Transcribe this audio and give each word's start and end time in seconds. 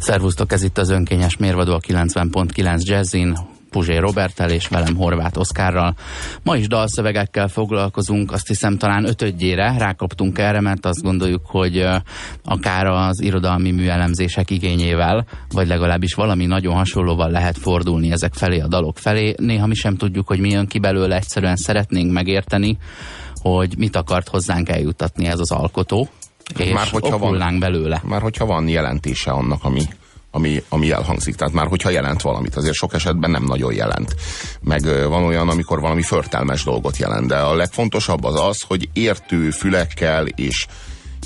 Szervusztok, 0.00 0.52
ez 0.52 0.62
itt 0.62 0.78
az 0.78 0.90
önkényes 0.90 1.36
mérvadó 1.36 1.74
a 1.74 1.78
90.9 1.78 2.82
Jazzin, 2.82 3.36
Puzsé 3.70 3.96
Robertel 3.96 4.50
és 4.50 4.68
velem 4.68 4.96
Horváth 4.96 5.38
Oszkárral. 5.38 5.94
Ma 6.42 6.56
is 6.56 6.66
dalszövegekkel 6.66 7.48
foglalkozunk, 7.48 8.32
azt 8.32 8.46
hiszem 8.46 8.76
talán 8.76 9.04
ötödjére 9.04 9.78
rákaptunk 9.78 10.38
erre, 10.38 10.60
mert 10.60 10.86
azt 10.86 11.02
gondoljuk, 11.02 11.46
hogy 11.46 11.86
akár 12.44 12.86
az 12.86 13.22
irodalmi 13.22 13.70
műelemzések 13.70 14.50
igényével, 14.50 15.26
vagy 15.48 15.66
legalábbis 15.66 16.14
valami 16.14 16.46
nagyon 16.46 16.74
hasonlóval 16.74 17.30
lehet 17.30 17.58
fordulni 17.58 18.10
ezek 18.12 18.34
felé 18.34 18.58
a 18.60 18.68
dalok 18.68 18.98
felé. 18.98 19.34
Néha 19.36 19.66
mi 19.66 19.74
sem 19.74 19.96
tudjuk, 19.96 20.26
hogy 20.26 20.40
mi 20.40 20.50
jön 20.50 20.66
ki 20.66 20.78
belőle, 20.78 21.16
egyszerűen 21.16 21.56
szeretnénk 21.56 22.12
megérteni, 22.12 22.78
hogy 23.34 23.74
mit 23.78 23.96
akart 23.96 24.28
hozzánk 24.28 24.68
eljutatni 24.68 25.26
ez 25.26 25.38
az 25.38 25.50
alkotó, 25.50 26.08
és 26.58 26.72
már 26.72 26.88
hogyha 26.88 27.18
van, 27.18 27.58
belőle. 27.58 28.02
Már 28.04 28.20
hogyha 28.20 28.46
van 28.46 28.68
jelentése 28.68 29.30
annak, 29.30 29.64
ami, 29.64 29.82
ami, 30.30 30.62
ami 30.68 30.90
elhangzik. 30.90 31.34
Tehát 31.34 31.52
már 31.52 31.66
hogyha 31.66 31.90
jelent 31.90 32.22
valamit, 32.22 32.56
azért 32.56 32.74
sok 32.74 32.94
esetben 32.94 33.30
nem 33.30 33.44
nagyon 33.44 33.74
jelent. 33.74 34.14
Meg 34.60 35.06
van 35.08 35.24
olyan, 35.24 35.48
amikor 35.48 35.80
valami 35.80 36.02
förtelmes 36.02 36.64
dolgot 36.64 36.96
jelent, 36.96 37.26
de 37.26 37.36
a 37.36 37.54
legfontosabb 37.54 38.24
az 38.24 38.40
az, 38.40 38.60
hogy 38.60 38.88
értő 38.92 39.50
fülekkel 39.50 40.26
és 40.26 40.66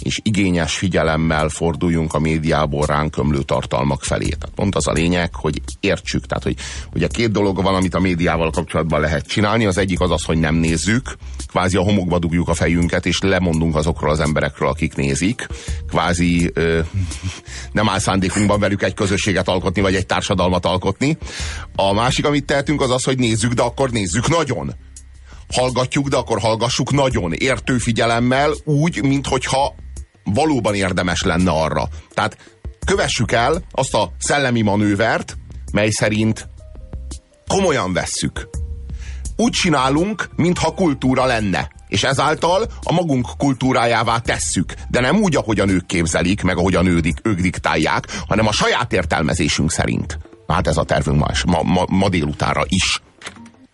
és 0.02 0.20
igényes 0.22 0.76
figyelemmel 0.76 1.48
forduljunk 1.48 2.14
a 2.14 2.18
médiából 2.18 2.86
ránk 2.86 3.16
ömlő 3.16 3.42
tartalmak 3.42 4.02
felé. 4.02 4.28
Tehát 4.28 4.54
pont 4.54 4.74
az 4.74 4.86
a 4.86 4.92
lényeg, 4.92 5.34
hogy 5.34 5.60
értsük. 5.80 6.26
Tehát, 6.26 6.42
hogy 6.42 6.56
ugye 6.94 7.06
két 7.06 7.30
dolog 7.30 7.62
van, 7.62 7.74
amit 7.74 7.94
a 7.94 8.00
médiával 8.00 8.50
kapcsolatban 8.50 9.00
lehet 9.00 9.26
csinálni. 9.26 9.66
Az 9.66 9.78
egyik 9.78 10.00
az 10.00 10.10
az, 10.10 10.24
hogy 10.24 10.38
nem 10.38 10.54
nézzük, 10.54 11.16
kvázi 11.54 11.76
a 11.76 11.82
homokba 11.82 12.18
dugjuk 12.18 12.48
a 12.48 12.54
fejünket, 12.54 13.06
és 13.06 13.18
lemondunk 13.20 13.76
azokról 13.76 14.10
az 14.10 14.20
emberekről, 14.20 14.68
akik 14.68 14.94
nézik. 14.94 15.46
Kvázi 15.88 16.50
ö, 16.54 16.80
nem 17.72 17.88
áll 17.88 17.98
szándékunkban 17.98 18.60
velük 18.60 18.82
egy 18.82 18.94
közösséget 18.94 19.48
alkotni, 19.48 19.80
vagy 19.80 19.94
egy 19.94 20.06
társadalmat 20.06 20.66
alkotni. 20.66 21.18
A 21.76 21.92
másik, 21.92 22.26
amit 22.26 22.44
tehetünk, 22.44 22.80
az 22.80 22.90
az, 22.90 23.04
hogy 23.04 23.18
nézzük, 23.18 23.52
de 23.52 23.62
akkor 23.62 23.90
nézzük 23.90 24.28
nagyon 24.28 24.74
hallgatjuk, 25.52 26.08
de 26.08 26.16
akkor 26.16 26.40
hallgassuk 26.40 26.92
nagyon 26.92 27.32
értő 27.32 27.78
figyelemmel, 27.78 28.52
úgy, 28.64 29.02
minthogyha 29.02 29.74
valóban 30.24 30.74
érdemes 30.74 31.22
lenne 31.22 31.50
arra. 31.50 31.88
Tehát 32.14 32.36
kövessük 32.86 33.32
el 33.32 33.64
azt 33.70 33.94
a 33.94 34.12
szellemi 34.18 34.62
manővert, 34.62 35.36
mely 35.72 35.90
szerint 35.90 36.48
komolyan 37.46 37.92
vesszük. 37.92 38.48
Úgy 39.36 39.50
csinálunk, 39.50 40.28
mintha 40.36 40.74
kultúra 40.74 41.24
lenne. 41.24 41.70
És 41.88 42.02
ezáltal 42.02 42.66
a 42.82 42.92
magunk 42.92 43.28
kultúrájává 43.38 44.18
tesszük. 44.18 44.74
De 44.88 45.00
nem 45.00 45.16
úgy, 45.16 45.36
ahogy 45.36 45.60
a 45.60 45.64
nők 45.64 45.86
képzelik, 45.86 46.42
meg 46.42 46.56
ahogy 46.56 46.74
a 46.74 46.82
nődik, 46.82 47.18
ők 47.22 47.40
diktálják, 47.40 48.04
hanem 48.28 48.46
a 48.46 48.52
saját 48.52 48.92
értelmezésünk 48.92 49.70
szerint. 49.70 50.18
Hát 50.46 50.66
ez 50.66 50.76
a 50.76 50.84
tervünk 50.84 51.18
ma, 51.18 51.26
ma, 51.46 51.62
ma, 51.62 51.84
ma 51.88 52.08
délutára 52.08 52.62
is. 52.68 53.02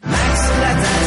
Megszületett, 0.06 0.99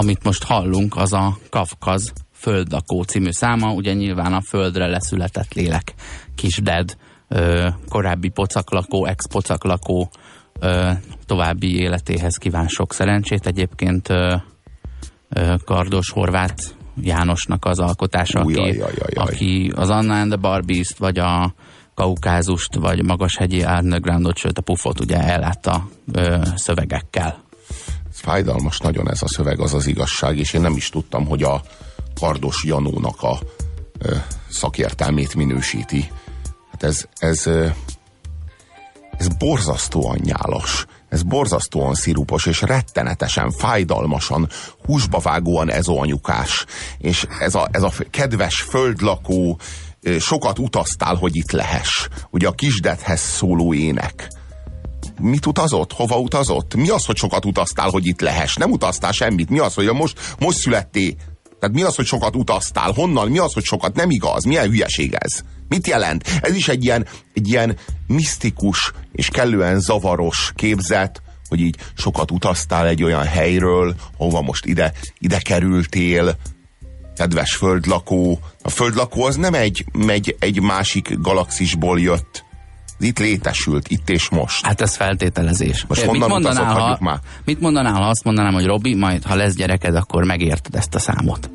Amit 0.00 0.24
most 0.24 0.44
hallunk, 0.44 0.96
az 0.96 1.12
a 1.12 1.38
Kafkaz 1.50 2.12
Földlakó 2.32 3.02
című 3.02 3.30
száma, 3.30 3.72
ugye 3.72 3.92
nyilván 3.92 4.32
a 4.32 4.40
földre 4.40 4.86
leszületett 4.86 5.54
lélek, 5.54 5.94
kis 6.34 6.56
Dead, 6.56 6.96
ö, 7.28 7.68
korábbi 7.88 8.28
pocaklakó, 8.28 9.04
ex-pocaklakó 9.06 10.10
ö, 10.60 10.90
további 11.26 11.78
életéhez 11.78 12.36
kíván 12.36 12.68
sok 12.68 12.92
szerencsét. 12.92 13.46
Egyébként 13.46 14.08
ö, 14.08 14.34
ö, 15.28 15.54
Kardos 15.64 16.10
Horváth 16.10 16.64
Jánosnak 17.00 17.64
az 17.64 17.78
alkotása, 17.78 18.42
Új, 18.44 18.54
aki, 18.54 18.76
jaj, 18.76 18.76
jaj, 18.78 19.10
jaj. 19.14 19.24
aki 19.26 19.72
az 19.76 19.90
Anna 19.90 20.14
and 20.14 20.30
the 20.30 20.40
Barbies-t, 20.40 20.98
vagy 20.98 21.18
a 21.18 21.54
Kaukázust, 21.94 22.74
vagy 22.74 23.04
Magashegyi 23.04 23.64
Undergroundot, 23.64 24.36
sőt 24.36 24.58
a 24.58 24.62
Pufot 24.62 25.00
ugye 25.00 25.16
ellátta 25.16 25.88
ö, 26.12 26.36
szövegekkel 26.54 27.46
fájdalmas 28.20 28.78
nagyon 28.78 29.10
ez 29.10 29.22
a 29.22 29.28
szöveg, 29.28 29.60
az 29.60 29.74
az 29.74 29.86
igazság, 29.86 30.38
és 30.38 30.52
én 30.52 30.60
nem 30.60 30.76
is 30.76 30.88
tudtam, 30.88 31.26
hogy 31.26 31.42
a 31.42 31.62
Kardos 32.14 32.64
Janónak 32.64 33.22
a 33.22 33.38
ö, 33.98 34.16
szakértelmét 34.50 35.34
minősíti. 35.34 36.10
Hát 36.70 36.82
ez, 36.82 37.04
ez, 37.16 37.46
ö, 37.46 37.66
ez 39.18 39.28
borzasztóan 39.28 40.18
nyálas, 40.22 40.86
ez 41.08 41.22
borzasztóan 41.22 41.94
szirupos, 41.94 42.46
és 42.46 42.60
rettenetesen, 42.60 43.50
fájdalmasan, 43.50 44.48
húsba 44.84 45.18
vágóan 45.18 45.68
anyukás. 45.68 46.64
És 46.98 47.26
ez 47.40 47.54
a, 47.54 47.68
ez 47.70 47.82
a 47.82 47.92
kedves 48.10 48.60
földlakó, 48.60 49.58
sokat 50.18 50.58
utaztál, 50.58 51.14
hogy 51.14 51.36
itt 51.36 51.50
lehess. 51.50 52.08
Ugye 52.30 52.48
a 52.48 52.52
kisdethez 52.52 53.20
szóló 53.20 53.74
ének 53.74 54.28
mit 55.18 55.46
utazott? 55.46 55.92
Hova 55.92 56.18
utazott? 56.18 56.74
Mi 56.74 56.88
az, 56.88 57.04
hogy 57.04 57.16
sokat 57.16 57.44
utaztál, 57.44 57.88
hogy 57.88 58.06
itt 58.06 58.20
lehess? 58.20 58.54
Nem 58.54 58.70
utaztál 58.70 59.12
semmit. 59.12 59.50
Mi 59.50 59.58
az, 59.58 59.74
hogy 59.74 59.92
most, 59.92 60.18
most 60.38 60.58
születtél? 60.58 61.14
Tehát 61.60 61.74
mi 61.74 61.82
az, 61.82 61.94
hogy 61.94 62.06
sokat 62.06 62.36
utaztál? 62.36 62.92
Honnan? 62.92 63.28
Mi 63.28 63.38
az, 63.38 63.52
hogy 63.52 63.64
sokat? 63.64 63.94
Nem 63.94 64.10
igaz. 64.10 64.44
Milyen 64.44 64.68
hülyeség 64.68 65.16
ez? 65.18 65.40
Mit 65.68 65.86
jelent? 65.86 66.28
Ez 66.42 66.54
is 66.54 66.68
egy 66.68 66.84
ilyen, 66.84 67.06
egy 67.34 67.48
ilyen 67.48 67.76
misztikus 68.06 68.92
és 69.12 69.28
kellően 69.28 69.80
zavaros 69.80 70.52
képzet, 70.54 71.22
hogy 71.48 71.60
így 71.60 71.76
sokat 71.94 72.30
utaztál 72.30 72.86
egy 72.86 73.02
olyan 73.02 73.24
helyről, 73.24 73.94
hova 74.16 74.40
most 74.40 74.64
ide, 74.64 74.92
ide 75.18 75.38
kerültél, 75.38 76.36
kedves 77.16 77.54
földlakó. 77.54 78.38
A 78.62 78.68
földlakó 78.68 79.24
az 79.24 79.36
nem 79.36 79.54
egy, 79.54 79.84
egy, 80.06 80.36
egy 80.38 80.60
másik 80.60 81.18
galaxisból 81.20 82.00
jött 82.00 82.46
itt 83.00 83.18
létesült, 83.18 83.88
itt 83.88 84.10
és 84.10 84.28
most. 84.28 84.66
Hát 84.66 84.80
ez 84.80 84.96
feltételezés. 84.96 85.84
Most 85.88 86.10
mit 86.10 86.26
mondanál, 86.26 86.74
ha, 86.74 86.98
már? 87.00 87.18
mit 87.44 87.60
mondanál, 87.60 87.92
ha 87.92 88.08
azt 88.08 88.24
mondanám, 88.24 88.52
hogy 88.52 88.66
Robi, 88.66 88.94
majd 88.94 89.22
ha 89.22 89.34
lesz 89.34 89.54
gyereked, 89.54 89.94
akkor 89.94 90.24
megérted 90.24 90.74
ezt 90.74 90.94
a 90.94 90.98
számot? 90.98 91.50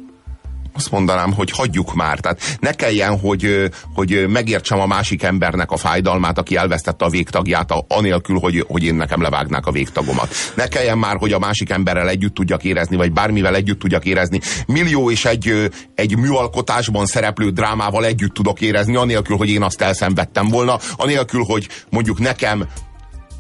Azt 0.73 0.91
mondanám, 0.91 1.34
hogy 1.34 1.51
hagyjuk 1.51 1.94
már. 1.94 2.19
Tehát 2.19 2.57
ne 2.59 2.72
kelljen, 2.72 3.19
hogy, 3.19 3.69
hogy 3.94 4.25
megértsem 4.28 4.79
a 4.79 4.85
másik 4.85 5.23
embernek 5.23 5.72
a 5.72 5.78
fájdalmát, 5.78 6.38
aki 6.38 6.56
elvesztette 6.56 7.06
a 7.06 7.09
végtagját, 7.09 7.73
anélkül, 7.88 8.39
hogy, 8.39 8.66
hogy 8.67 8.83
én 8.83 8.95
nekem 8.95 9.22
levágnák 9.22 9.66
a 9.66 9.72
végtagomat. 9.72 10.33
Ne 10.56 10.67
kelljen 10.67 10.97
már, 10.97 11.17
hogy 11.17 11.31
a 11.31 11.39
másik 11.39 11.69
emberrel 11.69 12.09
együtt 12.09 12.33
tudjak 12.33 12.63
érezni, 12.63 12.95
vagy 12.95 13.12
bármivel 13.12 13.56
együtt 13.56 13.79
tudjak 13.79 14.06
érezni. 14.06 14.39
Millió 14.67 15.12
és 15.12 15.25
egy, 15.25 15.69
egy 15.95 16.17
műalkotásban 16.17 17.06
szereplő 17.06 17.50
drámával 17.50 18.06
együtt 18.06 18.33
tudok 18.33 18.62
érezni, 18.62 18.95
anélkül, 18.95 19.38
hogy 19.38 19.50
én 19.50 19.63
azt 19.63 19.81
elszenvedtem 19.81 20.47
volna, 20.47 20.79
anélkül, 20.95 21.44
hogy 21.44 21.67
mondjuk 21.89 22.19
nekem 22.19 22.67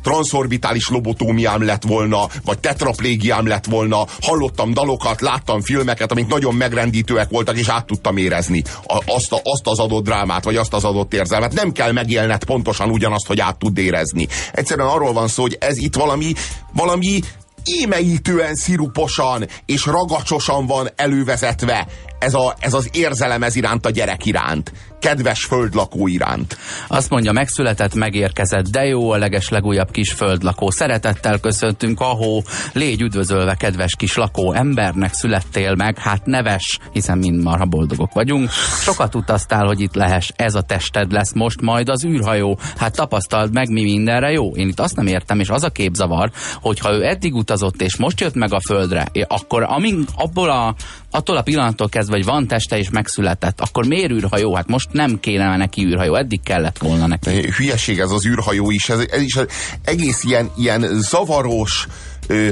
transzorbitális 0.03 0.89
lobotómiám 0.89 1.65
lett 1.65 1.83
volna, 1.83 2.27
vagy 2.45 2.59
tetraplégiám 2.59 3.47
lett 3.47 3.65
volna, 3.65 4.05
hallottam 4.21 4.73
dalokat, 4.73 5.21
láttam 5.21 5.61
filmeket, 5.61 6.11
amik 6.11 6.27
nagyon 6.27 6.55
megrendítőek 6.55 7.29
voltak, 7.29 7.57
és 7.57 7.67
át 7.67 7.85
tudtam 7.85 8.17
érezni 8.17 8.63
azt, 9.05 9.31
a, 9.31 9.39
azt 9.43 9.67
az 9.67 9.79
adott 9.79 10.03
drámát, 10.03 10.43
vagy 10.43 10.55
azt 10.55 10.73
az 10.73 10.83
adott 10.83 11.13
érzelmet. 11.13 11.53
Nem 11.53 11.71
kell 11.71 11.91
megélned 11.91 12.43
pontosan 12.43 12.89
ugyanazt, 12.89 13.27
hogy 13.27 13.39
át 13.39 13.57
tud 13.57 13.77
érezni. 13.77 14.27
Egyszerűen 14.51 14.87
arról 14.87 15.13
van 15.13 15.27
szó, 15.27 15.41
hogy 15.41 15.57
ez 15.59 15.77
itt 15.77 15.95
valami, 15.95 16.33
valami 16.73 17.19
émeítően 17.63 18.55
sziruposan 18.55 19.47
és 19.65 19.85
ragacsosan 19.85 20.65
van 20.65 20.89
elővezetve. 20.95 21.87
Ez, 22.23 22.33
a, 22.33 22.55
ez 22.59 22.73
az 22.73 22.89
érzelem 22.91 23.43
ez 23.43 23.55
iránt 23.55 23.85
a 23.85 23.89
gyerek 23.89 24.25
iránt 24.25 24.71
kedves 25.03 25.43
földlakó 25.43 26.07
iránt. 26.07 26.57
Azt 26.87 27.09
mondja, 27.09 27.31
megszületett, 27.31 27.93
megérkezett, 27.93 28.67
de 28.67 28.85
jó 28.85 29.11
a 29.11 29.17
leges 29.17 29.49
legújabb 29.49 29.91
kis 29.91 30.11
földlakó. 30.11 30.69
Szeretettel 30.69 31.39
köszöntünk, 31.39 31.99
ahó, 31.99 32.43
légy 32.73 33.01
üdvözölve, 33.01 33.55
kedves 33.55 33.95
kis 33.95 34.15
lakó, 34.15 34.53
embernek 34.53 35.13
születtél 35.13 35.75
meg, 35.75 35.97
hát 35.97 36.25
neves, 36.25 36.79
hiszen 36.91 37.17
mind 37.17 37.43
marha 37.43 37.65
boldogok 37.65 38.13
vagyunk. 38.13 38.49
Sokat 38.81 39.15
utaztál, 39.15 39.65
hogy 39.65 39.81
itt 39.81 39.93
lehess, 39.93 40.31
ez 40.35 40.55
a 40.55 40.61
tested 40.61 41.11
lesz 41.11 41.33
most 41.33 41.61
majd 41.61 41.89
az 41.89 42.05
űrhajó. 42.05 42.57
Hát 42.77 42.95
tapasztald 42.95 43.53
meg, 43.53 43.69
mi 43.69 43.83
mindenre 43.83 44.31
jó. 44.31 44.55
Én 44.55 44.67
itt 44.67 44.79
azt 44.79 44.95
nem 44.95 45.07
értem, 45.07 45.39
és 45.39 45.49
az 45.49 45.63
a 45.63 45.69
képzavar, 45.69 46.31
hogy 46.61 46.79
ha 46.79 46.93
ő 46.93 47.05
eddig 47.05 47.35
utazott, 47.35 47.81
és 47.81 47.97
most 47.97 48.19
jött 48.19 48.35
meg 48.35 48.53
a 48.53 48.59
földre, 48.59 49.07
akkor 49.27 49.63
amin, 49.63 50.05
abból 50.15 50.49
a, 50.49 50.75
attól 51.11 51.37
a 51.37 51.41
pillanattól 51.41 51.89
kezdve, 51.89 52.12
hogy 52.13 52.25
van 52.25 52.47
teste 52.47 52.77
és 52.77 52.89
megszületett, 52.89 53.61
akkor 53.61 53.85
miért 53.85 54.11
űrhajó? 54.11 54.55
Hát 54.55 54.67
most 54.67 54.89
nem 54.91 55.19
kéne 55.19 55.57
neki 55.57 55.85
űrhajó, 55.85 56.15
eddig 56.15 56.41
kellett 56.43 56.77
volna 56.77 57.07
neki. 57.07 57.51
Hülyeség 57.57 57.99
ez 57.99 58.11
az 58.11 58.25
űrhajó 58.25 58.71
is, 58.71 58.89
ez, 58.89 58.99
ez 59.11 59.21
is 59.21 59.37
egész 59.83 60.23
ilyen, 60.23 60.51
ilyen 60.57 60.85
zavaros, 61.01 61.87
ö, 62.27 62.49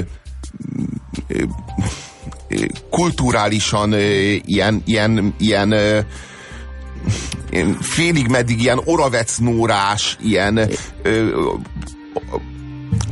ö, 1.28 1.44
kulturálisan 2.90 3.92
ö, 3.92 3.98
ilyen, 4.44 4.82
ilyen, 4.84 5.34
ilyen 5.38 5.70
ö, 5.70 5.98
félig 7.80 8.28
meddig 8.28 8.60
ilyen 8.60 8.80
oravecnórás, 8.84 10.16
ilyen 10.20 10.60
ö, 11.02 11.50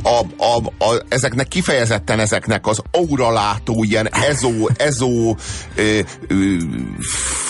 a, 0.02 0.20
a, 0.37 0.56
a, 0.85 1.02
ezeknek 1.08 1.49
kifejezetten 1.49 2.20
ezeknek 2.20 2.67
az 2.67 2.82
auralátó, 2.91 3.85
ilyen 3.85 4.08
ezó, 4.12 4.69
ezó 4.76 5.37
ö, 5.75 5.99
ö, 6.29 6.56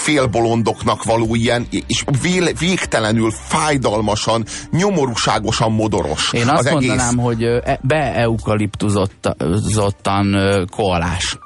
félbolondoknak 0.03 1.05
való 1.05 1.35
ilyen, 1.35 1.67
és 1.87 2.05
vél, 2.23 2.53
végtelenül 2.59 3.31
fájdalmasan, 3.31 4.45
nyomorúságosan 4.71 5.73
modoros. 5.73 6.33
Én 6.33 6.49
azt 6.49 6.67
az 6.67 6.73
mondanám, 6.73 7.09
egész... 7.09 7.25
hogy 7.25 7.43
e, 7.43 7.79
beeukaliptuzottan 7.83 10.37
koalás 10.71 11.39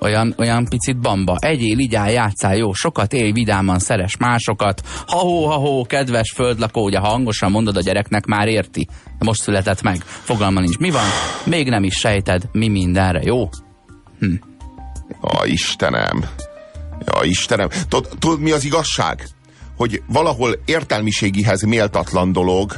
olyan, 0.00 0.34
olyan 0.38 0.64
picit 0.68 1.00
bamba. 1.00 1.36
Egyél, 1.40 1.78
igyál, 1.78 2.10
játszál, 2.10 2.56
jó, 2.56 2.72
sokat 2.72 3.12
élj, 3.12 3.32
vidáman, 3.32 3.78
szeres 3.78 4.16
másokat. 4.16 4.82
Ha-hó, 5.06 5.46
ha-hó, 5.46 5.86
kedves 5.86 6.32
földlakó, 6.34 6.84
ugye 6.84 6.98
hangosan 6.98 7.50
mondod 7.50 7.76
a 7.76 7.80
gyereknek, 7.80 8.24
már 8.24 8.48
érti. 8.48 8.88
Most 9.18 9.42
született 9.42 9.82
meg. 9.82 9.96
Fogalma 10.04 10.60
nincs. 10.60 10.78
Mi 10.78 10.90
van? 10.90 11.06
Még 11.44 11.68
nem 11.68 11.84
is 11.84 11.94
sejted, 11.94 12.42
mi 12.52 12.68
mindenre, 12.68 13.20
jó? 13.22 13.48
Hm. 14.18 14.34
Ja, 15.22 15.44
Istenem. 15.44 16.24
Ja, 17.06 17.24
Istenem. 17.24 17.68
Tudod, 18.18 18.40
mi 18.40 18.50
az 18.50 18.64
igazság? 18.64 19.28
Hogy 19.76 20.02
valahol 20.06 20.60
értelmiségihez 20.64 21.62
méltatlan 21.62 22.32
dolog, 22.32 22.76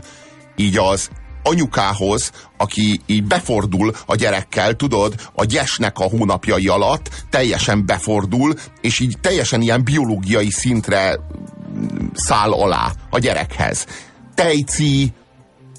így 0.57 0.79
az 0.79 1.11
anyukához, 1.43 2.33
aki 2.57 3.01
így 3.07 3.25
befordul 3.25 3.95
a 4.07 4.15
gyerekkel, 4.15 4.75
tudod, 4.75 5.15
a 5.35 5.45
gyesnek 5.45 5.99
a 5.99 6.09
hónapjai 6.09 6.69
alatt, 6.69 7.11
teljesen 7.31 7.87
befordul, 7.87 8.55
és 8.81 9.01
így 9.01 9.17
teljesen 9.21 9.61
ilyen 9.61 9.85
biológiai 9.85 10.51
szintre 10.51 11.21
száll 12.15 12.53
alá 12.53 12.93
a 13.11 13.19
gyerekhez. 13.19 13.87
Tejci, 14.35 15.13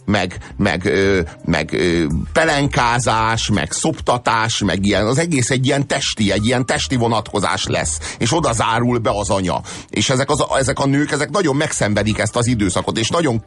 meg, 0.06 0.38
meg, 0.58 0.86
ö, 0.86 1.22
meg 1.46 1.74
ö, 1.74 2.06
pelenkázás, 2.34 3.50
meg 3.50 3.72
szoptatás, 3.72 4.60
meg 4.60 4.86
ilyen, 4.86 5.06
az 5.06 5.18
egész 5.18 5.50
egy 5.50 5.66
ilyen 5.66 5.88
testi, 5.88 6.32
egy 6.32 6.46
ilyen 6.46 6.66
testi 6.66 6.96
vonatkozás 6.96 7.66
lesz, 7.66 8.16
és 8.18 8.34
oda 8.34 8.54
zárul 8.54 8.98
be 8.98 9.10
az 9.10 9.30
anya. 9.30 9.62
És 9.90 10.10
ezek, 10.10 10.30
az, 10.30 10.46
ezek 10.58 10.80
a 10.80 10.86
nők, 10.86 11.12
ezek 11.12 11.30
nagyon 11.30 11.56
megszenvedik 11.56 12.18
ezt 12.18 12.36
az 12.36 12.48
időszakot, 12.48 12.98
és 12.98 13.10
nagyon 13.10 13.46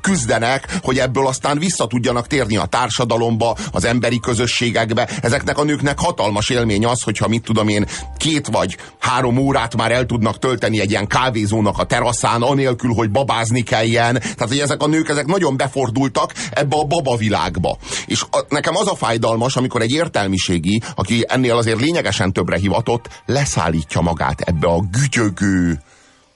küzdenek, 0.00 0.78
hogy 0.82 0.98
ebből 0.98 1.26
aztán 1.26 1.58
vissza 1.58 1.86
tudjanak 1.86 2.26
térni 2.26 2.56
a 2.56 2.64
társadalomba, 2.64 3.56
az 3.72 3.84
emberi 3.84 4.20
közösségekbe. 4.20 5.08
Ezeknek 5.22 5.58
a 5.58 5.64
nőknek 5.64 5.98
hatalmas 5.98 6.48
élmény 6.48 6.86
az, 6.86 7.02
hogyha 7.02 7.28
mit 7.28 7.42
tudom 7.42 7.68
én, 7.68 7.86
két 8.16 8.46
vagy 8.46 8.76
három 8.98 9.36
órát 9.36 9.76
már 9.76 9.92
el 9.92 10.06
tudnak 10.06 10.38
tölteni 10.38 10.80
egy 10.80 10.90
ilyen 10.90 11.06
kávézónak 11.06 11.78
a 11.78 11.84
teraszán, 11.84 12.42
anélkül, 12.42 12.94
hogy 12.94 13.10
babázni 13.10 13.62
kelljen. 13.62 14.14
Tehát, 14.14 14.48
hogy 14.48 14.58
ezek 14.58 14.82
a 14.82 14.86
nők, 14.86 15.08
ezek 15.08 15.26
nagyon 15.26 15.56
befordulnak 15.56 15.97
elindultak 15.98 16.34
ebbe 16.50 16.76
a 16.76 16.84
baba 16.84 17.16
világba. 17.16 17.78
És 18.06 18.22
a, 18.30 18.44
nekem 18.48 18.76
az 18.76 18.88
a 18.88 18.94
fájdalmas, 18.94 19.56
amikor 19.56 19.82
egy 19.82 19.92
értelmiségi, 19.92 20.82
aki 20.94 21.24
ennél 21.28 21.56
azért 21.56 21.80
lényegesen 21.80 22.32
többre 22.32 22.58
hivatott, 22.58 23.08
leszállítja 23.26 24.00
magát 24.00 24.40
ebbe 24.40 24.68
a 24.68 24.80
gütyögő, 24.90 25.82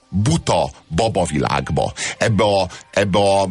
buta 0.09 0.71
baba 0.89 1.25
világba. 1.25 1.93
Ebbe 2.19 2.45
a, 2.45 2.69
ebbe 2.91 3.19
a 3.19 3.49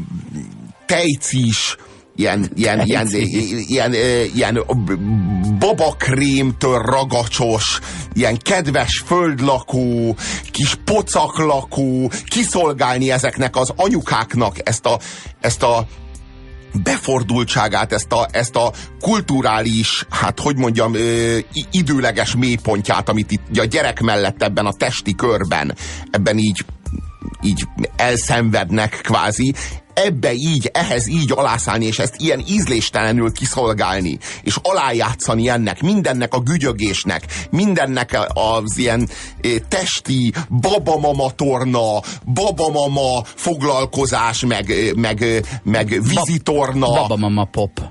tejcis, 0.85 1.77
ilyen, 2.21 2.51
ilyen, 2.55 2.81
ilyen, 2.85 3.07
ilyen, 3.67 3.93
ilyen 4.33 4.63
babakrémtől 5.59 6.81
ragacsos, 6.81 7.79
ilyen 8.13 8.37
kedves 8.37 9.03
földlakó, 9.05 10.15
kis 10.51 10.75
pocaklakó, 10.85 12.11
kiszolgálni 12.25 13.11
ezeknek 13.11 13.55
az 13.55 13.73
anyukáknak 13.75 14.55
ezt 14.63 14.85
a, 14.85 14.99
ezt 15.39 15.63
a 15.63 15.87
befordultságát, 16.83 17.93
ezt 17.93 18.11
a, 18.11 18.27
ezt 18.31 18.55
a 18.55 18.71
kulturális, 18.99 20.05
hát 20.09 20.39
hogy 20.39 20.57
mondjam, 20.57 20.93
ö, 20.93 21.37
időleges 21.71 22.35
mélypontját, 22.35 23.09
amit 23.09 23.31
itt 23.31 23.57
a 23.57 23.65
gyerek 23.65 23.99
mellett 23.99 24.43
ebben 24.43 24.65
a 24.65 24.73
testi 24.73 25.15
körben, 25.15 25.75
ebben 26.11 26.37
így 26.37 26.65
így 27.41 27.67
elszenvednek 27.95 28.99
kvázi, 29.03 29.53
ebbe 29.93 30.33
így, 30.33 30.69
ehhez 30.73 31.07
így 31.07 31.31
alászállni, 31.31 31.85
és 31.85 31.99
ezt 31.99 32.15
ilyen 32.17 32.43
ízléstelenül 32.47 33.31
kiszolgálni, 33.31 34.17
és 34.43 34.55
alájátszani 34.61 35.49
ennek, 35.49 35.81
mindennek 35.81 36.33
a 36.33 36.39
gügyögésnek, 36.39 37.25
mindennek 37.49 38.17
az 38.33 38.77
ilyen 38.77 39.09
testi 39.67 40.33
babamama 40.61 41.31
torna, 41.31 42.01
babamama 42.33 43.23
foglalkozás, 43.23 44.45
meg, 44.45 44.93
meg, 44.95 45.45
meg 45.63 46.01
vizitorna. 46.03 46.87
Babamama 46.87 47.45
pop. 47.45 47.81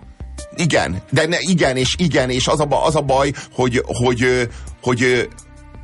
Igen, 0.57 1.03
de 1.11 1.27
ne, 1.27 1.37
igen, 1.41 1.77
és 1.77 1.95
igen, 1.99 2.31
és 2.31 2.47
az 2.47 2.61
a, 2.61 2.85
az 2.87 2.97
a 2.97 3.01
baj, 3.01 3.33
hogy, 3.53 3.83
hogy, 3.87 4.49
hogy, 4.83 4.99
hogy 5.07 5.29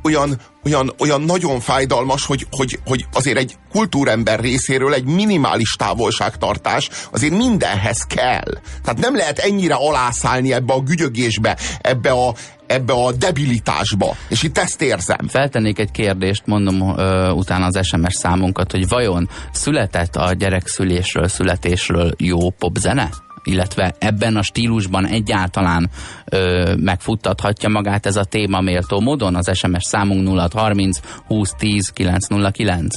olyan, 0.03 0.39
olyan, 0.63 0.93
olyan 0.99 1.21
nagyon 1.21 1.59
fájdalmas, 1.59 2.25
hogy, 2.25 2.47
hogy, 2.51 2.79
hogy 2.85 3.05
azért 3.13 3.37
egy 3.37 3.55
kultúrember 3.71 4.39
részéről 4.39 4.93
egy 4.93 5.05
minimális 5.05 5.75
távolságtartás 5.75 6.89
azért 7.11 7.37
mindenhez 7.37 8.01
kell. 8.01 8.53
Tehát 8.83 8.99
nem 8.99 9.15
lehet 9.15 9.39
ennyire 9.39 9.75
alászálni 9.75 10.53
ebbe 10.53 10.73
a 10.73 10.81
gügyögésbe, 10.81 11.57
ebbe 11.81 12.11
a, 12.11 12.33
ebbe 12.67 12.93
a 12.93 13.11
debilitásba. 13.11 14.15
És 14.29 14.43
itt 14.43 14.57
ezt 14.57 14.81
érzem. 14.81 15.27
Feltennék 15.27 15.79
egy 15.79 15.91
kérdést, 15.91 16.45
mondom 16.45 16.97
ö, 16.97 17.29
utána 17.29 17.65
az 17.65 17.87
SMS 17.87 18.13
számunkat, 18.15 18.71
hogy 18.71 18.87
vajon 18.87 19.29
született 19.51 20.15
a 20.15 20.33
gyerekszülésről, 20.33 21.27
születésről 21.27 22.13
jó 22.17 22.49
popzene? 22.49 23.09
Illetve 23.47 23.95
ebben 23.99 24.35
a 24.35 24.41
stílusban 24.41 25.05
egyáltalán 25.05 25.89
ö, 26.25 26.73
megfuttathatja 26.79 27.69
magát 27.69 28.05
ez 28.05 28.15
a 28.15 28.23
téma 28.23 28.61
méltó 28.61 28.99
módon? 28.99 29.35
Az 29.35 29.57
SMS 29.57 29.83
számunk 29.83 30.27
0630 30.27 30.99
2010 31.27 31.89
909. 31.89 32.95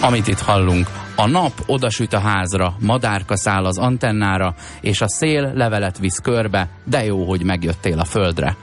Amit 0.00 0.28
itt 0.28 0.40
hallunk, 0.40 0.90
a 1.16 1.26
nap 1.26 1.52
odasüt 1.66 2.12
a 2.12 2.18
házra, 2.18 2.76
madárka 2.80 3.36
száll 3.36 3.64
az 3.64 3.78
antennára, 3.78 4.54
és 4.80 5.00
a 5.00 5.08
szél 5.08 5.52
levelet 5.54 5.98
visz 5.98 6.18
körbe, 6.18 6.68
de 6.84 7.04
jó, 7.04 7.24
hogy 7.24 7.44
megjöttél 7.44 7.98
a 7.98 8.04
földre. 8.04 8.56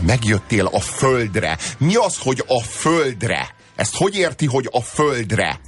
Megjöttél 0.00 0.66
a 0.66 0.80
földre? 0.80 1.58
Mi 1.78 1.94
az, 1.94 2.18
hogy 2.18 2.44
a 2.46 2.60
földre? 2.60 3.48
Ezt 3.76 3.96
hogy 3.96 4.16
érti, 4.16 4.46
hogy 4.46 4.68
a 4.70 4.80
földre? 4.80 5.60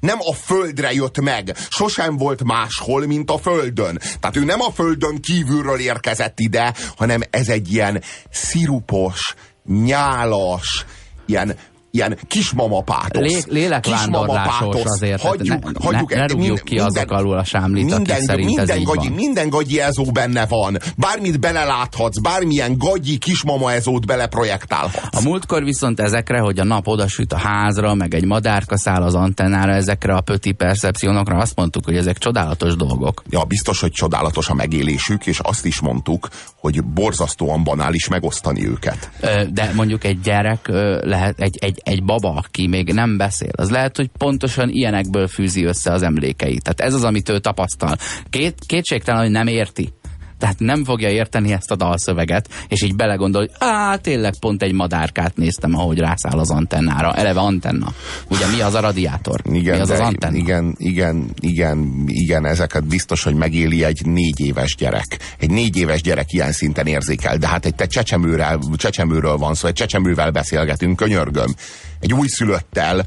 Nem 0.00 0.18
a 0.20 0.34
földre 0.34 0.92
jött 0.92 1.20
meg, 1.20 1.56
sosem 1.68 2.16
volt 2.16 2.44
máshol, 2.44 3.06
mint 3.06 3.30
a 3.30 3.38
földön. 3.38 3.98
Tehát 4.20 4.36
ő 4.36 4.44
nem 4.44 4.60
a 4.60 4.70
földön 4.70 5.20
kívülről 5.20 5.78
érkezett 5.78 6.40
ide, 6.40 6.74
hanem 6.96 7.20
ez 7.30 7.48
egy 7.48 7.72
ilyen 7.72 8.02
szirupos, 8.30 9.34
nyálas, 9.64 10.84
ilyen 11.26 11.56
ilyen 11.98 12.18
kismama 12.28 12.80
pátosz. 12.80 13.22
Lé, 13.22 13.60
lélekvándorlásos 13.60 14.84
azért. 14.84 15.22
Hagyjuk, 15.22 15.64
ne, 15.64 15.70
hagyjuk, 15.84 16.10
ne, 16.10 16.16
ne 16.16 16.26
rúgjuk 16.26 16.60
ki 16.60 16.74
minden, 16.74 16.86
azok 16.86 17.10
alul 17.10 17.36
a 17.38 17.44
sámlit, 17.44 17.84
minden, 17.84 18.00
akik 18.00 18.24
szerint 18.24 18.46
minden 18.46 18.68
ez 18.68 18.82
gagyi, 18.82 19.08
van. 19.08 19.16
Minden 19.16 19.48
gagyi 19.48 19.80
ezó 19.80 20.04
benne 20.04 20.46
van. 20.46 20.76
Bármit 20.96 21.40
beleláthatsz, 21.40 22.18
bármilyen 22.18 22.78
gagyi 22.78 23.18
kismama 23.18 23.72
ezót 23.72 24.06
beleprojektálhatsz. 24.06 25.16
A 25.16 25.20
múltkor 25.22 25.64
viszont 25.64 26.00
ezekre, 26.00 26.38
hogy 26.38 26.58
a 26.58 26.64
nap 26.64 26.86
odasüt 26.86 27.32
a 27.32 27.36
házra, 27.36 27.94
meg 27.94 28.14
egy 28.14 28.24
madárka 28.24 28.76
száll 28.78 29.02
az 29.02 29.14
antennára, 29.14 29.72
ezekre 29.72 30.14
a 30.14 30.20
pöti 30.20 30.52
percepciónokra 30.52 31.36
azt 31.36 31.56
mondtuk, 31.56 31.84
hogy 31.84 31.96
ezek 31.96 32.18
csodálatos 32.18 32.76
dolgok. 32.76 33.22
Ja, 33.30 33.44
biztos, 33.44 33.80
hogy 33.80 33.90
csodálatos 33.90 34.48
a 34.48 34.54
megélésük, 34.54 35.26
és 35.26 35.38
azt 35.38 35.64
is 35.64 35.80
mondtuk, 35.80 36.28
hogy 36.56 36.84
borzasztóan 36.84 37.64
banális 37.64 38.08
megosztani 38.08 38.66
őket. 38.68 39.10
De 39.50 39.72
mondjuk 39.74 40.04
egy 40.04 40.20
gyerek 40.20 40.68
lehet, 41.02 41.40
egy, 41.40 41.58
egy, 41.60 41.80
egy 41.88 42.04
baba, 42.04 42.34
aki 42.34 42.66
még 42.66 42.92
nem 42.92 43.16
beszél, 43.16 43.50
az 43.52 43.70
lehet, 43.70 43.96
hogy 43.96 44.10
pontosan 44.18 44.68
ilyenekből 44.68 45.28
fűzi 45.28 45.64
össze 45.64 45.92
az 45.92 46.02
emlékeit. 46.02 46.62
Tehát 46.62 46.80
ez 46.80 46.94
az, 46.94 47.04
amit 47.04 47.28
ő 47.28 47.38
tapasztal. 47.38 47.96
Két, 48.30 48.54
kétségtelen, 48.66 49.22
hogy 49.22 49.30
nem 49.30 49.46
érti 49.46 49.92
tehát 50.38 50.58
nem 50.58 50.84
fogja 50.84 51.08
érteni 51.08 51.52
ezt 51.52 51.70
a 51.70 51.76
dalszöveget, 51.76 52.48
és 52.68 52.82
így 52.82 52.96
belegondol, 52.96 53.40
hogy 53.40 53.68
á, 53.68 53.96
tényleg 53.96 54.34
pont 54.40 54.62
egy 54.62 54.72
madárkát 54.72 55.36
néztem, 55.36 55.74
ahogy 55.74 55.98
rászáll 55.98 56.38
az 56.38 56.50
antennára. 56.50 57.14
Eleve 57.14 57.40
antenna. 57.40 57.92
Ugye 58.28 58.46
mi 58.46 58.60
az 58.60 58.74
a 58.74 58.80
radiátor? 58.80 59.40
Igen, 59.44 59.74
mi 59.74 59.80
az 59.80 59.90
az 59.90 60.00
antenna? 60.00 60.36
Igen, 60.36 60.74
igen, 60.78 61.30
igen, 61.40 62.02
igen, 62.06 62.46
ezeket 62.46 62.84
biztos, 62.84 63.22
hogy 63.22 63.34
megéli 63.34 63.84
egy 63.84 64.06
négy 64.06 64.40
éves 64.40 64.74
gyerek. 64.74 65.18
Egy 65.38 65.50
négy 65.50 65.76
éves 65.76 66.02
gyerek 66.02 66.32
ilyen 66.32 66.52
szinten 66.52 66.86
érzékel, 66.86 67.36
de 67.36 67.48
hát 67.48 67.64
egy 67.64 67.74
te 67.74 67.86
csecsemőről, 67.86 68.58
csecsemőről 68.76 69.36
van 69.36 69.54
szó, 69.54 69.68
egy 69.68 69.74
csecsemővel 69.74 70.30
beszélgetünk, 70.30 70.96
könyörgöm. 70.96 71.54
Egy 72.00 72.12
újszülöttel, 72.12 73.04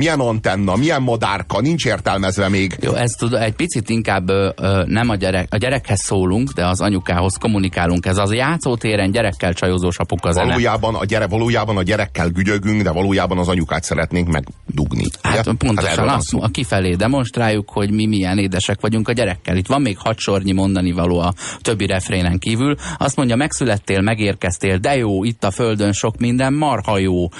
milyen 0.00 0.20
antenna, 0.20 0.76
milyen 0.76 1.02
madárka, 1.02 1.60
nincs 1.60 1.86
értelmezve 1.86 2.48
még. 2.48 2.76
Jó, 2.80 2.94
ez 2.94 3.10
tud, 3.10 3.34
egy 3.34 3.54
picit 3.54 3.88
inkább 3.88 4.28
ö, 4.28 4.82
nem 4.86 5.08
a 5.08 5.14
gyerek, 5.14 5.46
a 5.50 5.56
gyerekhez 5.56 6.00
szólunk, 6.00 6.50
de 6.50 6.66
az 6.66 6.80
anyukához 6.80 7.36
kommunikálunk. 7.40 8.06
Ez 8.06 8.16
az 8.16 8.32
játszótéren 8.32 9.10
gyerekkel 9.10 9.52
csajozós 9.52 9.98
apuka 9.98 10.32
zene. 10.32 10.46
Valójában 10.46 10.94
a, 10.94 11.04
gyere, 11.04 11.26
valójában 11.26 11.76
a 11.76 11.82
gyerekkel 11.82 12.28
gügyögünk, 12.28 12.82
de 12.82 12.90
valójában 12.90 13.38
az 13.38 13.48
anyukát 13.48 13.82
szeretnénk 13.82 14.28
megdugni. 14.28 15.04
Hát 15.22 15.46
ugye? 15.46 15.56
pontosan 15.56 16.08
hát 16.08 16.16
azt, 16.16 16.34
a 16.34 16.48
kifelé 16.48 16.94
demonstráljuk, 16.94 17.70
hogy 17.70 17.90
mi 17.90 18.06
milyen 18.06 18.38
édesek 18.38 18.80
vagyunk 18.80 19.08
a 19.08 19.12
gyerekkel. 19.12 19.56
Itt 19.56 19.66
van 19.66 19.82
még 19.82 19.98
hat 19.98 20.18
sornyi 20.18 20.52
mondani 20.52 20.92
való 20.92 21.18
a 21.18 21.34
többi 21.60 21.86
refrénen 21.86 22.38
kívül. 22.38 22.76
Azt 22.98 23.16
mondja, 23.16 23.36
megszülettél, 23.36 24.00
megérkeztél, 24.00 24.78
de 24.78 24.96
jó, 24.96 25.24
itt 25.24 25.44
a 25.44 25.50
földön 25.50 25.92
sok 25.92 26.18
minden, 26.18 26.52
marha 26.52 26.98
jó. 26.98 27.22
Oh, 27.22 27.30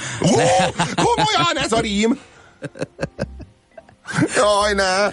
komolyan 0.95 1.57
ez 1.65 1.73
a 1.73 1.81
rím! 1.81 2.19
Jaj, 4.37 4.75
ne! 4.75 5.11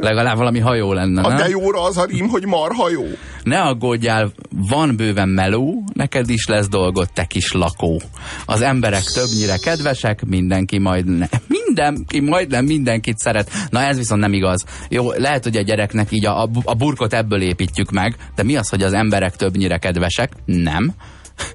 Legalább 0.00 0.36
valami 0.36 0.58
hajó 0.58 0.92
lenne, 0.92 1.22
A 1.22 1.34
de 1.34 1.48
jóra 1.48 1.82
az 1.82 1.96
a 1.96 2.04
rím, 2.04 2.28
hogy 2.28 2.46
marha 2.46 2.90
jó. 2.90 3.04
Ne 3.42 3.60
aggódjál, 3.60 4.32
van 4.50 4.96
bőven 4.96 5.28
meló, 5.28 5.84
neked 5.92 6.28
is 6.28 6.46
lesz 6.46 6.68
dolgot, 6.68 7.12
te 7.12 7.24
kis 7.24 7.52
lakó. 7.52 8.00
Az 8.46 8.60
emberek 8.60 9.02
többnyire 9.02 9.56
kedvesek, 9.56 10.24
mindenki 10.24 10.78
majd 10.78 11.04
ne, 11.06 11.26
mindenki 11.46 12.20
majdnem 12.20 12.64
mindenkit 12.64 13.18
szeret. 13.18 13.50
Na 13.70 13.80
ez 13.80 13.96
viszont 13.96 14.20
nem 14.20 14.32
igaz. 14.32 14.64
Jó, 14.88 15.12
lehet, 15.12 15.44
hogy 15.44 15.56
a 15.56 15.62
gyereknek 15.62 16.12
így 16.12 16.26
a, 16.26 16.48
a 16.64 16.74
burkot 16.74 17.14
ebből 17.14 17.42
építjük 17.42 17.90
meg, 17.90 18.16
de 18.34 18.42
mi 18.42 18.56
az, 18.56 18.68
hogy 18.68 18.82
az 18.82 18.92
emberek 18.92 19.36
többnyire 19.36 19.78
kedvesek? 19.78 20.32
Nem. 20.44 20.92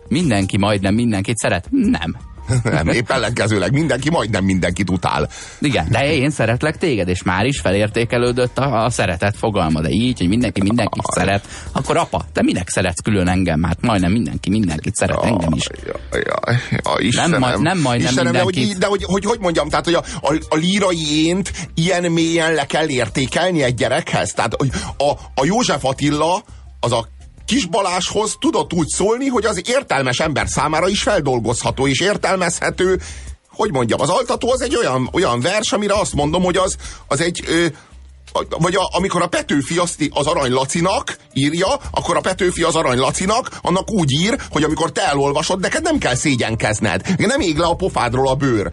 Mindenki 0.07 0.57
majdnem 0.57 0.93
mindenkit 0.93 1.37
szeret? 1.37 1.67
Nem. 1.71 2.15
Nem, 2.63 2.87
épp 2.87 3.09
ellenkezőleg 3.09 3.71
mindenki 3.71 4.09
majdnem 4.09 4.43
mindenkit 4.43 4.89
utál. 4.89 5.29
Igen, 5.59 5.87
de 5.89 6.13
én 6.13 6.29
szeretlek 6.29 6.77
téged, 6.77 7.07
és 7.07 7.23
már 7.23 7.45
is 7.45 7.59
felértékelődött 7.59 8.57
a, 8.57 8.83
a 8.83 8.89
szeretet 8.89 9.37
fogalma, 9.37 9.81
de 9.81 9.89
így, 9.89 10.17
hogy 10.17 10.27
mindenki 10.27 10.61
mindenkit 10.61 11.03
Aj. 11.05 11.23
szeret, 11.23 11.47
akkor 11.71 11.97
apa, 11.97 12.25
te 12.33 12.43
minek 12.43 12.69
szeretsz 12.69 13.01
külön 13.01 13.27
engem? 13.27 13.63
Hát 13.63 13.81
majdnem 13.81 14.11
mindenki 14.11 14.49
mindenkit 14.49 14.95
szeret, 14.95 15.17
Jaj, 15.21 15.31
engem 15.31 15.53
is. 15.53 15.67
Jaj, 15.85 16.23
jaj, 16.83 17.03
Istenem, 17.03 17.29
nem, 17.29 17.39
majd, 17.39 17.61
nem 17.61 17.79
majdnem 17.79 18.09
Istenem, 18.09 18.31
mindenkit. 18.31 18.77
De, 18.77 18.85
hogy, 18.87 18.99
de 18.99 19.05
hogy, 19.05 19.13
hogy, 19.13 19.25
hogy 19.25 19.39
mondjam, 19.39 19.69
tehát 19.69 19.85
hogy 19.85 19.93
a, 19.93 20.03
a, 20.21 20.35
a 20.49 20.55
lírai 20.55 21.25
ént 21.25 21.51
ilyen 21.73 22.11
mélyen 22.11 22.53
le 22.53 22.65
kell 22.65 22.87
értékelni 22.87 23.63
egy 23.63 23.75
gyerekhez? 23.75 24.33
Tehát 24.33 24.53
hogy 24.57 24.69
a, 24.97 25.11
a 25.41 25.45
József 25.45 25.85
Attila 25.85 26.43
az 26.79 26.91
a 26.91 27.07
Kis 27.47 27.65
Baláshoz 27.65 28.35
tudott 28.39 28.73
úgy 28.73 28.87
szólni, 28.87 29.27
hogy 29.27 29.45
az 29.45 29.61
értelmes 29.69 30.19
ember 30.19 30.47
számára 30.47 30.89
is 30.89 31.01
feldolgozható 31.01 31.87
és 31.87 31.99
értelmezhető. 31.99 33.01
Hogy 33.49 33.71
mondjam, 33.71 34.01
az 34.01 34.09
altató 34.09 34.51
az 34.51 34.61
egy 34.61 34.75
olyan, 34.75 35.09
olyan 35.11 35.41
vers, 35.41 35.71
amire 35.71 35.93
azt 35.93 36.13
mondom, 36.13 36.43
hogy 36.43 36.57
az, 36.57 36.75
az 37.07 37.21
egy... 37.21 37.43
Ö, 37.47 37.65
vagy 38.57 38.75
a, 38.75 38.89
amikor 38.91 39.21
a 39.21 39.27
Petőfi 39.27 39.77
azt 39.77 40.09
az 40.13 40.27
Arany 40.27 40.51
Lacinak 40.51 41.17
írja, 41.33 41.67
akkor 41.91 42.17
a 42.17 42.21
Petőfi 42.21 42.63
az 42.63 42.75
Arany 42.75 42.97
Lacinak 42.97 43.49
annak 43.61 43.91
úgy 43.91 44.11
ír, 44.11 44.37
hogy 44.49 44.63
amikor 44.63 44.91
te 44.91 45.07
elolvasod, 45.07 45.59
neked 45.59 45.83
nem 45.83 45.97
kell 45.97 46.15
szégyenkezned. 46.15 47.01
Nem 47.17 47.39
ég 47.39 47.57
le 47.57 47.65
a 47.65 47.75
pofádról 47.75 48.27
a 48.27 48.35
bőr. 48.35 48.71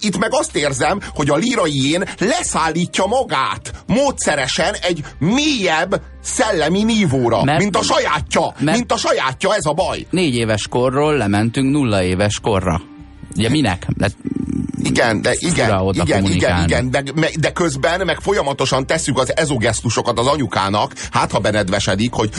Itt 0.00 0.18
meg 0.18 0.34
azt 0.34 0.56
érzem, 0.56 1.00
hogy 1.14 1.30
a 1.30 1.36
lírai 1.36 1.90
én 1.90 2.04
leszállítja 2.18 3.06
magát 3.06 3.72
módszeresen 3.86 4.74
egy 4.82 5.04
mélyebb 5.18 6.02
szellemi 6.22 6.82
nívóra, 6.82 7.44
mert, 7.44 7.58
mint 7.58 7.76
a 7.76 7.82
sajátja. 7.82 8.54
Mert, 8.58 8.76
mint 8.76 8.92
a 8.92 8.96
sajátja, 8.96 9.54
ez 9.54 9.64
a 9.64 9.72
baj. 9.72 10.06
Négy 10.10 10.34
éves 10.34 10.68
korról 10.68 11.16
lementünk 11.16 11.70
nulla 11.70 12.02
éves 12.02 12.40
korra. 12.40 12.80
Ugye 13.36 13.48
minek? 13.48 13.86
De 13.96 14.10
igen, 14.86 15.22
de 15.22 15.34
igen, 15.38 15.92
igen, 15.92 16.24
igen, 16.24 16.62
igen, 16.62 16.90
de, 16.90 17.02
de 17.40 17.52
közben 17.52 18.06
meg 18.06 18.20
folyamatosan 18.20 18.86
tesszük 18.86 19.18
az 19.18 19.36
ezogesztusokat 19.36 20.18
az 20.18 20.26
anyukának, 20.26 20.92
hát 21.10 21.32
ha 21.32 21.38
benedvesedik, 21.38 22.12
hogy 22.12 22.30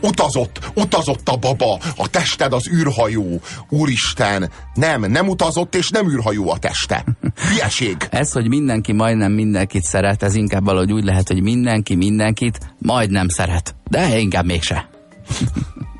utazott, 0.00 0.70
utazott 0.74 1.28
a 1.28 1.36
baba, 1.36 1.78
a 1.96 2.08
tested 2.08 2.52
az 2.52 2.68
űrhajó. 2.68 3.40
Úristen, 3.68 4.50
nem, 4.74 5.00
nem 5.00 5.28
utazott 5.28 5.74
és 5.74 5.88
nem 5.90 6.08
űrhajó 6.08 6.50
a 6.50 6.58
teste. 6.58 7.04
Hülyeség. 7.48 7.96
Ez, 8.10 8.32
hogy 8.32 8.48
mindenki 8.48 8.92
majdnem 8.92 9.32
mindenkit 9.32 9.82
szeret, 9.82 10.22
ez 10.22 10.34
inkább 10.34 10.64
valahogy 10.64 10.92
úgy 10.92 11.04
lehet, 11.04 11.28
hogy 11.28 11.42
mindenki 11.42 11.94
mindenkit 11.94 12.58
majdnem 12.78 13.28
szeret. 13.28 13.74
De 13.90 14.18
inkább 14.18 14.44
mégse. 14.44 14.88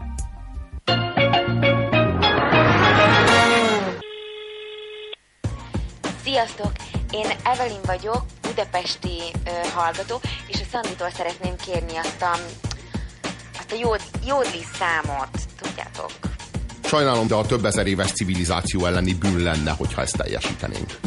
Sziasztok! 6.38 6.72
Én 7.10 7.26
Evelyn 7.44 7.80
vagyok, 7.86 8.24
budapesti 8.42 9.18
ö, 9.44 9.50
hallgató, 9.74 10.20
és 10.46 10.60
a 10.60 10.64
Szanditól 10.72 11.10
szeretném 11.10 11.56
kérni 11.56 11.96
azt 11.96 12.22
a, 12.22 12.30
azt 13.58 13.72
a 13.72 13.76
jód, 13.80 14.00
jódli 14.26 14.64
számot, 14.78 15.28
tudjátok. 15.60 16.10
Sajnálom, 16.84 17.26
de 17.26 17.34
a 17.34 17.46
több 17.46 17.64
ezer 17.64 17.86
éves 17.86 18.12
civilizáció 18.12 18.86
elleni 18.86 19.14
bűn 19.14 19.42
lenne, 19.42 19.70
hogyha 19.70 20.02
ezt 20.02 20.16
teljesítenénk. 20.16 20.98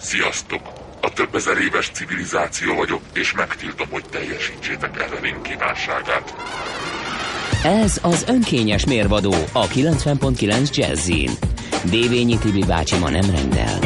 Sziasztok! 0.00 0.60
A 1.00 1.12
több 1.12 1.34
ezer 1.34 1.58
éves 1.58 1.90
civilizáció 1.90 2.74
vagyok, 2.74 3.02
és 3.12 3.32
megtiltom, 3.32 3.88
hogy 3.90 4.04
teljesítsétek 4.10 5.00
Evelyn 5.00 5.42
kívánságát. 5.42 6.34
Ez 7.66 7.98
az 8.02 8.24
önkényes 8.28 8.84
mérvadó 8.84 9.32
a 9.52 9.66
90.9 9.66 10.74
Jazzin. 10.74 11.30
Dévényi 11.84 12.38
Tibi 12.38 12.64
bácsi 12.64 12.98
ma 12.98 13.10
nem 13.10 13.30
rendel. 13.30 13.78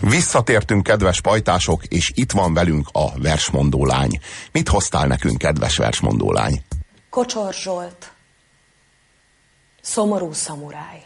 Visszatértünk, 0.00 0.82
kedves 0.82 1.20
pajtások, 1.20 1.84
és 1.84 2.12
itt 2.14 2.30
van 2.32 2.54
velünk 2.54 2.88
a 2.92 3.18
versmondó 3.18 3.84
lány. 3.84 4.20
Mit 4.52 4.68
hoztál 4.68 5.06
nekünk, 5.06 5.38
kedves 5.38 5.76
versmondó 5.76 6.32
lány? 6.32 6.62
Kocsor 7.10 7.54
Zsolt. 7.54 8.12
Szomorú 9.80 10.32
szamuráj. 10.32 11.02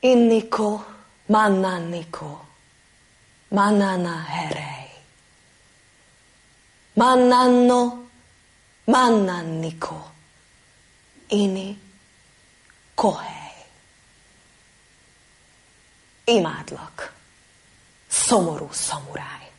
Inniko, 0.00 0.84
mannanniko, 1.26 2.47
mannana 3.48 4.24
herej. 4.24 4.90
Mannanno, 6.92 8.06
Mannanniko, 8.84 10.10
Ini, 11.28 11.78
Kohely. 12.94 13.66
Imádlak, 16.24 17.12
szomorú 18.08 18.68
szamuráj. 18.72 19.50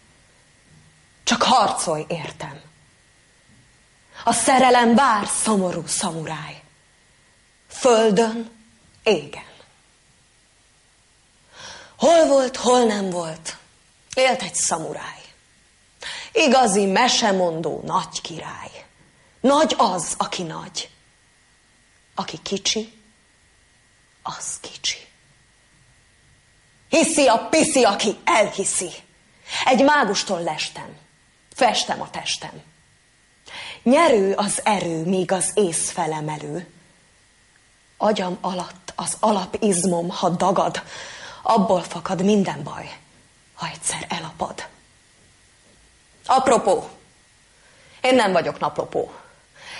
Csak 1.23 1.41
harcolj 1.43 2.05
értem. 2.07 2.61
A 4.23 4.33
szerelem 4.33 4.95
bár 4.95 5.27
szomorú 5.27 5.83
szamuráj. 5.87 6.63
Földön, 7.67 8.51
égen. 9.03 9.47
Hol 11.95 12.25
volt, 12.27 12.55
hol 12.55 12.85
nem 12.85 13.09
volt, 13.09 13.58
élt 14.13 14.41
egy 14.41 14.55
szamuráj. 14.55 15.21
Igazi 16.31 16.85
mesemondó 16.85 17.81
nagy 17.85 18.21
király 18.21 18.85
Nagy 19.39 19.75
az, 19.77 20.13
aki 20.17 20.43
nagy. 20.43 20.89
Aki 22.15 22.37
kicsi, 22.41 22.93
az 24.23 24.59
kicsi. 24.61 24.97
Hiszi 26.89 27.27
a 27.27 27.37
piszi, 27.37 27.83
aki 27.83 28.17
elhiszi. 28.23 28.89
Egy 29.65 29.83
mágustól 29.83 30.43
lestem, 30.43 30.97
festem 31.53 32.01
a 32.01 32.09
testem. 32.09 32.61
Nyerő 33.83 34.33
az 34.33 34.61
erő, 34.63 35.03
míg 35.03 35.31
az 35.31 35.51
ész 35.53 35.91
felemelő. 35.91 36.67
Agyam 37.97 38.37
alatt 38.41 38.93
az 38.95 39.17
alapizmom, 39.19 40.09
ha 40.09 40.29
dagad, 40.29 40.83
abból 41.41 41.81
fakad 41.81 42.23
minden 42.23 42.63
baj, 42.63 42.97
ha 43.59 43.67
egyszer 43.67 44.05
elapad. 44.09 44.67
Apropó, 46.25 46.89
én 48.01 48.15
nem 48.15 48.31
vagyok 48.31 48.59
naplopó. 48.59 49.11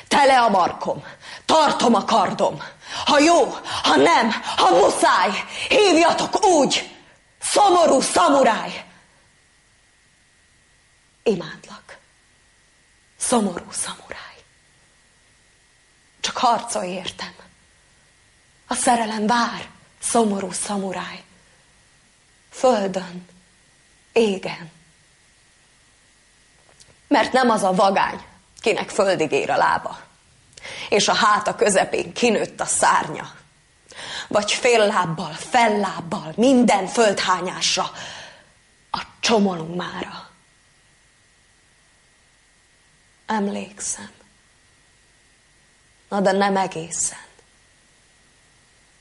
Tele 0.08 0.42
a 0.42 0.50
markom, 0.50 1.04
tartom 1.46 1.94
a 1.94 2.06
kardom. 2.06 2.64
Ha 3.06 3.20
jó, 3.20 3.44
ha 3.84 3.96
nem, 3.96 4.32
ha 4.58 4.70
muszáj, 4.70 5.30
hívjatok 5.68 6.46
úgy, 6.46 6.96
szomorú 7.40 8.02
szamuráj. 8.02 8.86
Imádlak, 11.24 11.98
szomorú 13.18 13.72
szamuráj. 13.72 14.36
Csak 16.20 16.38
harcolj 16.38 16.90
értem. 16.90 17.34
A 18.68 18.74
szerelem 18.74 19.28
vár, 19.28 19.70
szomorú 20.00 20.52
szamuráj. 20.52 21.24
Földön, 22.50 23.28
égen. 24.20 24.72
Mert 27.08 27.32
nem 27.32 27.50
az 27.50 27.64
a 27.64 27.74
vagány, 27.74 28.22
kinek 28.62 28.90
földig 28.90 29.32
ér 29.32 29.50
a 29.50 29.58
lába, 29.58 30.00
és 30.90 31.08
a 31.08 31.14
háta 31.14 31.56
közepén 31.56 32.14
kinőtt 32.14 32.60
a 32.60 32.66
szárnya, 32.66 33.32
vagy 34.28 34.52
fél 34.52 34.86
lábbal, 34.86 35.34
fellábbal, 35.34 36.34
minden 36.36 36.88
földhányásra, 36.88 37.92
a 38.92 39.02
csomolunk 39.20 39.76
mára. 39.76 40.30
Emlékszem. 43.26 44.12
Na 46.10 46.22
de 46.22 46.32
nem 46.32 46.58
egészen. 46.58 47.28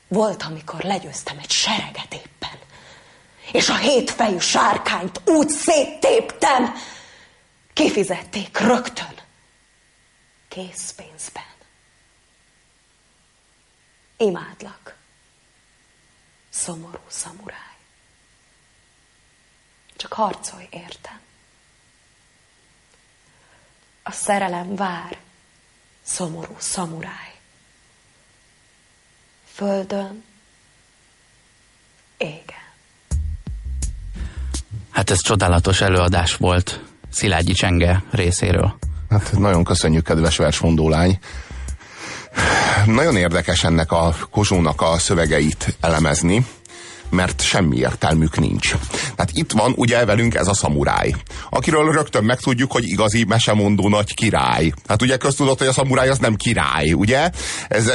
Volt, 0.08 0.42
amikor 0.42 0.82
legyőztem 0.82 1.38
egy 1.38 1.50
sereget 1.50 2.14
éppen, 2.14 2.58
és 3.52 3.68
a 3.68 3.76
hétfejű 3.76 4.38
sárkányt 4.38 5.20
úgy 5.24 5.48
széttéptem, 5.48 6.74
kifizették 7.72 8.58
rögtön 8.58 9.14
készpénzben. 10.48 11.42
Imádlak, 14.16 14.96
szomorú 16.48 17.00
szamuráj. 17.06 17.76
Csak 19.96 20.12
harcolj 20.12 20.68
értem. 20.70 21.20
A 24.02 24.12
szerelem 24.12 24.74
vár, 24.74 25.18
szomorú 26.02 26.56
szamuráj. 26.58 27.40
Földön, 29.52 30.24
égen. 32.16 32.67
Hát 34.98 35.10
ez 35.10 35.20
csodálatos 35.20 35.80
előadás 35.80 36.36
volt 36.36 36.80
Szilágyi 37.10 37.52
Csenge 37.52 38.02
részéről. 38.10 38.78
Hát 39.10 39.32
nagyon 39.38 39.64
köszönjük, 39.64 40.04
kedves 40.04 40.36
versmondó 40.36 40.88
lány. 40.88 41.18
Nagyon 42.86 43.16
érdekes 43.16 43.64
ennek 43.64 43.92
a 43.92 44.14
Kozsónak 44.30 44.80
a 44.82 44.98
szövegeit 44.98 45.76
elemezni 45.80 46.46
mert 47.10 47.42
semmi 47.42 47.76
értelmük 47.76 48.38
nincs. 48.38 48.74
Tehát 49.14 49.30
itt 49.32 49.52
van 49.52 49.72
ugye 49.76 50.04
velünk 50.04 50.34
ez 50.34 50.46
a 50.46 50.54
szamuráj, 50.54 51.14
akiről 51.50 51.92
rögtön 51.92 52.24
megtudjuk, 52.24 52.72
hogy 52.72 52.84
igazi 52.88 53.24
mesemondó 53.24 53.88
nagy 53.88 54.14
király. 54.14 54.72
Hát 54.86 55.02
ugye 55.02 55.16
köztudott, 55.16 55.58
hogy 55.58 55.66
a 55.66 55.72
szamuráj 55.72 56.08
az 56.08 56.18
nem 56.18 56.34
király, 56.34 56.92
ugye? 56.92 57.30
Ez 57.68 57.90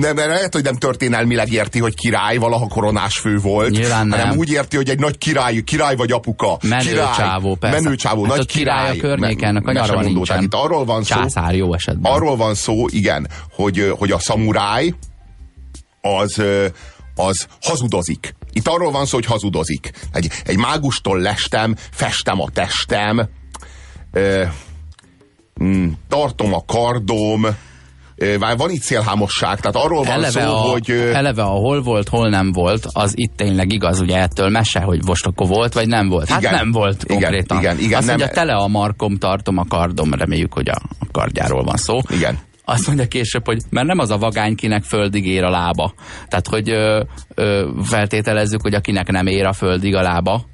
nem, 0.00 0.16
lehet, 0.16 0.52
hogy 0.52 0.62
nem 0.62 0.76
történelmileg 0.76 1.52
érti, 1.52 1.78
hogy 1.78 1.94
király, 1.94 2.36
valaha 2.36 2.66
koronás 2.68 3.18
fő 3.18 3.38
volt, 3.38 3.70
Nyilván 3.70 4.06
nem. 4.06 4.18
hanem 4.18 4.36
úgy 4.38 4.50
érti, 4.50 4.76
hogy 4.76 4.88
egy 4.88 4.98
nagy 4.98 5.18
király, 5.18 5.60
király 5.60 5.96
vagy 5.96 6.12
apuka. 6.12 6.58
Menőcsávó, 6.62 7.54
persze. 7.54 7.80
Menőcsávó, 7.80 8.24
hát 8.24 8.36
nagy 8.36 8.46
király, 8.46 8.92
király. 8.92 8.98
a 8.98 9.00
környéken, 9.16 9.56
a 9.56 9.72
mesemondó. 9.72 10.24
Tehát 10.24 10.42
itt 10.42 10.54
arról 10.54 10.84
van 10.84 11.02
szó, 11.02 11.14
Császár 11.14 11.54
jó 11.54 11.74
esetben. 11.74 12.12
arról 12.12 12.36
van 12.36 12.54
szó, 12.54 12.86
igen, 12.88 13.28
hogy, 13.50 13.92
hogy 13.98 14.10
a 14.10 14.18
szamuráj 14.18 14.94
az, 16.00 16.42
az 17.18 17.46
hazudozik. 17.60 18.34
Itt 18.52 18.68
arról 18.68 18.90
van 18.90 19.06
szó, 19.06 19.16
hogy 19.16 19.26
hazudozik. 19.26 19.90
Egy, 20.12 20.30
egy 20.44 20.56
mágustól 20.56 21.18
lestem, 21.20 21.74
festem 21.90 22.40
a 22.40 22.50
testem, 22.50 23.28
ö, 24.12 24.44
mm, 25.62 25.88
tartom 26.08 26.54
a 26.54 26.64
kardom, 26.66 27.46
van 28.56 28.70
itt 28.70 28.82
szélhámosság, 28.82 29.60
tehát 29.60 29.76
arról 29.76 30.02
van 30.02 30.12
eleve, 30.12 30.42
szó, 30.42 30.50
a, 30.50 30.56
hogy... 30.56 30.90
eleve 30.90 31.42
a 31.42 31.46
hol 31.46 31.82
volt, 31.82 32.08
hol 32.08 32.28
nem 32.28 32.52
volt, 32.52 32.86
az 32.92 33.12
itt 33.14 33.36
tényleg 33.36 33.72
igaz, 33.72 34.00
ugye 34.00 34.16
ettől 34.16 34.48
mese, 34.48 34.80
hogy 34.80 35.00
akkor 35.20 35.48
volt, 35.48 35.72
vagy 35.72 35.86
nem 35.86 36.08
volt. 36.08 36.28
Hát 36.28 36.40
Igen. 36.40 36.54
nem 36.54 36.70
volt 36.70 37.04
Igen, 37.04 37.16
konkrétan. 37.20 37.58
igen, 37.58 37.78
igen, 37.78 37.98
Azt 37.98 38.06
nem- 38.06 38.16
mondja, 38.16 38.34
tele 38.34 38.54
a 38.54 38.68
markom, 38.68 39.16
tartom 39.16 39.58
a 39.58 39.64
kardom, 39.68 40.14
reméljük, 40.14 40.52
hogy 40.52 40.68
a, 40.68 40.80
a 40.98 41.06
kardjáról 41.12 41.64
van 41.64 41.76
szó. 41.76 41.98
Igen. 42.10 42.38
Azt 42.68 42.86
mondja 42.86 43.06
később, 43.06 43.46
hogy 43.46 43.62
mert 43.70 43.86
nem 43.86 43.98
az 43.98 44.10
a 44.10 44.18
vagány, 44.18 44.54
kinek 44.54 44.82
földig 44.82 45.26
ér 45.26 45.44
a 45.44 45.50
lába. 45.50 45.94
Tehát, 46.28 46.46
hogy 46.46 46.70
ö, 46.70 47.02
ö, 47.34 47.68
feltételezzük, 47.82 48.60
hogy 48.60 48.74
akinek 48.74 49.10
nem 49.10 49.26
ér 49.26 49.46
a 49.46 49.52
földig 49.52 49.94
a 49.94 50.02
lába. 50.02 50.44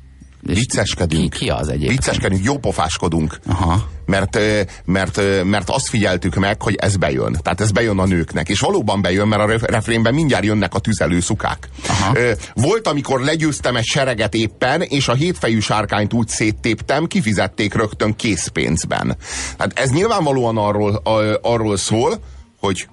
És 0.46 0.58
Vicceskedünk. 0.58 1.32
Ki, 1.32 1.38
ki 1.38 1.50
az 1.50 1.68
egyébként? 1.68 2.04
Vicceskedünk, 2.04 2.44
jópofáskodunk. 2.44 3.38
Aha. 3.46 3.88
Mert, 4.06 4.38
mert, 4.84 5.20
mert 5.44 5.70
azt 5.70 5.88
figyeltük 5.88 6.34
meg, 6.34 6.62
hogy 6.62 6.74
ez 6.74 6.96
bejön. 6.96 7.38
Tehát 7.42 7.60
ez 7.60 7.70
bejön 7.70 7.98
a 7.98 8.04
nőknek. 8.04 8.48
És 8.48 8.60
valóban 8.60 9.02
bejön, 9.02 9.28
mert 9.28 9.42
a 9.42 9.46
ref- 9.46 9.70
refrénben 9.70 10.14
mindjárt 10.14 10.44
jönnek 10.44 10.74
a 10.74 10.78
tüzelő 10.78 11.20
szukák. 11.20 11.68
Aha. 11.88 12.16
Volt, 12.54 12.86
amikor 12.86 13.20
legyőztem 13.20 13.76
egy 13.76 13.84
sereget 13.84 14.34
éppen, 14.34 14.82
és 14.82 15.08
a 15.08 15.14
hétfejű 15.14 15.58
sárkányt 15.58 16.12
úgy 16.12 16.28
széttéptem, 16.28 17.06
kifizették 17.06 17.74
rögtön 17.74 18.16
készpénzben. 18.16 19.16
Hát 19.58 19.78
ez 19.78 19.90
nyilvánvalóan 19.90 20.56
arról, 20.56 21.02
arról 21.42 21.76
szól, 21.76 22.20
hogy 22.60 22.88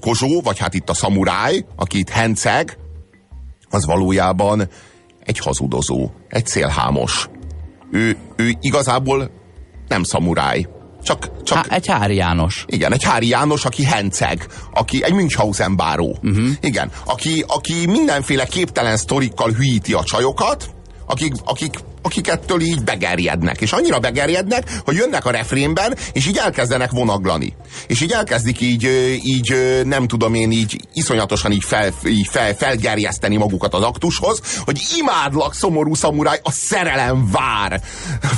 Kozsó, 0.00 0.40
vagy 0.40 0.58
hát 0.58 0.74
itt 0.74 0.90
a 0.90 0.94
szamuráj, 0.94 1.64
aki 1.76 1.98
itt 1.98 2.08
henceg, 2.08 2.78
az 3.70 3.86
valójában 3.86 4.68
egy 5.28 5.38
hazudozó, 5.38 6.10
egy 6.28 6.46
szélhámos. 6.46 7.28
Ő, 7.92 8.16
ő 8.36 8.54
igazából 8.60 9.30
nem 9.88 10.02
szamuráj. 10.02 10.66
Csak, 11.02 11.42
csak 11.42 11.66
Há, 11.66 11.76
egy 11.76 11.86
Hári 11.86 12.14
János. 12.14 12.64
igen, 12.66 12.92
egy 12.92 13.04
Hári 13.04 13.28
János, 13.28 13.64
aki 13.64 13.84
henceg, 13.84 14.46
aki 14.72 15.04
egy 15.04 15.12
Münchhausen 15.12 15.76
báró. 15.76 16.18
Uh-huh. 16.22 16.48
Igen, 16.60 16.90
aki, 17.04 17.44
aki 17.46 17.86
mindenféle 17.86 18.46
képtelen 18.46 18.96
sztorikkal 18.96 19.50
hülyíti 19.50 19.92
a 19.92 20.02
csajokat, 20.02 20.74
akik, 21.06 21.32
akik, 21.44 21.74
akik 22.08 22.28
ettől 22.28 22.60
így 22.60 22.82
begerjednek. 22.84 23.60
És 23.60 23.72
annyira 23.72 23.98
begerjednek, 23.98 24.80
hogy 24.84 24.96
jönnek 24.96 25.24
a 25.24 25.30
refrénben, 25.30 25.96
és 26.12 26.26
így 26.26 26.36
elkezdenek 26.36 26.90
vonaglani. 26.90 27.54
És 27.86 28.00
így 28.00 28.10
elkezdik 28.12 28.60
így, 28.60 28.88
így 29.24 29.54
nem 29.84 30.06
tudom 30.06 30.34
én, 30.34 30.50
így 30.50 30.80
iszonyatosan 30.92 31.52
így, 31.52 31.64
fel, 31.64 31.90
így 32.06 32.28
fel, 32.30 32.54
felgerjeszteni 32.54 33.36
magukat 33.36 33.74
az 33.74 33.82
aktushoz, 33.82 34.40
hogy 34.64 34.80
imádlak, 34.98 35.54
szomorú 35.54 35.94
szamuráj, 35.94 36.40
a 36.42 36.50
szerelem 36.50 37.30
vár. 37.30 37.80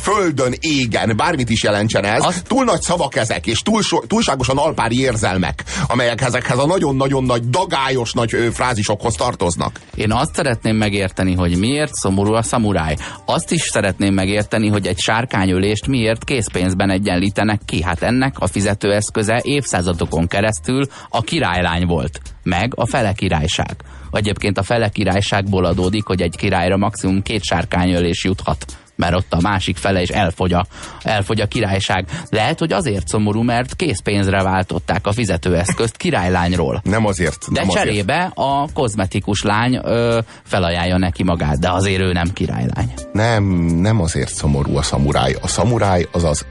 Földön, 0.03 0.55
égen, 0.61 1.17
bármit 1.17 1.51
is 1.51 1.63
jelentsen 1.63 2.05
ez. 2.05 2.25
Azt- 2.25 2.43
Túl 2.47 2.65
nagy 2.65 2.83
szavak 2.83 3.17
ezek, 3.17 3.47
és 3.47 3.63
túl, 3.63 3.83
túlságosan 4.07 4.59
alpári 4.59 5.01
érzelmek, 5.01 5.65
amelyek 5.89 6.21
ezekhez 6.21 6.59
a 6.59 6.67
nagyon-nagyon 6.67 7.25
nagy, 7.25 7.51
dagályos 7.51 8.13
nagy 8.13 8.51
frázisokhoz 8.53 9.15
tartoznak. 9.15 9.81
Én 9.95 10.13
azt 10.13 10.35
szeretném 10.35 10.77
megérteni, 10.77 11.35
hogy 11.35 11.59
miért 11.59 11.95
szomorú 11.95 12.33
a 12.33 12.43
szamuráj. 12.43 12.97
Azt 13.25 13.51
is 13.53 13.60
szeretném 13.63 14.15
megérteni, 14.15 14.69
hogy 14.69 14.87
egy 14.87 14.99
sárkányölést 14.99 15.87
miért 15.87 16.25
készpénzben 16.25 16.91
egyenlítenek 16.91 17.61
ki. 17.65 17.83
Hát 17.83 18.03
ennek 18.03 18.35
a 18.39 18.47
fizetőeszköze 18.47 19.41
évszázadokon 19.45 20.27
keresztül 20.27 20.87
a 21.09 21.21
királylány 21.23 21.87
volt, 21.87 22.21
meg 22.43 22.73
a 22.75 22.87
fele 22.87 23.13
királyság. 23.13 23.77
Egyébként 24.11 24.59
a 24.59 24.63
fele 24.63 24.89
királyságból 24.89 25.65
adódik, 25.65 26.07
hogy 26.07 26.23
egy 26.23 26.37
királyra 26.37 26.77
maximum 26.77 27.23
két 27.23 27.43
sárkányölés 27.43 28.25
juthat 28.25 28.65
mert 29.01 29.15
ott 29.15 29.33
a 29.33 29.41
másik 29.41 29.77
fele 29.77 30.03
is 30.03 30.09
elfogy 30.09 30.53
a, 30.53 30.67
elfogy 31.03 31.41
a 31.41 31.47
királyság. 31.47 32.07
Lehet, 32.29 32.59
hogy 32.59 32.73
azért 32.73 33.09
szomorú, 33.09 33.43
mert 33.43 33.77
készpénzre 33.77 34.43
váltották 34.43 35.07
a 35.07 35.13
fizetőeszközt 35.13 35.97
királylányról. 35.97 36.81
Nem 36.85 37.07
azért. 37.07 37.53
De 37.53 37.61
nem 37.61 37.69
azért. 37.69 37.85
cserébe 37.85 38.33
a 38.35 38.69
kozmetikus 38.73 39.43
lány 39.43 39.81
ö, 39.83 40.19
felajánlja 40.45 40.99
neki 40.99 41.23
magát, 41.23 41.59
de 41.59 41.71
azért 41.71 42.01
ő 42.01 42.13
nem 42.13 42.33
királylány. 42.33 42.93
Nem, 43.13 43.45
nem 43.61 44.01
azért 44.01 44.35
szomorú 44.35 44.77
a 44.77 44.83
szamuráj. 44.83 45.37
A 45.41 45.49
szamuráj 45.49 46.07
az 46.13 46.25
az, 46.25 46.47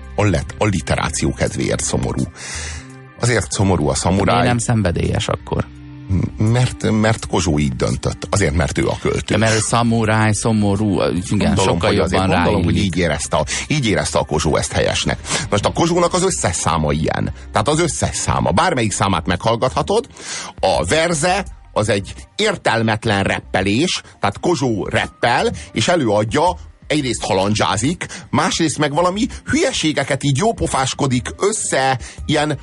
alliteráció 0.58 1.34
kedvéért 1.34 1.84
szomorú. 1.84 2.24
Azért 3.20 3.52
szomorú 3.52 3.88
a 3.88 3.96
szamuráj. 3.96 4.36
Miért 4.36 4.48
nem 4.48 4.58
szenvedélyes 4.58 5.28
akkor? 5.28 5.66
Mert, 6.38 6.92
mert 6.92 7.28
Kozsó 7.28 7.60
így 7.60 7.76
döntött. 7.76 8.28
Azért, 8.30 8.54
mert 8.54 8.78
ő 8.78 8.88
a 8.88 8.98
költő. 9.02 9.34
Ja, 9.34 9.38
mert 9.38 9.56
ő 9.56 9.60
szamuráj, 9.60 10.32
szomorú, 10.34 11.02
igen, 11.02 11.24
gondolom, 11.30 11.56
sokkal 11.56 11.94
jobban 11.94 12.04
azért 12.04 12.26
gondolom, 12.26 12.64
hogy 12.64 12.78
így 12.78 12.98
érezte, 12.98 13.38
a, 13.38 13.46
így 13.68 13.88
érezte 13.88 14.20
a 14.20 14.24
Kozsó 14.24 14.56
ezt 14.56 14.72
helyesnek. 14.72 15.20
Most 15.50 15.66
a 15.66 15.72
Kozsónak 15.72 16.14
az 16.14 16.24
összes 16.24 16.56
száma 16.56 16.92
ilyen. 16.92 17.34
Tehát 17.52 17.68
az 17.68 17.80
összes 17.80 18.16
száma. 18.16 18.52
Bármelyik 18.52 18.92
számát 18.92 19.26
meghallgathatod. 19.26 20.08
A 20.60 20.86
verze 20.86 21.46
az 21.74 21.90
egy 21.90 22.14
értelmetlen 22.36 23.24
reppelés, 23.24 24.02
tehát 24.20 24.40
Kozsó 24.40 24.88
reppel, 24.88 25.52
és 25.72 25.88
előadja 25.88 26.58
egyrészt 26.88 27.24
halandzsázik, 27.24 28.06
másrészt 28.30 28.78
meg 28.78 28.94
valami 28.94 29.28
hülyeségeket 29.46 30.24
így 30.24 30.38
jópofáskodik 30.38 31.30
össze, 31.38 32.00
ilyen, 32.26 32.60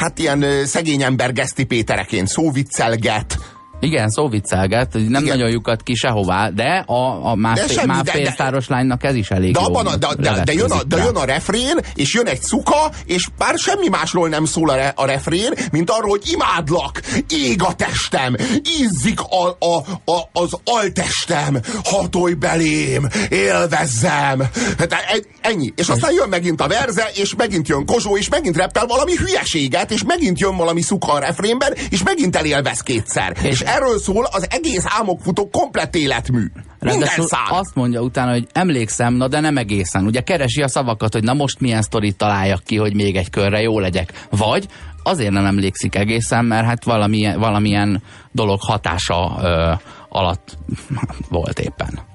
hát 0.00 0.18
ilyen 0.18 0.66
szegény 0.66 1.02
ember 1.02 1.32
Geszti 1.32 1.64
Pétereként 1.64 2.28
szóviccelget, 2.28 3.38
Igen, 3.80 4.08
szó 4.08 4.28
viccelget, 4.28 4.92
hogy 4.92 5.08
nem 5.08 5.22
Igen. 5.22 5.36
nagyon 5.36 5.50
lyukat 5.50 5.82
ki 5.82 5.94
sehová, 5.94 6.48
de 6.48 6.84
a, 6.86 7.26
a 7.30 7.34
más, 7.34 7.60
De 7.60 7.66
semmi, 7.68 7.86
más 7.86 8.02
de- 8.02 8.12
de- 8.12 8.18
pénztáros 8.18 8.68
lánynak 8.68 9.04
ez 9.04 9.14
is 9.14 9.30
elég 9.30 9.52
De, 9.52 9.60
abban 9.60 9.86
a, 9.86 9.96
de, 9.96 10.08
de, 10.18 10.42
de, 10.44 10.52
jön 10.52 10.70
a, 10.70 10.82
de 10.82 10.96
jön 10.96 11.16
a 11.16 11.24
refrén, 11.24 11.76
és 11.94 12.14
jön 12.14 12.26
egy 12.26 12.42
szuka, 12.42 12.90
és 13.04 13.28
bár 13.38 13.58
semmi 13.58 13.88
másról 13.88 14.28
nem 14.28 14.44
szól 14.44 14.70
a, 14.70 14.74
re, 14.74 14.92
a 14.96 15.06
refrén, 15.06 15.52
mint 15.72 15.90
arról, 15.90 16.08
hogy 16.10 16.22
imádlak, 16.32 17.00
ég 17.28 17.62
a 17.62 17.74
testem, 17.74 18.36
ízzik 18.80 19.20
a, 19.20 19.56
a, 19.66 19.76
a, 20.12 20.28
az 20.32 20.50
altestem, 20.64 21.58
hatolj 21.84 22.34
belém, 22.34 23.08
élvezzem. 23.28 24.38
De 24.76 24.86
e- 24.88 25.24
ennyi. 25.40 25.72
És 25.76 25.88
aztán 25.88 26.12
jön 26.12 26.28
megint 26.28 26.60
a 26.60 26.68
verze, 26.68 27.10
és 27.14 27.34
megint 27.34 27.68
jön 27.68 27.86
Kozsó, 27.86 28.16
és 28.16 28.28
megint 28.28 28.56
reppel 28.56 28.86
valami 28.86 29.16
hülyeséget, 29.16 29.90
és 29.90 30.04
megint 30.04 30.38
jön 30.40 30.56
valami 30.56 30.82
szuka 30.82 31.12
a 31.12 31.18
refrénben, 31.18 31.74
és 31.90 32.02
megint 32.02 32.36
elélvez 32.36 32.80
kétszer. 32.80 33.36
És 33.42 33.60
erről 33.74 33.98
szól 33.98 34.24
az 34.30 34.46
egész 34.50 34.84
álmokfutó 34.86 35.48
komplett 35.48 35.94
életmű. 35.94 36.44
Minden 36.80 37.08
szám. 37.08 37.46
azt 37.48 37.74
mondja 37.74 38.00
utána, 38.00 38.30
hogy 38.30 38.46
emlékszem, 38.52 39.14
na 39.14 39.28
de 39.28 39.40
nem 39.40 39.56
egészen. 39.56 40.06
Ugye 40.06 40.20
keresi 40.20 40.62
a 40.62 40.68
szavakat, 40.68 41.12
hogy 41.12 41.22
na 41.22 41.34
most 41.34 41.60
milyen 41.60 41.82
sztorit 41.82 42.16
találjak 42.16 42.62
ki, 42.64 42.76
hogy 42.76 42.94
még 42.94 43.16
egy 43.16 43.30
körre 43.30 43.60
jó 43.60 43.78
legyek. 43.78 44.26
Vagy 44.30 44.66
azért 45.02 45.30
nem 45.30 45.46
emlékszik 45.46 45.94
egészen, 45.94 46.44
mert 46.44 46.66
hát 46.66 46.84
valamilyen, 46.84 47.38
valamilyen 47.38 48.02
dolog 48.32 48.60
hatása 48.62 49.38
ö, 49.42 49.72
alatt 50.08 50.58
volt 51.28 51.58
éppen. 51.58 52.08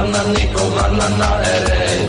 Na 0.00 0.22
Nico, 0.32 0.62
Nana 0.74 1.08
na 1.08 1.16
na 1.18 1.30
ere 1.44 2.08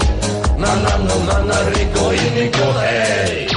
na 0.57 0.97
no, 0.97 1.15
na 1.27 1.39
na 1.43 1.69
Rico 1.71 2.13
y 2.13 2.29
niko 2.35 2.73
hey. 2.79 3.50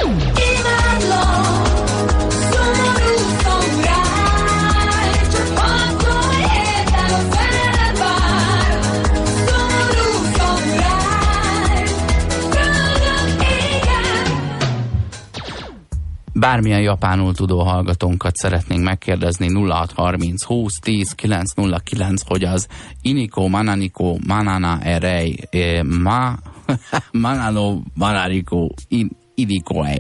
Bármilyen 16.37 16.81
japánul 16.81 17.35
tudó 17.35 17.63
hallgatónkat 17.63 18.37
szeretnénk 18.37 18.85
megkérdezni 18.85 19.69
0630 19.69 20.45
20 20.45 20.79
10 20.79 21.13
909, 21.13 22.23
hogy 22.27 22.45
az 22.45 22.69
Iniko 23.03 23.49
Mananiko 23.49 24.17
Manana 24.27 24.79
Erei 24.83 25.39
eh, 25.51 25.83
Ma 25.83 26.39
Manano 27.13 27.81
Manariko 27.95 28.69
in, 28.89 29.11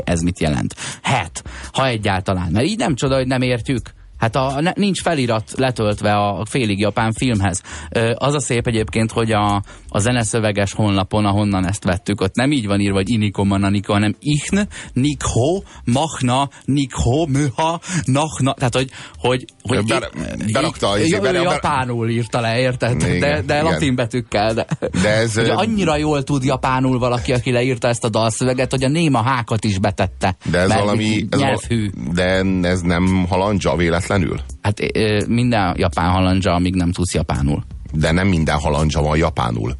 ez 0.04 0.20
mit 0.20 0.40
jelent? 0.40 0.74
Het, 1.02 1.42
ha 1.72 1.86
egyáltalán. 1.86 2.52
Mert 2.52 2.66
így 2.66 2.78
nem 2.78 2.94
csoda, 2.94 3.16
hogy 3.16 3.26
nem 3.26 3.42
értjük. 3.42 3.94
Hát 4.24 4.36
a, 4.36 4.60
ne, 4.60 4.72
nincs 4.74 5.02
felirat 5.02 5.50
letöltve 5.56 6.12
a 6.12 6.44
félig 6.50 6.78
japán 6.78 7.12
filmhez. 7.12 7.62
Ö, 7.90 8.12
az 8.14 8.34
a 8.34 8.40
szép 8.40 8.66
egyébként, 8.66 9.12
hogy 9.12 9.32
a, 9.32 9.62
a 9.88 9.98
zeneszöveges 9.98 10.72
honlapon, 10.72 11.24
ahonnan 11.24 11.68
ezt 11.68 11.84
vettük, 11.84 12.20
ott 12.20 12.34
nem 12.34 12.52
így 12.52 12.66
van 12.66 12.80
írva, 12.80 12.96
hogy 12.96 13.10
Iniko 13.10 13.44
Mananiko, 13.44 13.92
hanem 13.92 14.14
Ichn, 14.20 14.58
Nikho, 14.92 15.62
Machna, 15.84 16.48
Nikho, 16.64 17.26
Möha, 17.26 17.80
Nachna, 18.04 18.54
tehát 18.54 18.74
hogy, 18.74 18.90
hogy, 19.16 19.44
hogy 19.62 19.84
Be- 19.84 20.10
berakta 20.52 20.88
az 20.88 20.98
J- 20.98 21.04
izébe, 21.04 21.28
ő 21.28 21.32
be- 21.32 21.42
japánul 21.42 22.08
írta 22.08 22.40
le, 22.40 22.58
érted? 22.58 23.00
Igen, 23.02 23.18
de, 23.20 23.42
de 23.46 23.54
igen. 23.54 23.64
latin 23.64 23.94
betűkkel. 23.94 24.54
De, 24.54 24.66
De 25.02 25.08
ez, 25.08 25.34
hogy 25.34 25.48
annyira 25.48 25.96
jól 25.96 26.22
tud 26.22 26.44
japánul 26.44 26.98
valaki, 26.98 27.32
aki 27.32 27.50
leírta 27.50 27.88
ezt 27.88 28.04
a 28.04 28.08
dalszöveget, 28.08 28.70
hogy 28.70 28.84
a 28.84 28.88
néma 28.88 29.22
hákat 29.22 29.64
is 29.64 29.78
betette. 29.78 30.36
De 30.50 30.58
ez 30.58 30.72
valami... 30.72 31.26
Ez 31.30 31.40
nyelvhű. 31.40 31.90
val- 31.94 32.14
de 32.14 32.68
ez 32.68 32.80
nem 32.80 33.26
halandja 33.28 33.72
véletlenül? 34.18 34.40
Hát 34.62 34.80
minden 35.28 35.74
japán 35.78 36.10
halandzsa, 36.10 36.52
amíg 36.52 36.74
nem 36.74 36.92
tudsz 36.92 37.14
japánul. 37.14 37.64
De 37.92 38.12
nem 38.12 38.26
minden 38.28 38.58
halandja 38.58 39.00
van 39.00 39.16
japánul. 39.16 39.76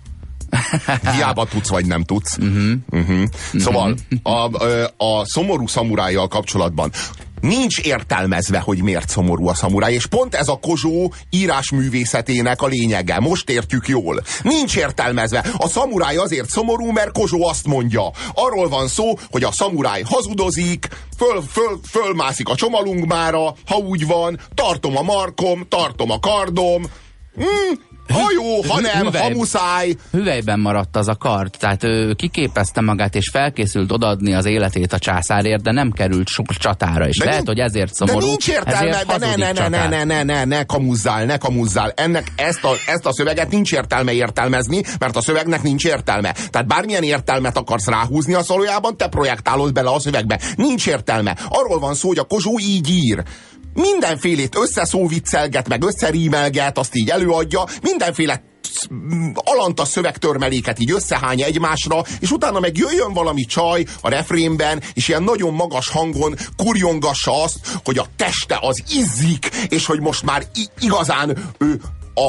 Hiába 1.15 1.45
tudsz, 1.45 1.69
vagy 1.69 1.87
nem 1.87 2.05
tudsz. 2.05 2.39
Uh-huh. 2.39 2.73
Uh-huh. 2.91 3.25
Szóval 3.59 3.95
a, 4.23 4.65
ö, 4.65 4.85
a 4.97 5.25
szomorú 5.25 5.67
szamurájjal 5.67 6.29
kapcsolatban 6.29 6.91
nincs 7.45 7.79
értelmezve, 7.79 8.59
hogy 8.59 8.83
miért 8.83 9.09
szomorú 9.09 9.49
a 9.49 9.55
szamuráj, 9.55 9.93
és 9.93 10.07
pont 10.07 10.35
ez 10.35 10.49
a 10.49 10.59
Kozsó 10.63 11.13
írásművészetének 11.31 12.63
a 12.63 12.67
lényege. 12.67 13.21
Most 13.21 13.51
értjük 13.51 13.89
jól. 13.89 14.23
Nincs 14.43 14.77
értelmezve. 14.77 15.45
A 15.57 15.69
szamuráj 15.69 16.17
azért 16.17 16.49
szomorú, 16.49 16.91
mert 16.91 17.13
Kozsó 17.13 17.47
azt 17.47 17.67
mondja. 17.67 18.11
Arról 18.35 18.69
van 18.69 18.89
szó, 18.89 19.19
hogy 19.31 19.45
a 19.45 19.53
szamuráj 19.53 20.03
hazudozik, 20.03 20.89
föl, 21.17 21.43
föl, 21.51 21.81
fölmászik 21.89 22.49
a 22.49 22.55
csomalunkmára, 22.55 23.55
ha 23.67 23.77
úgy 23.77 24.07
van, 24.07 24.41
tartom 24.55 24.97
a 24.97 25.03
markom, 25.03 25.67
tartom 25.69 26.11
a 26.11 26.19
kardom, 26.19 26.85
Hmm, 27.35 27.79
ha 28.13 28.21
jó, 28.35 28.63
ha 28.73 28.81
nem, 28.81 28.93
ha 28.93 29.05
Hüvely- 29.05 29.33
muszáj. 29.35 29.95
Hüvelyben 30.13 30.61
maradt 30.61 30.97
az 30.97 31.09
a 31.09 31.15
kard, 31.15 31.51
tehát 31.59 31.85
ő 31.85 32.13
kiképezte 32.15 32.81
magát 32.81 33.15
és 33.15 33.29
felkészült 33.33 33.93
odaadni 33.93 34.35
az 34.35 34.45
életét 34.45 34.93
a 34.93 34.99
császárért, 34.99 35.63
de 35.63 35.71
nem 35.73 35.91
került 35.91 36.29
sok 36.29 36.47
csatára, 36.53 37.09
és 37.09 37.17
De 37.19 37.25
lehet, 37.25 37.45
nincs- 37.45 37.59
hogy 37.59 37.67
ezért 37.69 37.95
szomorú. 37.95 38.19
De 38.19 38.27
nincs 38.27 38.49
értelme, 38.49 39.03
de 39.05 39.19
ne, 39.19 39.37
ne, 39.37 39.53
ne, 39.53 39.69
ne, 39.69 39.89
ne, 39.89 40.05
ne, 40.05 40.23
ne, 40.23 40.45
ne 40.45 40.65
kamuzzál, 40.65 41.25
ne 41.25 41.37
kamuzzál. 41.37 41.93
Ennek 41.97 42.33
ezt 42.37 42.65
a, 42.65 42.71
ezt 42.87 43.07
a 43.07 43.13
szöveget 43.13 43.51
nincs 43.51 43.73
értelme 43.73 44.13
értelmezni, 44.13 44.83
mert 44.99 45.17
a 45.17 45.21
szövegnek 45.21 45.63
nincs 45.63 45.85
értelme. 45.85 46.35
Tehát 46.51 46.67
bármilyen 46.67 47.03
értelmet 47.03 47.57
akarsz 47.57 47.87
ráhúzni, 47.87 48.35
az 48.35 48.49
valójában 48.49 48.97
te 48.97 49.09
projektálod 49.09 49.73
bele 49.73 49.91
a 49.91 50.01
szövegbe. 50.01 50.41
Nincs 50.57 50.87
értelme. 50.87 51.37
Arról 51.49 51.79
van 51.79 51.95
szó, 51.95 52.09
hogy 52.09 52.19
a 52.19 52.25
Kozsó 52.25 52.59
így 52.59 52.91
ír. 52.91 53.23
Mindenfélét 53.75 54.57
összeszóviccelget, 54.57 55.69
meg 55.69 55.85
összerímelget, 55.85 56.79
azt 56.79 56.95
így 56.95 57.09
előadja, 57.09 57.65
mindenféle 57.83 58.43
alanta 59.35 59.85
szövegtörmeléket 59.85 60.79
így 60.79 60.91
összehány 60.91 61.43
egymásra, 61.43 62.03
és 62.21 62.31
utána 62.31 62.61
meg 62.61 62.77
jöjjön 62.77 63.13
valami 63.13 63.45
csaj 63.45 63.85
a 64.01 64.09
refrénben, 64.09 64.83
és 64.93 65.09
ilyen 65.09 65.23
nagyon 65.23 65.55
magas 65.55 65.89
hangon 65.89 66.37
kurjongassa 66.57 67.43
azt, 67.43 67.79
hogy 67.85 67.99
a 67.99 68.07
teste 68.17 68.59
az 68.61 68.83
izzik, 68.91 69.51
és 69.69 69.87
hogy 69.87 70.01
most 70.01 70.23
már 70.23 70.47
igazán 70.81 71.55
ő 71.59 71.81
a, 72.15 72.29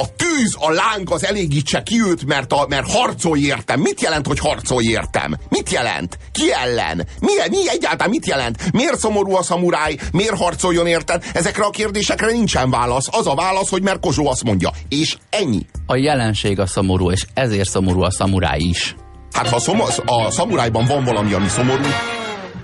a, 0.00 0.02
a 0.02 0.06
tűz, 0.16 0.56
a 0.58 0.70
láng 0.70 1.10
az 1.10 1.24
elégítse 1.24 1.82
ki 1.82 2.00
őt, 2.02 2.26
mert, 2.26 2.52
a, 2.52 2.66
mert 2.68 2.92
harcolj 2.92 3.40
értem. 3.40 3.80
Mit 3.80 4.00
jelent, 4.00 4.26
hogy 4.26 4.38
harcolj 4.38 4.86
értem? 4.86 5.36
Mit 5.48 5.70
jelent? 5.70 6.18
Ki 6.32 6.52
ellen? 6.52 7.06
Mi, 7.20 7.32
mi 7.50 7.68
egyáltalán 7.68 8.10
mit 8.10 8.26
jelent? 8.26 8.72
Miért 8.72 8.98
szomorú 8.98 9.34
a 9.34 9.42
szamuráj? 9.42 9.96
Miért 10.12 10.36
harcoljon 10.36 10.86
érted? 10.86 11.24
Ezekre 11.32 11.64
a 11.64 11.70
kérdésekre 11.70 12.30
nincsen 12.30 12.70
válasz. 12.70 13.06
Az 13.10 13.26
a 13.26 13.34
válasz, 13.34 13.70
hogy 13.70 13.82
mert 13.82 14.00
Kozsó 14.00 14.28
azt 14.28 14.44
mondja. 14.44 14.70
És 14.88 15.16
ennyi. 15.30 15.66
A 15.86 15.96
jelenség 15.96 16.58
a 16.58 16.66
szomorú, 16.66 17.10
és 17.10 17.26
ezért 17.34 17.68
szomorú 17.68 18.02
a 18.02 18.10
szamuráj 18.10 18.60
is. 18.60 18.94
Hát 19.32 19.48
ha 19.48 19.58
szom, 19.58 19.80
a 20.04 20.30
szamurájban 20.30 20.84
van 20.86 21.04
valami, 21.04 21.32
ami 21.32 21.48
szomorú, 21.48 21.84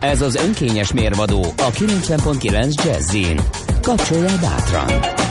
Ez 0.01 0.21
az 0.21 0.35
önkényes 0.35 0.93
mérvadó 0.93 1.43
a 1.57 1.71
90.9 1.71 2.85
Jazzin. 2.85 3.41
Kapcsolja 3.83 4.39
bátran! 4.41 5.26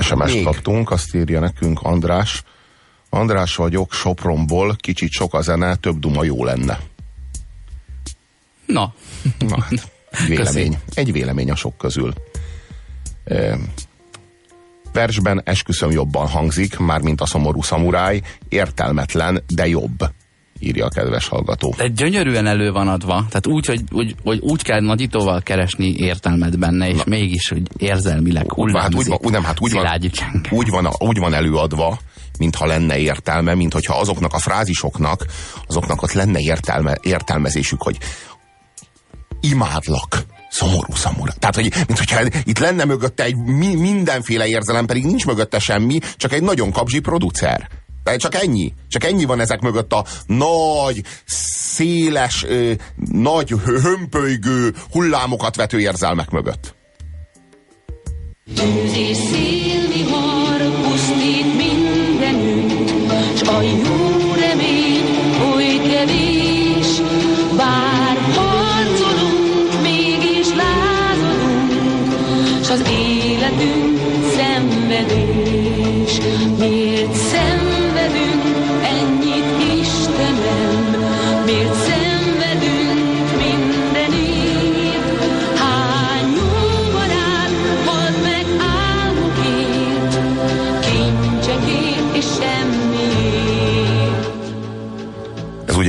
SMS-t 0.00 0.34
Még. 0.34 0.44
kaptunk, 0.44 0.90
azt 0.90 1.14
írja 1.14 1.40
nekünk 1.40 1.82
András. 1.82 2.42
András 3.08 3.56
vagyok, 3.56 3.92
Sopronból, 3.92 4.76
kicsit 4.80 5.10
sok 5.10 5.34
a 5.34 5.40
zene, 5.40 5.74
több 5.74 5.98
duma 5.98 6.24
jó 6.24 6.44
lenne. 6.44 6.80
Na, 8.66 8.94
Na, 9.38 9.60
hát, 9.60 9.90
vélemény. 10.28 10.78
Egy 10.94 11.12
vélemény 11.12 11.50
a 11.50 11.56
sok 11.56 11.78
közül. 11.78 12.12
E, 13.24 13.58
versben 14.92 15.42
esküszöm 15.44 15.90
jobban 15.90 16.28
hangzik, 16.28 16.78
mármint 16.78 17.20
a 17.20 17.26
szomorú 17.26 17.62
szamuráj, 17.62 18.20
értelmetlen, 18.48 19.42
de 19.48 19.68
jobb. 19.68 20.12
Írja 20.66 20.84
a 20.84 20.88
kedves 20.88 21.28
hallgató. 21.28 21.74
De 21.76 21.88
gyönyörűen 21.88 22.46
elő 22.46 22.72
van 22.72 22.88
adva, 22.88 23.14
tehát 23.14 23.46
úgy, 23.46 23.66
hogy, 23.66 23.82
úgy, 23.92 24.14
hogy 24.22 24.38
úgy 24.40 24.62
kell 24.62 24.80
nagyítóval 24.80 25.42
keresni 25.42 25.94
értelmet 25.96 26.58
benne, 26.58 26.88
és 26.88 27.04
mégis, 27.04 27.48
hogy 27.48 27.62
érzelmileg 27.76 28.42
Hát 28.42 28.58
úgy 28.58 28.72
van, 28.72 28.82
hullámzik. 28.82 29.24
úgy, 29.24 29.32
nem, 29.32 29.44
hát 29.44 29.60
úgy 29.60 29.72
van, 29.72 29.86
úgy, 30.50 30.70
van, 30.70 30.88
úgy 30.98 31.18
van 31.18 31.34
előadva, 31.34 31.98
mintha 32.38 32.66
lenne 32.66 32.98
értelme, 32.98 33.54
mint 33.54 33.72
hogyha 33.72 33.98
azoknak 33.98 34.32
a 34.32 34.38
frázisoknak, 34.38 35.26
azoknak 35.66 36.02
ott 36.02 36.12
lenne 36.12 36.38
értelme, 36.38 36.98
értelmezésük, 37.02 37.82
hogy 37.82 37.98
imádlak, 39.40 40.24
szomorú 40.50 40.94
szamura. 40.94 41.32
Tehát, 41.38 41.54
hogy, 41.54 41.72
mint 41.86 41.98
hogyha 41.98 42.20
itt 42.44 42.58
lenne 42.58 42.84
mögötte 42.84 43.24
egy 43.24 43.36
mi, 43.36 43.74
mindenféle 43.74 44.46
érzelem, 44.46 44.86
pedig 44.86 45.04
nincs 45.04 45.26
mögötte 45.26 45.58
semmi, 45.58 45.98
csak 46.16 46.32
egy 46.32 46.42
nagyon 46.42 46.72
kapzsi 46.72 47.00
producer. 47.00 47.68
De 48.04 48.16
csak 48.16 48.34
ennyi. 48.34 48.72
Csak 48.88 49.04
ennyi 49.04 49.24
van 49.24 49.40
ezek 49.40 49.60
mögött 49.60 49.92
a 49.92 50.04
nagy, 50.26 51.02
széles, 51.24 52.46
nagy, 52.96 53.48
hö- 53.48 53.82
hömpölygő, 53.82 54.74
hullámokat 54.90 55.56
vető 55.56 55.80
érzelmek 55.80 56.30
mögött. 56.30 56.74
Tűz 58.54 58.96
és 58.96 59.16
szélvihar 59.16 60.43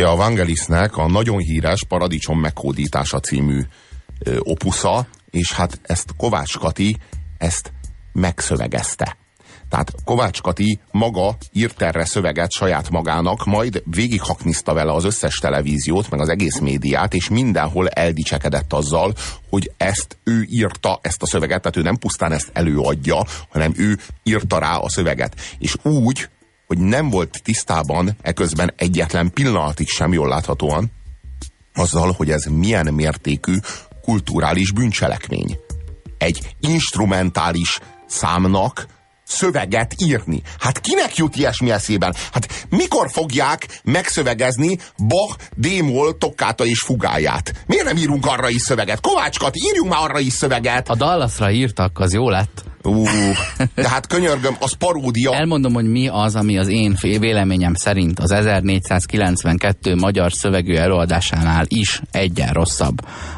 ugye 0.06 0.13
a 0.13 0.18
Vangelisnek 0.18 0.98
a 0.98 1.08
nagyon 1.08 1.38
híres 1.38 1.84
Paradicsom 1.84 2.39
meghódítása 2.39 3.20
című 3.20 3.62
ö, 4.20 4.38
opusza, 4.39 5.08
és 5.30 5.52
hát 5.52 5.80
ezt 5.84 6.10
Kovács 6.18 6.58
Kati 6.58 6.98
ezt 7.38 7.72
megszövegezte. 8.13 9.18
Tehát 9.70 9.94
Kovács 10.04 10.41
Kati 10.41 10.80
maga 10.91 11.38
írt 11.52 11.82
erre 11.82 12.06
szöveget 12.06 12.52
saját 12.52 12.89
magának, 12.89 13.46
majd 13.46 13.84
végighakniszta 13.86 14.74
vele 14.74 14.91
az 14.94 15.04
összes 15.04 15.36
televíziót, 15.36 16.10
meg 16.10 16.20
az 16.20 16.30
egész 16.30 16.60
médiát, 16.60 17.13
és 17.13 17.30
mindenhol 17.30 17.88
eldicsekedett 17.88 18.74
azzal, 18.74 19.13
hogy 19.50 19.72
ezt 19.78 20.18
ő 20.24 20.46
írta, 20.50 21.00
ezt 21.02 21.22
a 21.22 21.26
szöveget, 21.26 21.62
tehát 21.62 21.78
ő 21.78 21.82
nem 21.82 21.98
pusztán 21.98 22.32
ezt 22.32 22.50
előadja, 22.54 23.26
hanem 23.50 23.74
ő 23.78 23.98
írta 24.24 24.60
rá 24.60 24.76
a 24.76 24.89
szöveget. 24.89 25.36
És 25.60 25.76
úgy, 25.84 26.30
hogy 26.67 26.78
nem 26.78 27.10
volt 27.10 27.41
tisztában 27.43 28.17
eközben 28.21 28.73
egyetlen 28.78 29.32
pillanatig 29.34 29.88
sem 29.88 30.13
jól 30.13 30.28
láthatóan 30.28 30.91
azzal, 31.75 32.12
hogy 32.12 32.32
ez 32.32 32.43
milyen 32.43 32.93
mértékű 32.93 33.56
kulturális 34.01 34.71
bűncselekmény. 34.71 35.58
Egy 36.17 36.56
instrumentális 36.60 37.80
számnak 38.08 38.86
szöveget 39.23 39.95
írni. 40.01 40.41
Hát 40.60 40.80
kinek 40.80 41.15
jut 41.17 41.36
ilyesmi 41.36 41.71
eszében? 41.71 42.15
Hát 42.32 42.67
mikor 42.69 43.12
fogják 43.12 43.82
megszövegezni 43.84 44.80
Bach, 45.08 45.38
Démol, 45.56 46.17
Tokkáta 46.17 46.65
és 46.65 46.80
Fugáját? 46.80 47.54
Miért 47.67 47.86
nem 47.86 47.97
írunk 47.97 48.25
arra 48.25 48.49
is 48.49 48.62
szöveget? 48.62 48.99
Kovácskat, 49.01 49.56
írjunk 49.56 49.91
már 49.91 50.01
arra 50.04 50.19
is 50.19 50.34
szöveget! 50.34 50.89
A 50.89 50.95
Dallasra 50.95 51.51
írtak, 51.51 51.99
az 51.99 52.13
jó 52.13 52.30
lett. 52.30 52.63
Ú, 52.86 53.04
de 53.76 53.89
hát 53.89 54.08
könyörgöm, 54.08 54.56
az 54.60 54.74
paródia. 54.74 55.34
Elmondom, 55.34 55.74
hogy 55.74 55.86
mi 55.86 56.08
az, 56.08 56.36
ami 56.36 56.58
az 56.58 56.67
én 56.67 56.98
véleményem 57.19 57.74
szerint 57.74 58.19
az 58.19 58.32
1492 58.32 59.95
magyar 59.95 60.34
szövegű 60.34 60.74
előadásánál 60.76 61.65
is 61.67 62.02
egyen 62.12 62.54
rosszabb. 62.54 62.98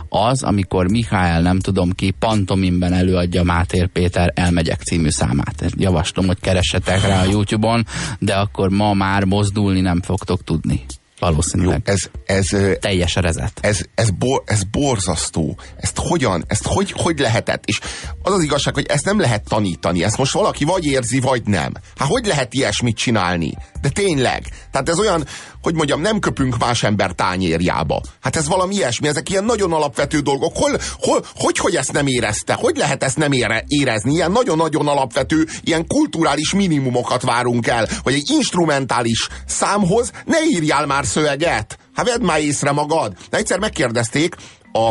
Az, 0.09 0.43
amikor 0.43 0.89
Mihály, 0.89 1.41
nem 1.41 1.59
tudom 1.59 1.91
ki, 1.91 2.11
pantomimben 2.19 2.93
előadja 2.93 3.43
Mátér 3.43 3.87
Péter 3.87 4.31
Elmegyek 4.35 4.81
című 4.81 5.09
számát. 5.09 5.63
Javaslom, 5.77 6.25
hogy 6.27 6.39
keressetek 6.39 7.01
rá 7.01 7.21
a 7.21 7.29
YouTube-on, 7.29 7.85
de 8.19 8.33
akkor 8.33 8.69
ma 8.69 8.93
már 8.93 9.23
mozdulni 9.23 9.81
nem 9.81 10.01
fogtok 10.01 10.43
tudni. 10.43 10.85
Jó, 11.21 11.27
Valószínűleg. 11.27 11.81
ez, 11.85 12.09
ez, 12.25 12.53
ö, 12.53 12.75
Teljes 12.75 13.15
rezet. 13.15 13.51
ez, 13.61 13.81
ez, 13.95 14.09
bor, 14.09 14.43
ez 14.45 14.63
borzasztó. 14.63 15.57
Ezt 15.77 15.97
hogyan, 15.97 16.43
ezt 16.47 16.65
hogy, 16.67 16.91
hogy 16.91 17.19
lehetett? 17.19 17.65
És 17.65 17.79
az 18.21 18.33
az 18.33 18.43
igazság, 18.43 18.73
hogy 18.73 18.85
ezt 18.85 19.05
nem 19.05 19.19
lehet 19.19 19.43
tanítani. 19.49 20.03
Ezt 20.03 20.17
most 20.17 20.33
valaki 20.33 20.63
vagy 20.65 20.85
érzi, 20.85 21.19
vagy 21.19 21.41
nem. 21.45 21.73
Hát 21.97 22.07
hogy 22.09 22.25
lehet 22.25 22.53
ilyesmit 22.53 22.97
csinálni? 22.97 23.53
De 23.87 24.01
tényleg. 24.01 24.43
Tehát 24.71 24.89
ez 24.89 24.99
olyan, 24.99 25.25
hogy 25.61 25.75
mondjam, 25.75 26.01
nem 26.01 26.19
köpünk 26.19 26.57
más 26.57 26.83
ember 26.83 27.11
tányérjába. 27.11 28.01
Hát 28.21 28.35
ez 28.35 28.47
valami 28.47 28.75
ilyesmi, 28.75 29.07
ezek 29.07 29.29
ilyen 29.29 29.43
nagyon 29.43 29.73
alapvető 29.73 30.19
dolgok. 30.19 30.57
Hol, 30.57 30.77
hol, 30.99 31.25
hogy, 31.35 31.57
hogy 31.57 31.75
ezt 31.75 31.91
nem 31.91 32.07
érezte? 32.07 32.53
Hogy 32.53 32.77
lehet 32.77 33.03
ezt 33.03 33.17
nem 33.17 33.31
ére, 33.31 33.63
érezni? 33.67 34.13
Ilyen 34.13 34.31
nagyon-nagyon 34.31 34.87
alapvető, 34.87 35.47
ilyen 35.63 35.87
kulturális 35.87 36.53
minimumokat 36.53 37.21
várunk 37.21 37.67
el, 37.67 37.87
hogy 38.03 38.13
egy 38.13 38.29
instrumentális 38.29 39.27
számhoz 39.45 40.11
ne 40.25 40.43
írjál 40.43 40.85
már 40.85 41.05
szöveget. 41.05 41.77
Hát 41.93 42.05
vedd 42.05 42.21
már 42.21 42.39
észre 42.39 42.71
magad. 42.71 43.13
De 43.29 43.37
egyszer 43.37 43.59
megkérdezték 43.59 44.35
a, 44.71 44.89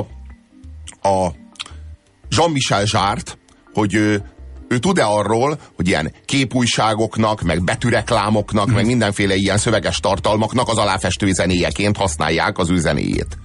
a 1.09 1.33
Jean-Michel 2.29 2.85
Zsárt, 2.85 3.39
hogy 3.73 4.23
ő, 4.69 4.79
tud-e 4.79 5.05
arról, 5.05 5.59
hogy 5.77 5.89
ilyen 5.89 6.13
képújságoknak, 6.25 7.43
meg 7.43 7.65
betűreklámoknak, 7.65 8.67
meg 8.67 8.87
mindenféle 8.87 9.35
ilyen 9.35 9.59
szöveges 9.59 10.01
tartalmaknak 10.01 10.69
az 10.69 10.77
aláfestő 10.77 11.33
zenéjeként 11.33 11.97
használják 11.97 12.59
az 12.59 12.71
ő 12.71 12.79
zenéjét. 12.79 13.39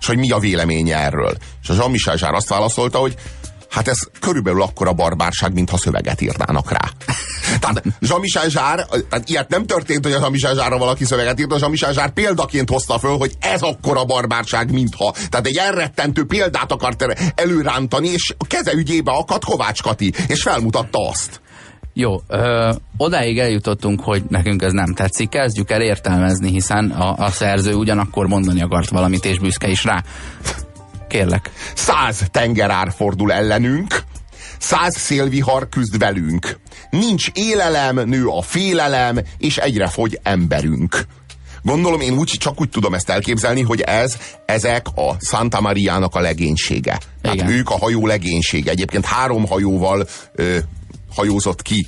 És 0.00 0.06
hogy 0.06 0.18
mi 0.18 0.30
a 0.30 0.38
véleménye 0.38 0.96
erről. 0.96 1.36
És 1.62 1.68
a 1.68 1.74
Jean-Michel 1.74 2.16
Zsár 2.16 2.34
azt 2.34 2.48
válaszolta, 2.48 2.98
hogy 2.98 3.14
hát 3.70 3.88
ez 3.88 3.98
körülbelül 4.20 4.62
akkora 4.62 4.92
barbárság, 4.92 5.52
mintha 5.52 5.76
szöveget 5.76 6.20
írnának 6.20 6.70
rá. 6.70 6.90
Tehát 7.60 7.82
Jean-Michel 8.00 8.48
Zsár, 8.48 8.86
tehát 8.86 9.28
ilyet 9.28 9.48
nem 9.48 9.66
történt, 9.66 10.04
hogy 10.04 10.12
a 10.12 10.18
Jean-Michel 10.18 10.54
Zsárra 10.54 10.78
valaki 10.78 11.04
szöveget 11.04 11.40
írt, 11.40 11.52
a 11.52 11.56
Jean-Michel 11.58 11.92
Zsár 11.92 12.10
példaként 12.10 12.70
hozta 12.70 12.98
föl, 12.98 13.16
hogy 13.16 13.32
ez 13.40 13.62
akkora 13.62 14.04
barbárság, 14.04 14.72
mintha. 14.72 15.14
Tehát 15.28 15.46
egy 15.46 15.56
elrettentő 15.56 16.24
példát 16.24 16.72
akart 16.72 17.04
előrántani, 17.34 18.08
és 18.08 18.34
a 18.38 18.46
keze 18.46 18.72
ügyébe 18.72 19.10
akadt 19.10 19.44
Kovács 19.44 19.82
Kati, 19.82 20.12
és 20.26 20.42
felmutatta 20.42 21.08
azt. 21.08 21.40
Jó, 21.92 22.20
ö, 22.28 22.72
odáig 22.96 23.38
eljutottunk, 23.38 24.00
hogy 24.00 24.22
nekünk 24.28 24.62
ez 24.62 24.72
nem 24.72 24.94
tetszik. 24.94 25.28
Kezdjük 25.28 25.70
el 25.70 25.80
értelmezni, 25.80 26.50
hiszen 26.50 26.90
a, 26.90 27.14
a 27.24 27.30
szerző 27.30 27.74
ugyanakkor 27.74 28.26
mondani 28.26 28.62
akart 28.62 28.88
valamit, 28.88 29.24
és 29.24 29.38
büszke 29.38 29.68
is 29.68 29.84
rá. 29.84 30.02
Kérlek. 31.08 31.50
Száz 31.74 32.22
tengerár 32.30 32.92
fordul 32.96 33.32
ellenünk, 33.32 34.02
száz 34.58 34.96
szélvihar 34.96 35.68
küzd 35.68 35.98
velünk. 35.98 36.60
Nincs 36.90 37.30
élelem, 37.32 38.00
nő 38.08 38.26
a 38.26 38.42
félelem, 38.42 39.18
és 39.38 39.56
egyre 39.56 39.88
fogy 39.88 40.18
emberünk. 40.22 41.06
Gondolom 41.62 42.00
én 42.00 42.18
úgy, 42.18 42.28
csak 42.28 42.60
úgy 42.60 42.68
tudom 42.68 42.94
ezt 42.94 43.10
elképzelni, 43.10 43.62
hogy 43.62 43.80
ez, 43.80 44.16
ezek 44.46 44.86
a 44.94 45.16
Santa 45.20 45.60
Mariának 45.60 46.14
a 46.14 46.20
legénysége. 46.20 46.98
Tehát 47.22 47.36
Igen. 47.36 47.48
ők 47.48 47.70
a 47.70 47.78
hajó 47.78 48.06
legénysége. 48.06 48.70
Egyébként 48.70 49.04
három 49.04 49.46
hajóval 49.46 50.08
ö, 50.34 50.58
hajózott 51.14 51.62
ki 51.62 51.86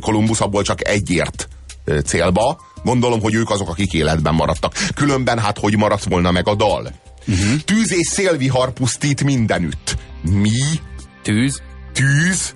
Kolumbusz, 0.00 0.40
abból 0.40 0.62
csak 0.62 0.88
egyért 0.88 1.48
ö, 1.84 2.00
célba. 2.00 2.60
Gondolom, 2.84 3.20
hogy 3.20 3.34
ők 3.34 3.50
azok, 3.50 3.68
akik 3.68 3.92
életben 3.92 4.34
maradtak. 4.34 4.74
Különben 4.94 5.38
hát 5.38 5.58
hogy 5.58 5.76
maradt 5.76 6.04
volna 6.04 6.30
meg 6.30 6.48
a 6.48 6.54
dal? 6.54 6.92
Uh-huh. 7.28 7.60
Tűz 7.64 7.92
és 7.92 8.06
szélvihar 8.06 8.72
pusztít 8.72 9.24
mindenütt. 9.24 9.96
Mi? 10.22 10.80
Tűz. 11.22 11.62
Tűz? 11.92 12.54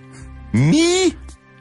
Mi? 0.51 1.07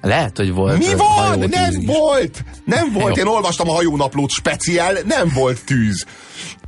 Lehet, 0.02 0.38
hogy 0.38 0.54
volt 0.54 0.78
Mi 0.78 0.96
van? 0.96 1.40
Nem 1.40 1.80
is. 1.80 1.86
volt! 1.86 2.44
Nem 2.66 2.92
volt! 2.94 3.18
Én 3.18 3.26
olvastam 3.26 3.70
a 3.70 3.74
hajónaplót 3.74 4.30
speciál, 4.30 4.98
nem 5.06 5.32
volt 5.34 5.64
tűz. 5.66 6.06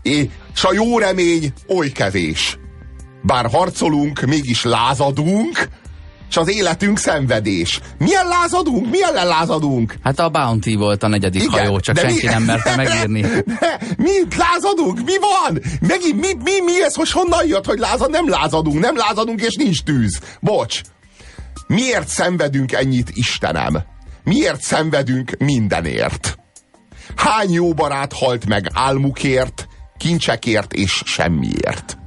És 0.01 0.63
a 0.63 0.73
jó 0.73 0.99
remény 0.99 1.53
oly 1.67 1.89
kevés. 1.89 2.57
Bár 3.23 3.49
harcolunk, 3.49 4.21
mégis 4.21 4.63
lázadunk, 4.63 5.69
és 6.29 6.37
az 6.37 6.49
életünk 6.49 6.97
szenvedés. 6.97 7.79
Milyen 7.97 8.27
lázadunk? 8.27 8.89
Milyen 8.89 9.13
lázadunk? 9.13 9.95
Hát 10.03 10.19
a 10.19 10.29
Bounty 10.29 10.75
volt 10.75 11.03
a 11.03 11.07
negyedik 11.07 11.41
Igen, 11.43 11.51
hajó, 11.59 11.79
csak 11.79 11.95
de 11.95 12.01
senki 12.01 12.25
mi- 12.25 12.33
nem 12.33 12.43
merte 12.43 12.75
megírni. 12.83 13.21
De, 13.21 13.79
mi 13.97 14.11
lázadunk? 14.37 14.97
Mi 15.05 15.13
van? 15.19 15.61
Megint 15.81 16.19
mi, 16.21 16.27
mi, 16.43 16.59
mi 16.65 16.83
ez? 16.83 16.95
Most 16.95 17.11
honnan 17.11 17.47
jött, 17.47 17.65
hogy 17.65 17.79
lázad? 17.79 18.09
Nem 18.11 18.29
lázadunk, 18.29 18.79
nem 18.79 18.97
lázadunk, 18.97 19.41
és 19.41 19.55
nincs 19.55 19.83
tűz. 19.83 20.19
Bocs. 20.39 20.81
Miért 21.67 22.07
szenvedünk 22.07 22.71
ennyit, 22.71 23.09
Istenem? 23.13 23.83
Miért 24.23 24.61
szenvedünk 24.61 25.31
mindenért? 25.39 26.37
Hány 27.15 27.51
jó 27.51 27.73
barát 27.73 28.13
halt 28.13 28.45
meg 28.45 28.69
álmukért, 28.73 29.67
kincsekért 29.97 30.73
és 30.73 31.01
semmiért? 31.05 31.97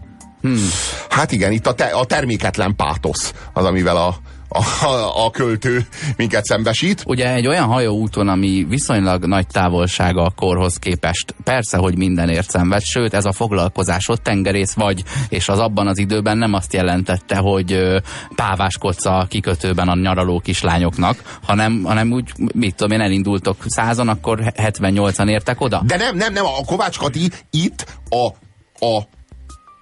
Hmm. 0.40 0.68
Hát 1.08 1.32
igen, 1.32 1.52
itt 1.52 1.66
a, 1.66 1.74
te, 1.74 1.84
a 1.84 2.04
terméketlen 2.04 2.76
pátosz 2.76 3.34
az, 3.52 3.64
amivel 3.64 3.96
a, 3.96 4.16
a, 4.50 5.24
a 5.24 5.30
költő 5.30 5.86
minket 6.16 6.44
szembesít. 6.44 7.02
Ugye 7.06 7.32
egy 7.32 7.46
olyan 7.46 7.66
hajóúton, 7.66 8.28
ami 8.28 8.66
viszonylag 8.68 9.24
nagy 9.24 9.46
távolsága 9.46 10.22
a 10.22 10.30
korhoz 10.30 10.76
képest, 10.76 11.34
persze, 11.44 11.76
hogy 11.76 11.96
mindenért 11.96 12.50
szenved, 12.50 12.82
sőt, 12.82 13.14
ez 13.14 13.24
a 13.24 13.32
foglalkozás 13.32 14.08
ott 14.08 14.22
tengerész 14.22 14.72
vagy, 14.72 15.02
és 15.28 15.48
az 15.48 15.58
abban 15.58 15.86
az 15.86 15.98
időben 15.98 16.38
nem 16.38 16.54
azt 16.54 16.72
jelentette, 16.72 17.36
hogy 17.36 18.00
páváskodsz 18.34 19.06
a 19.06 19.26
kikötőben 19.28 19.88
a 19.88 19.94
nyaraló 19.94 20.40
kislányoknak, 20.40 21.38
hanem, 21.42 21.82
hanem 21.84 22.12
úgy, 22.12 22.32
mit 22.54 22.74
tudom 22.74 22.98
én, 22.98 23.04
elindultok 23.04 23.56
százan, 23.66 24.08
akkor 24.08 24.40
78-an 24.56 25.28
értek 25.28 25.60
oda. 25.60 25.82
De 25.86 25.96
nem, 25.96 26.16
nem, 26.16 26.32
nem, 26.32 26.44
a 26.44 26.64
Kovács 26.66 26.98
Kati 26.98 27.30
itt 27.50 27.98
a, 28.08 28.26
a 28.86 29.02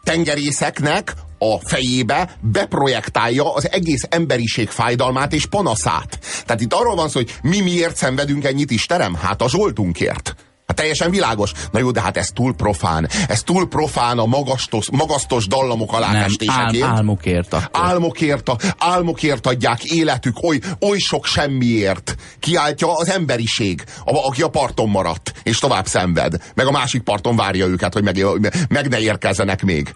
tengerészeknek 0.09 1.13
a 1.39 1.59
fejébe 1.69 2.31
beprojektálja 2.41 3.55
az 3.55 3.71
egész 3.71 4.07
emberiség 4.09 4.69
fájdalmát 4.69 5.33
és 5.33 5.47
panaszát. 5.47 6.19
Tehát 6.47 6.61
itt 6.61 6.73
arról 6.73 6.95
van 6.95 7.09
szó, 7.09 7.21
hogy 7.21 7.35
mi 7.43 7.61
miért 7.61 7.97
szenvedünk 7.97 8.45
ennyit 8.45 8.71
Istenem? 8.71 9.15
Hát 9.15 9.43
a 9.43 9.49
Zsoltunkért. 9.49 10.35
Hát 10.69 10.77
teljesen 10.77 11.11
világos. 11.11 11.53
Na 11.73 11.79
jó, 11.79 11.91
de 11.91 12.01
hát 12.01 12.17
ez 12.17 12.29
túl 12.29 12.55
profán. 12.55 13.09
Ez 13.29 13.43
túl 13.43 13.69
profán 13.69 14.19
a 14.19 14.27
magasztos, 14.27 14.91
magasztos 14.91 15.47
dallamok 15.47 15.93
alá 15.93 16.13
Nem, 16.13 16.23
festéseként. 16.23 16.85
ál, 16.85 16.91
álmokért 16.91 17.53
akkor. 17.53 17.69
Álmokért, 17.73 18.51
álmokért 18.79 19.47
adják 19.47 19.85
életük, 19.85 20.43
oly, 20.43 20.59
oly 20.81 20.99
sok 20.99 21.27
semmiért. 21.27 22.17
Kiáltja 22.39 22.97
az 22.97 23.09
emberiség, 23.11 23.85
a, 24.05 24.27
aki 24.27 24.43
a 24.43 24.49
parton 24.49 24.89
maradt, 24.89 25.33
és 25.43 25.59
tovább 25.59 25.87
szenved. 25.87 26.35
Meg 26.55 26.67
a 26.67 26.71
másik 26.71 27.03
parton 27.03 27.37
várja 27.37 27.67
őket, 27.67 27.93
hogy 27.93 28.03
meg, 28.03 28.25
meg 28.69 28.89
ne 28.89 28.99
érkezzenek 28.99 29.63
még. 29.63 29.95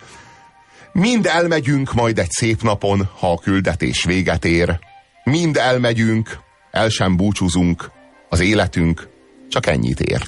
Mind 0.92 1.26
elmegyünk 1.26 1.92
majd 1.92 2.18
egy 2.18 2.30
szép 2.30 2.62
napon, 2.62 3.08
ha 3.18 3.32
a 3.32 3.38
küldetés 3.38 4.04
véget 4.04 4.44
ér. 4.44 4.78
Mind 5.24 5.56
elmegyünk, 5.56 6.38
el 6.70 6.88
sem 6.88 7.16
búcsúzunk, 7.16 7.90
az 8.28 8.40
életünk 8.40 9.08
csak 9.48 9.66
ennyit 9.66 10.00
ér. 10.00 10.22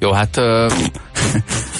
Jó, 0.00 0.12
hát 0.12 0.36
ö, 0.36 0.68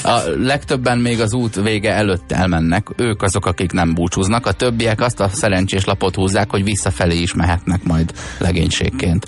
a 0.02 0.20
legtöbben 0.36 0.98
még 0.98 1.20
az 1.20 1.32
út 1.32 1.54
vége 1.54 1.92
előtt 1.92 2.32
elmennek. 2.32 2.88
Ők 2.96 3.22
azok, 3.22 3.46
akik 3.46 3.72
nem 3.72 3.94
búcsúznak. 3.94 4.46
A 4.46 4.52
többiek 4.52 5.00
azt 5.00 5.20
a 5.20 5.28
szerencsés 5.28 5.84
lapot 5.84 6.14
húzzák, 6.14 6.50
hogy 6.50 6.64
visszafelé 6.64 7.16
is 7.16 7.34
mehetnek 7.34 7.82
majd 7.82 8.12
legénységként. 8.38 9.26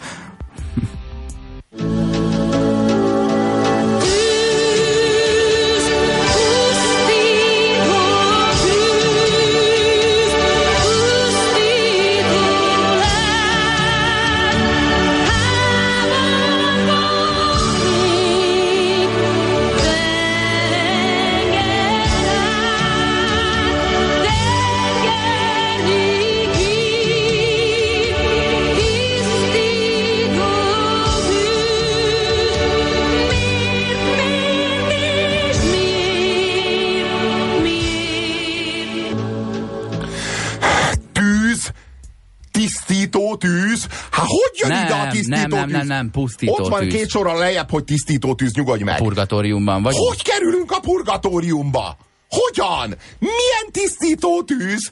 Nem, 45.70 45.79
nem, 45.79 45.87
nem, 45.87 46.11
pusztító 46.11 46.53
Ott 46.53 46.68
van 46.68 46.81
tűz. 46.81 46.92
két 46.94 47.09
sorral 47.09 47.38
lejjebb, 47.38 47.70
hogy 47.70 47.85
tisztító 47.85 48.35
tűz, 48.35 48.53
nyugodj 48.55 48.83
meg. 48.83 48.96
Purgatóriumban 48.96 49.83
vagy? 49.83 49.94
Hogy 49.96 50.22
kerülünk 50.22 50.70
a 50.72 50.81
purgatóriumba? 50.81 51.96
Hogyan? 52.29 52.94
Milyen 53.18 53.66
tisztító 53.70 54.42
tűz? 54.42 54.90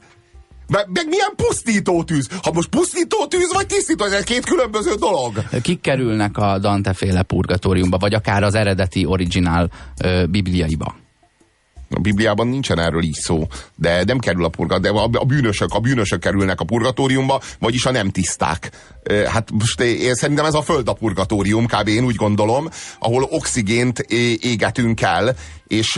Meg, 0.69 0.87
meg 0.93 1.09
milyen 1.09 1.33
pusztító 1.37 2.03
tűz? 2.03 2.29
Ha 2.43 2.53
most 2.53 2.69
pusztító 2.69 3.27
tűz, 3.27 3.53
vagy 3.53 3.67
tisztító, 3.67 4.05
ez 4.05 4.25
két 4.25 4.45
különböző 4.45 4.95
dolog. 4.95 5.45
Kik 5.63 5.81
kerülnek 5.81 6.37
a 6.37 6.59
Dante 6.59 6.93
féle 6.93 7.23
purgatóriumba, 7.23 7.99
vagy 7.99 8.15
akár 8.15 8.43
az 8.43 8.55
eredeti 8.55 9.05
originál 9.07 9.71
ö, 10.05 10.25
bibliaiba? 10.27 10.95
A 11.95 12.01
Bibliában 12.01 12.49
nincsen 12.49 12.79
erről 12.79 13.03
így 13.03 13.15
szó, 13.21 13.47
de 13.75 14.05
nem 14.05 14.19
kerül 14.19 14.45
a 14.45 14.49
purgat, 14.49 14.81
de 14.81 14.89
a, 14.89 15.25
bűnösök, 15.25 15.69
a 15.75 15.79
bűnösök 15.81 16.21
kerülnek 16.21 16.61
a 16.61 16.65
purgatóriumba, 16.65 17.41
vagyis 17.59 17.85
a 17.87 17.91
nem 17.91 18.11
tiszták. 18.11 18.71
Hát 19.27 19.51
most 19.51 19.81
én 19.81 20.15
szerintem 20.15 20.45
ez 20.45 20.55
a 20.55 20.63
föld 20.63 20.89
a 20.89 20.93
purgatórium, 20.93 21.67
kb. 21.67 21.89
én 21.89 22.05
úgy 22.05 22.15
gondolom, 22.15 22.69
ahol 22.99 23.23
oxigént 23.31 23.99
égetünk 24.41 25.01
el, 25.01 25.35
és 25.67 25.97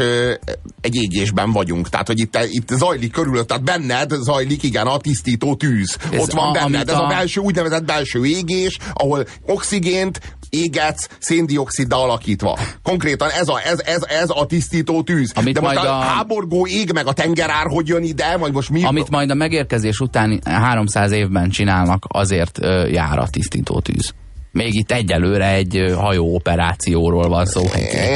egy 0.81 0.95
égésben 0.95 1.53
vagyunk. 1.53 1.89
Tehát, 1.89 2.07
hogy 2.07 2.19
itt, 2.21 2.39
itt 2.51 2.69
zajlik 2.69 3.13
körülött, 3.13 3.47
tehát 3.49 3.65
benned 3.65 4.11
zajlik, 4.13 4.63
igen, 4.63 4.87
a 4.87 4.97
tisztító 4.99 5.55
tűz. 5.55 5.97
Ez 6.11 6.21
Ott 6.21 6.33
van 6.33 6.49
a- 6.49 6.53
benned, 6.53 6.89
ez 6.89 6.95
a 6.95 7.05
a- 7.05 7.09
belső, 7.09 7.41
úgynevezett 7.41 7.85
belső 7.85 8.25
égés, 8.27 8.79
ahol 8.93 9.27
oxigént 9.47 10.21
égetsz 10.57 11.09
széndioksziddal 11.19 12.01
alakítva. 12.03 12.59
Konkrétan 12.83 13.31
ez 13.31 13.49
a, 13.49 13.61
ez, 13.65 13.81
ez, 13.85 14.03
ez 14.03 14.29
a 14.29 14.47
tisztító 14.47 15.03
tűz. 15.03 15.33
Amit 15.35 15.55
De 15.55 15.61
most 15.61 15.75
majd 15.75 15.87
a, 15.89 15.99
a- 15.99 16.01
háborgó 16.01 16.67
ég 16.67 16.93
meg 16.93 17.07
a 17.07 17.13
tengerár 17.13 17.67
hogy 17.67 17.89
jön 17.89 18.03
ide, 18.03 18.37
vagy 18.37 18.53
most 18.53 18.71
mi? 18.71 18.85
Amit 18.85 19.11
majd 19.11 19.31
a 19.31 19.35
megérkezés 19.35 20.01
után 20.01 20.41
300 20.45 21.13
évben 21.13 21.51
csinálnak, 21.51 22.05
azért 22.09 22.59
jár 22.91 23.19
a 23.19 23.29
tisztító 23.29 23.81
tűz. 23.81 24.15
Még 24.53 24.75
itt 24.75 24.91
egyelőre 24.93 25.53
egy 25.53 25.95
hajó 25.97 26.35
operációról 26.35 27.29
van 27.29 27.47
szó, 27.47 27.63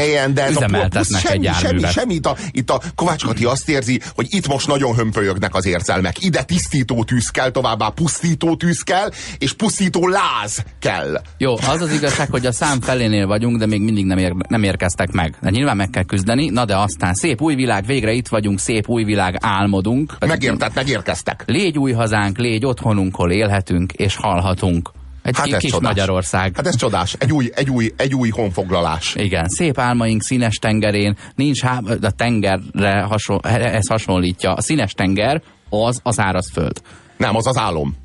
Igen, 0.06 0.34
de 0.34 0.42
ez 0.42 0.48
a 0.48 0.50
üzemeltetnek 0.50 1.20
semmi, 1.20 1.46
egy 1.46 1.54
semmi, 1.54 1.64
járművet. 1.64 1.92
semmi. 1.92 2.14
Itt 2.14 2.26
a, 2.26 2.36
itt 2.50 2.70
a 2.70 2.80
Kovács 2.94 3.24
Kati 3.24 3.44
azt 3.44 3.68
érzi, 3.68 4.00
hogy 4.14 4.26
itt 4.30 4.48
most 4.48 4.66
nagyon 4.66 4.94
hömpölyögnek 4.94 5.54
az 5.54 5.66
érzelmek. 5.66 6.22
Ide 6.22 6.42
tisztító 6.42 7.04
tűz 7.04 7.28
kell, 7.28 7.50
továbbá 7.50 7.88
pusztító 7.88 8.56
tűz 8.56 8.82
kell, 8.82 9.10
és 9.38 9.52
pusztító 9.52 10.08
láz 10.08 10.64
kell. 10.78 11.20
Jó, 11.38 11.54
az 11.54 11.80
az 11.80 11.92
igazság, 11.92 12.30
hogy 12.30 12.46
a 12.46 12.52
szám 12.52 12.80
felénél 12.80 13.26
vagyunk, 13.26 13.58
de 13.58 13.66
még 13.66 13.80
mindig 13.80 14.04
nem, 14.04 14.18
ér, 14.18 14.32
nem 14.48 14.62
érkeztek 14.62 15.12
meg. 15.12 15.36
De 15.42 15.50
nyilván 15.50 15.76
meg 15.76 15.90
kell 15.90 16.04
küzdeni, 16.04 16.48
na 16.48 16.64
de 16.64 16.76
aztán 16.76 17.14
szép 17.14 17.40
új 17.40 17.54
világ, 17.54 17.86
végre 17.86 18.12
itt 18.12 18.28
vagyunk, 18.28 18.58
szép 18.58 18.88
új 18.88 19.04
világ, 19.04 19.36
álmodunk. 19.40 20.16
Megért, 20.26 20.74
megérkeztek. 20.74 21.42
Légy 21.46 21.78
új 21.78 21.92
hazánk, 21.92 22.38
légy 22.38 22.64
otthonunk, 22.66 23.14
hol 23.14 23.30
élhetünk 23.30 23.92
és 23.92 24.16
hallhatunk. 24.16 24.90
Egy 25.26 25.36
Hát 25.36 25.46
ki- 25.46 25.52
ez 25.54 25.60
kis 25.60 25.70
csodás. 25.70 25.88
Magyarország. 25.88 26.56
Hát 26.56 26.66
ez 26.66 26.76
csodás. 26.76 27.14
Egy 27.18 27.32
új, 27.32 27.50
egy 27.54 27.70
új, 27.70 27.92
egy 27.96 28.14
új 28.14 28.28
honfoglalás. 28.28 29.14
Igen, 29.14 29.48
szép 29.48 29.78
álmaink 29.78 30.22
színes 30.22 30.54
tengerén, 30.54 31.16
nincs 31.34 31.60
há... 31.62 31.80
a 32.02 32.10
tengerre 32.10 33.00
hasonl... 33.00 33.40
ez 33.42 33.88
hasonlítja. 33.88 34.52
A 34.52 34.60
színes 34.60 34.92
tenger 34.92 35.42
az 35.68 36.00
a 36.02 36.12
szárazföld. 36.12 36.82
Nem, 37.16 37.36
az 37.36 37.46
az 37.46 37.56
álom. 37.58 37.96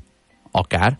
Akár. 0.50 0.98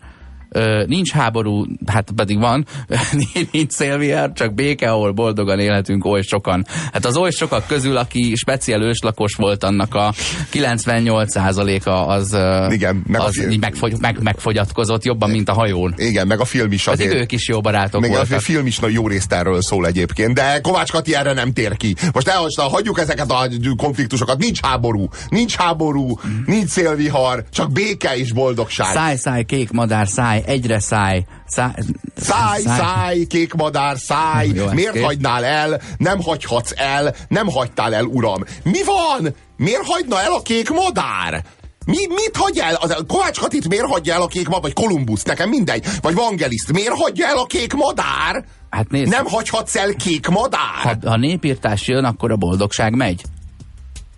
Nincs 0.85 1.11
háború, 1.11 1.65
hát 1.85 2.09
pedig 2.15 2.39
van, 2.39 2.65
nincs 3.51 3.71
szélvihar, 3.71 4.31
csak 4.33 4.53
béke, 4.53 4.91
ahol 4.91 5.11
boldogan 5.11 5.59
élhetünk 5.59 6.05
oly 6.05 6.21
sokan. 6.21 6.65
Hát 6.93 7.05
az 7.05 7.15
oly 7.17 7.31
sokak 7.31 7.67
közül, 7.67 7.97
aki 7.97 8.33
speciál 8.35 8.81
őslakos 8.81 9.33
volt, 9.35 9.63
annak 9.63 9.95
a 9.95 10.13
98%-a 10.53 11.89
az, 11.89 12.37
Igen, 12.69 13.03
meg 13.07 13.21
a 13.21 13.23
az 13.23 13.35
fi- 13.39 13.51
így 13.51 13.59
megfogy, 13.59 13.93
meg, 13.99 14.21
megfogyatkozott 14.21 15.03
jobban, 15.03 15.29
mint 15.29 15.49
a 15.49 15.53
hajón. 15.53 15.93
Igen, 15.97 16.27
meg 16.27 16.39
a 16.39 16.45
film 16.45 16.71
is 16.71 16.83
Pedig 16.83 17.05
azért. 17.05 17.21
ők 17.21 17.31
is 17.31 17.47
jó 17.47 17.61
barátok 17.61 18.01
Meg 18.01 18.09
a 18.11 18.13
voltak. 18.15 18.39
film 18.39 18.65
is 18.65 18.79
na- 18.79 18.87
jó 18.87 19.07
részt 19.07 19.33
erről 19.33 19.61
szól 19.61 19.87
egyébként, 19.87 20.33
de 20.33 20.59
Kovács 20.61 20.91
Kati 20.91 21.15
erre 21.15 21.33
nem 21.33 21.53
tér 21.53 21.77
ki. 21.77 21.95
Most 22.13 22.27
elhasznál, 22.27 22.67
hagyjuk 22.67 22.99
ezeket 22.99 23.31
a 23.31 23.47
konfliktusokat. 23.77 24.37
Nincs 24.37 24.59
háború, 24.61 25.07
nincs 25.29 25.55
háború, 25.55 26.19
nincs 26.45 26.69
szélvihar, 26.69 27.43
csak 27.51 27.71
béke 27.71 28.15
és 28.15 28.31
boldogság. 28.31 28.87
Száj, 28.93 29.15
száj, 29.15 29.43
kék 29.43 29.71
madár, 29.71 30.07
száj, 30.07 30.42
egyre 30.45 30.79
száj. 30.79 31.25
Száj, 31.45 31.71
Száj, 32.15 32.61
száj, 32.61 33.23
kék 33.23 33.53
madár, 33.53 33.97
száj, 33.97 34.47
Jó, 34.47 34.65
miért 34.71 34.91
kék. 34.91 35.03
hagynál 35.03 35.43
el, 35.45 35.81
nem 35.97 36.21
hagyhatsz 36.21 36.71
el, 36.75 37.15
nem 37.27 37.47
hagytál 37.47 37.93
el, 37.95 38.03
uram. 38.03 38.43
Mi 38.63 38.79
van? 38.85 39.35
Miért 39.57 39.85
hagyna 39.85 40.21
el 40.21 40.31
a 40.33 40.41
kék 40.41 40.69
madár? 40.69 41.43
Mi, 41.85 42.07
mit 42.07 42.31
hagy 42.37 42.57
el? 42.57 42.73
Az, 42.75 42.95
Kovács 43.07 43.39
Katit 43.39 43.67
miért 43.67 43.85
hagyja 43.85 44.13
el 44.13 44.21
a 44.21 44.27
kék 44.27 44.45
madár? 44.47 44.61
Vagy 44.61 44.73
Kolumbusz, 44.73 45.23
nekem 45.23 45.49
mindegy. 45.49 45.85
Vagy 46.01 46.13
Vangeliszt, 46.13 46.71
miért 46.71 46.93
hagyja 47.01 47.27
el 47.27 47.37
a 47.37 47.45
kék 47.45 47.73
madár? 47.73 48.45
Hát 48.69 48.89
nézd, 48.89 49.11
Nem 49.11 49.25
hagyhatsz 49.25 49.75
el 49.75 49.93
kék 49.93 50.27
madár? 50.27 50.59
ha, 50.83 51.09
ha 51.09 51.17
népírtás 51.17 51.87
jön, 51.87 52.03
akkor 52.03 52.31
a 52.31 52.35
boldogság 52.35 52.95
megy. 52.95 53.21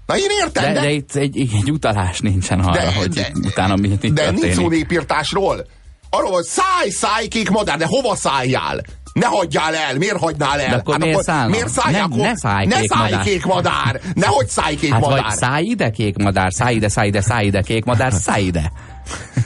Na 0.06 0.18
én 0.18 0.30
értem, 0.42 0.64
De, 0.64 0.74
de, 0.74 0.80
de 0.82 0.92
itt 0.92 1.16
egy, 1.16 1.40
egy 1.40 1.72
utalás 1.72 2.20
nincsen 2.20 2.60
arra, 2.60 2.72
De- 2.72 2.94
hogy 2.94 3.08
de- 3.10 3.32
utána 3.44 3.76
mi, 3.76 3.88
de 3.88 3.98
nincs 4.32 4.40
szó 4.40 4.40
történik. 4.42 4.70
népírtásról. 4.70 5.66
Arról, 6.10 6.32
hogy 6.32 6.44
száj, 6.44 6.90
száj, 6.90 7.28
kék 7.28 7.50
madár, 7.50 7.78
de 7.78 7.86
hova 7.88 8.16
szálljál? 8.16 8.82
Ne 9.14 9.26
hagyjál 9.26 9.76
el! 9.76 9.98
Miért 9.98 10.18
hagynál 10.20 10.60
el? 10.60 10.70
De 10.70 10.76
akkor 10.76 10.98
miért 10.98 11.24
szállnak? 11.24 11.50
miért 11.50 11.70
szállják? 11.70 12.08
Nem- 12.08 12.20
ne 12.20 12.36
szállj, 12.36 12.66
ne 12.66 12.80
kék 12.80 12.90
szállj 12.92 13.10
madár. 13.12 13.26
kék 13.26 13.46
madár! 13.46 14.02
Nehogy 14.14 14.48
szállj 14.48 14.76
kék 14.76 14.92
Hát 14.92 15.02
madár! 15.02 15.22
vagy 15.24 15.32
szállj 15.36 15.66
ide, 15.66 15.90
kék 15.90 16.18
madár, 16.18 16.54
szállj 16.54 16.76
ide, 16.76 16.90
szállj 16.90 17.08
ide, 17.08 17.22
szállj 17.22 17.46
ide, 17.46 17.62
kék 17.62 17.86
madár, 17.86 18.12
szállj 18.14 18.44
ide. 18.44 18.72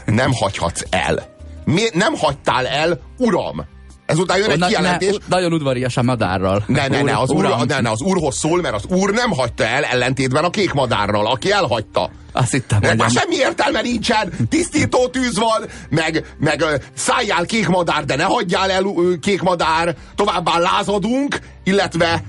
Nem 0.05 0.32
hagyhatsz 0.34 0.82
el. 0.89 1.24
Mi, 1.66 1.82
nem 1.93 2.14
hagytál 2.16 2.68
el, 2.68 2.99
uram! 3.18 3.66
Ezután 4.10 4.38
jön 4.38 4.49
egy 4.49 4.66
kijelentés. 4.66 5.12
ne, 5.12 5.18
nagyon 5.28 5.53
udvarias 5.53 5.97
a 5.97 6.03
madárral. 6.03 6.64
Ne, 6.68 6.88
ne, 6.88 7.01
ne, 7.01 7.18
az, 7.18 7.30
úr, 7.30 7.66
ne, 7.68 7.80
ne, 7.80 7.89
az 7.89 8.01
úrhoz 8.01 8.38
szól, 8.38 8.62
mert 8.62 8.76
az 8.76 8.86
úr 8.89 9.12
nem 9.12 9.32
hagyta 9.32 9.66
el 9.66 9.84
ellentétben 9.84 10.43
a 10.43 10.49
kék 10.49 10.74
madárral, 10.74 11.28
aki 11.28 11.51
elhagyta. 11.51 12.12
Azt 12.32 12.51
hittem, 12.51 12.82
hogy 12.84 12.97
már 12.97 13.10
semmi 13.10 13.36
értelme 13.36 13.82
nincsen, 13.82 14.34
tisztító 14.49 15.07
tűz 15.07 15.38
van, 15.38 15.66
meg, 15.89 16.36
meg 16.39 16.64
szálljál 16.93 17.45
kék 17.45 17.68
madár, 17.68 18.05
de 18.05 18.16
ne 18.16 18.24
hagyjál 18.24 18.72
el 18.72 18.84
kék 19.22 19.41
madár, 19.41 19.95
továbbá 20.16 20.57
lázadunk, 20.57 21.39
illetve 21.64 22.24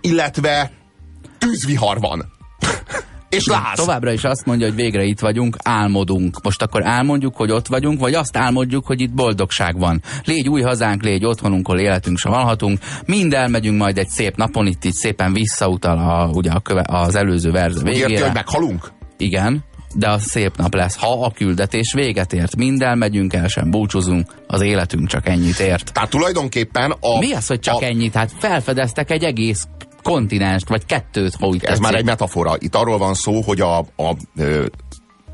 illetve 0.00 0.72
tűzvihar 1.38 2.00
van. 2.00 2.31
És 3.32 3.46
láz. 3.46 3.76
Továbbra 3.76 4.12
is 4.12 4.24
azt 4.24 4.46
mondja, 4.46 4.66
hogy 4.66 4.76
végre 4.76 5.04
itt 5.04 5.20
vagyunk, 5.20 5.56
álmodunk. 5.62 6.42
Most 6.42 6.62
akkor 6.62 6.86
álmodjuk, 6.86 7.36
hogy 7.36 7.50
ott 7.50 7.66
vagyunk, 7.66 8.00
vagy 8.00 8.14
azt 8.14 8.36
álmodjuk, 8.36 8.86
hogy 8.86 9.00
itt 9.00 9.12
boldogság 9.12 9.78
van. 9.78 10.02
Légy 10.24 10.48
új 10.48 10.60
hazánk, 10.60 11.02
légy 11.02 11.24
otthonunk, 11.24 11.68
ahol 11.68 11.80
életünk 11.80 12.18
se 12.18 12.28
valhatunk. 12.28 12.78
Mind 13.06 13.32
elmegyünk 13.32 13.78
majd 13.78 13.98
egy 13.98 14.08
szép 14.08 14.36
napon, 14.36 14.66
itt 14.66 14.84
így 14.84 14.92
szépen 14.92 15.32
visszautal 15.32 15.98
a, 15.98 16.30
ugye 16.34 16.50
a 16.50 16.60
köve, 16.60 16.84
az 16.86 17.14
előző 17.14 17.50
verz 17.50 17.76
Úgy 17.82 17.86
érti, 17.86 18.00
végére. 18.00 18.24
hogy 18.24 18.34
meghalunk? 18.34 18.92
Igen, 19.16 19.64
de 19.94 20.10
az 20.10 20.22
szép 20.22 20.56
nap 20.56 20.74
lesz, 20.74 20.96
ha 20.96 21.24
a 21.24 21.30
küldetés 21.30 21.92
véget 21.92 22.32
ért. 22.32 22.56
Mind 22.56 22.82
elmegyünk, 22.82 23.34
el 23.34 23.48
sem 23.48 23.70
búcsúzunk, 23.70 24.34
az 24.46 24.60
életünk 24.60 25.08
csak 25.08 25.28
ennyit 25.28 25.58
ért. 25.58 25.92
Tehát 25.92 26.10
tulajdonképpen 26.10 26.90
a... 27.00 27.18
Mi 27.18 27.32
az, 27.32 27.46
hogy 27.46 27.60
csak 27.60 27.80
a, 27.80 27.84
ennyit? 27.84 28.14
Hát 28.14 28.30
felfedeztek 28.38 29.10
egy 29.10 29.24
egész 29.24 29.66
kontinenst, 30.02 30.68
vagy 30.68 30.86
kettőt, 30.86 31.34
ha 31.34 31.46
úgy 31.46 31.56
Ez 31.56 31.62
tetszik. 31.62 31.82
már 31.82 31.94
egy 31.94 32.04
metafora. 32.04 32.54
Itt 32.58 32.74
arról 32.74 32.98
van 32.98 33.14
szó, 33.14 33.40
hogy 33.40 33.60
a, 33.60 33.78
a, 33.78 34.16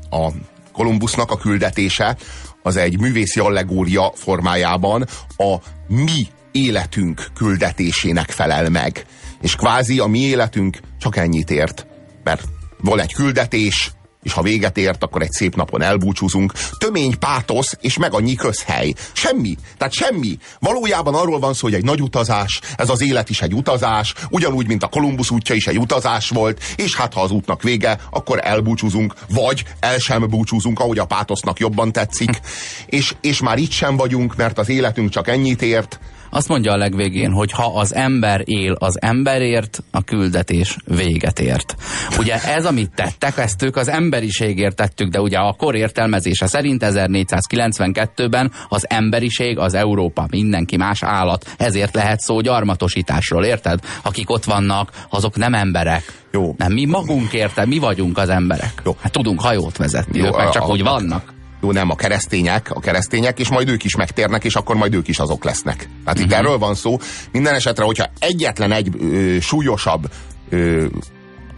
a 0.09 0.31
Kolumbusznak 0.71 1.31
a 1.31 1.37
küldetése 1.37 2.17
az 2.63 2.75
egy 2.75 2.99
művészi 2.99 3.39
allegória 3.39 4.11
formájában 4.15 5.05
a 5.37 5.55
mi 5.87 6.27
életünk 6.51 7.27
küldetésének 7.35 8.29
felel 8.29 8.69
meg. 8.69 9.05
És 9.41 9.55
kvázi 9.55 9.99
a 9.99 10.05
mi 10.07 10.19
életünk 10.19 10.77
csak 10.99 11.15
ennyit 11.15 11.51
ért. 11.51 11.87
Mert 12.23 12.43
van 12.81 12.99
egy 12.99 13.13
küldetés, 13.13 13.91
és 14.23 14.33
ha 14.33 14.41
véget 14.41 14.77
ért, 14.77 15.03
akkor 15.03 15.21
egy 15.21 15.31
szép 15.31 15.55
napon 15.55 15.81
elbúcsúzunk. 15.81 16.53
Tömény 16.77 17.19
pátosz, 17.19 17.77
és 17.81 17.97
meg 17.97 18.13
annyi 18.13 18.35
közhely. 18.35 18.93
Semmi. 19.13 19.55
Tehát 19.77 19.93
semmi. 19.93 20.37
Valójában 20.59 21.15
arról 21.15 21.39
van 21.39 21.53
szó, 21.53 21.67
hogy 21.67 21.73
egy 21.73 21.83
nagy 21.83 22.01
utazás, 22.01 22.61
ez 22.77 22.89
az 22.89 23.01
élet 23.01 23.29
is 23.29 23.41
egy 23.41 23.53
utazás, 23.53 24.13
ugyanúgy, 24.29 24.67
mint 24.67 24.83
a 24.83 24.87
Kolumbusz 24.87 25.29
útja 25.29 25.55
is 25.55 25.67
egy 25.67 25.79
utazás 25.79 26.29
volt, 26.29 26.63
és 26.75 26.95
hát 26.95 27.13
ha 27.13 27.21
az 27.21 27.31
útnak 27.31 27.63
vége, 27.63 27.99
akkor 28.11 28.39
elbúcsúzunk, 28.43 29.13
vagy 29.29 29.63
el 29.79 29.97
sem 29.97 30.27
búcsúzunk, 30.29 30.79
ahogy 30.79 30.99
a 30.99 31.05
pátosznak 31.05 31.59
jobban 31.59 31.91
tetszik. 31.91 32.39
és, 32.85 33.15
és 33.21 33.41
már 33.41 33.57
itt 33.57 33.71
sem 33.71 33.97
vagyunk, 33.97 34.35
mert 34.35 34.57
az 34.57 34.69
életünk 34.69 35.09
csak 35.09 35.27
ennyit 35.27 35.61
ért. 35.61 35.99
Azt 36.29 36.47
mondja 36.47 36.71
a 36.71 36.77
legvégén, 36.77 37.31
hogy 37.31 37.51
ha 37.51 37.79
az 37.79 37.95
ember 37.95 38.41
él 38.45 38.75
az 38.79 39.01
emberért, 39.01 39.83
a 39.91 40.03
küldetés 40.03 40.77
véget 40.85 41.39
ért. 41.39 41.75
Ugye 42.17 42.35
ez, 42.43 42.65
amit 42.65 42.91
tettek, 42.95 43.37
ezt 43.37 43.63
ők 43.63 43.75
az 43.75 43.87
emberiségért 43.87 44.75
tettük, 44.75 45.09
de 45.09 45.21
ugye 45.21 45.37
a 45.37 45.53
kor 45.57 45.75
értelmezése 45.75 46.47
szerint 46.47 46.83
1492-ben 46.85 48.51
az 48.69 48.85
emberiség 48.89 49.57
az 49.57 49.73
Európa, 49.73 50.25
mindenki 50.31 50.77
más 50.77 51.03
állat. 51.03 51.53
Ezért 51.57 51.93
lehet 51.95 52.19
szó 52.19 52.39
gyarmatosításról, 52.39 53.45
érted? 53.45 53.79
Akik 54.01 54.29
ott 54.29 54.43
vannak, 54.43 54.91
azok 55.09 55.35
nem 55.35 55.53
emberek. 55.53 56.03
Jó. 56.31 56.53
Nem, 56.57 56.71
mi 56.73 56.85
magunk 56.85 57.33
érted, 57.33 57.67
mi 57.67 57.77
vagyunk 57.77 58.17
az 58.17 58.29
emberek. 58.29 58.81
Jó. 58.85 58.95
Hát 59.01 59.11
tudunk 59.11 59.41
hajót 59.41 59.77
vezetni, 59.77 60.19
Jó, 60.19 60.25
ők 60.25 60.35
meg 60.35 60.49
csak 60.49 60.63
a- 60.63 60.67
úgy 60.67 60.83
vannak. 60.83 61.37
Jó, 61.61 61.71
nem, 61.71 61.89
a 61.89 61.95
keresztények, 61.95 62.71
a 62.73 62.79
keresztények, 62.79 63.39
és 63.39 63.49
majd 63.49 63.69
ők 63.69 63.83
is 63.83 63.95
megtérnek, 63.95 64.43
és 64.43 64.55
akkor 64.55 64.75
majd 64.75 64.93
ők 64.93 65.07
is 65.07 65.19
azok 65.19 65.43
lesznek. 65.43 65.77
Tehát 66.03 66.19
Mhm. 66.19 66.27
itt 66.27 66.33
erről 66.33 66.57
van 66.57 66.75
szó. 66.75 66.97
Minden 67.31 67.53
esetre, 67.53 67.83
hogyha 67.83 68.09
egyetlen 68.19 68.71
egy 68.71 68.89
ö, 68.99 69.39
súlyosabb 69.39 70.11
ö, 70.49 70.85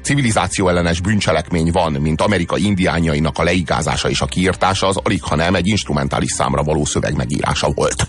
civilizáció 0.03 0.69
ellenes 0.69 0.99
bűncselekmény 1.01 1.71
van, 1.71 1.91
mint 1.91 2.21
Amerika 2.21 2.57
indiánjainak 2.57 3.37
a 3.37 3.43
leigázása 3.43 4.09
és 4.09 4.21
a 4.21 4.25
kiirtása, 4.25 4.87
az 4.87 4.97
alig, 5.03 5.23
ha 5.23 5.35
nem 5.35 5.55
egy 5.55 5.67
instrumentális 5.67 6.31
számra 6.31 6.63
való 6.63 6.85
szöveg 6.85 7.15
megírása 7.15 7.71
volt. 7.71 8.07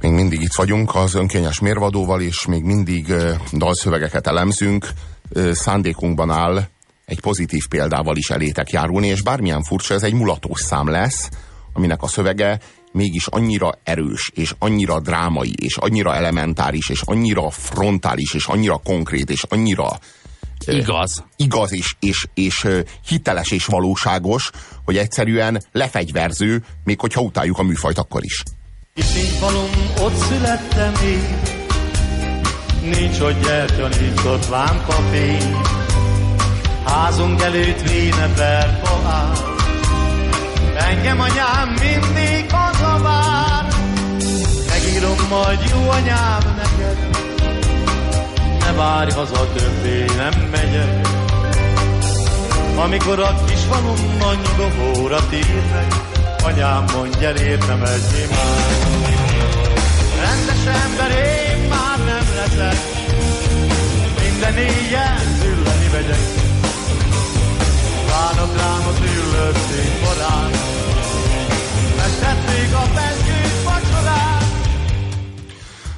Még 0.00 0.12
mindig 0.12 0.42
itt 0.42 0.54
vagyunk 0.54 0.94
az 0.94 1.14
önkényes 1.14 1.60
mérvadóval, 1.60 2.20
és 2.20 2.46
még 2.46 2.62
mindig 2.62 3.12
dalszövegeket 3.52 4.26
elemzünk. 4.26 4.86
Szándékunkban 5.52 6.30
áll 6.30 6.68
egy 7.04 7.20
pozitív 7.20 7.66
példával 7.68 8.16
is 8.16 8.30
elétek 8.30 8.70
járulni, 8.70 9.06
és 9.06 9.22
bármilyen 9.22 9.62
furcsa, 9.62 9.94
ez 9.94 10.02
egy 10.02 10.12
mulatós 10.12 10.60
szám 10.60 10.88
lesz, 10.88 11.28
aminek 11.72 12.02
a 12.02 12.06
szövege 12.06 12.58
mégis 12.92 13.26
annyira 13.26 13.78
erős, 13.82 14.30
és 14.34 14.54
annyira 14.58 15.00
drámai, 15.00 15.54
és 15.56 15.76
annyira 15.76 16.14
elementáris, 16.14 16.88
és 16.88 17.00
annyira 17.04 17.50
frontális, 17.50 18.34
és 18.34 18.46
annyira 18.46 18.76
konkrét, 18.76 19.30
és 19.30 19.42
annyira 19.42 19.98
Igaz. 20.66 21.24
igaz, 21.36 21.72
és, 21.72 21.94
és, 22.00 22.26
és 22.34 22.66
hiteles 23.06 23.50
és 23.50 23.64
valóságos, 23.64 24.50
hogy 24.84 24.96
egyszerűen 24.96 25.62
lefegyverző, 25.72 26.64
még 26.84 27.00
hogyha 27.00 27.20
utáljuk 27.20 27.58
a 27.58 27.62
műfajt 27.62 27.98
akkor 27.98 28.24
is. 28.24 28.42
Kisintfalom, 28.94 29.70
ott 30.00 30.14
születtem 30.14 30.92
én, 31.04 31.65
nincs 32.88 33.20
ott 33.20 33.44
gyertya, 33.44 33.88
nincs 34.00 34.24
ott 34.24 34.48
lámpafény. 34.48 35.56
Házunk 36.84 37.42
előtt 37.42 37.90
véne 37.90 38.28
berpa 38.36 39.00
áll, 39.08 39.36
engem 40.76 41.20
anyám 41.20 41.68
mindig 41.68 42.50
hazavár. 42.52 43.66
Megírom 44.68 45.16
majd 45.28 45.58
jó 45.70 45.90
anyám 45.90 46.54
neked, 46.56 46.98
ne 48.60 48.72
várj 48.72 49.10
haza 49.10 49.46
többé, 49.54 50.04
nem 50.16 50.48
megyek. 50.50 51.08
Amikor 52.76 53.20
a 53.20 53.34
kis 53.46 53.60
falumban 53.70 54.36
nyugovóra 54.36 55.26
térnek, 55.28 55.94
anyám 56.42 56.84
mondja, 56.94 57.30
értem 57.30 57.82
egy 57.82 58.28
már. 58.30 58.66
Rendes 60.20 60.74
ember 60.84 61.10
én 61.10 61.45
leszek, 62.54 62.76
minden 64.22 64.56
éjjel 64.56 65.18
zülleni 65.40 65.88
megyek. 65.92 66.18
Várnak 68.08 68.56
rám 68.56 68.86
az 68.86 68.98
üllött 68.98 69.56
színpadán, 69.56 70.50
megtették 71.96 72.74
a 72.74 72.90
pezgős 72.94 73.62
vacsorát. 73.64 74.44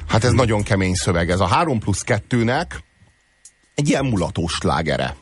Hát 0.07 0.23
ez 0.23 0.31
nagyon 0.31 0.63
kemény 0.63 0.93
szöveg. 0.93 1.29
Ez 1.29 1.39
a 1.39 1.45
3 1.45 1.79
plusz 1.79 2.03
2-nek 2.05 2.65
egy 3.75 3.89
ilyen 3.89 4.05
mulatós 4.05 4.53
slágere. 4.53 5.15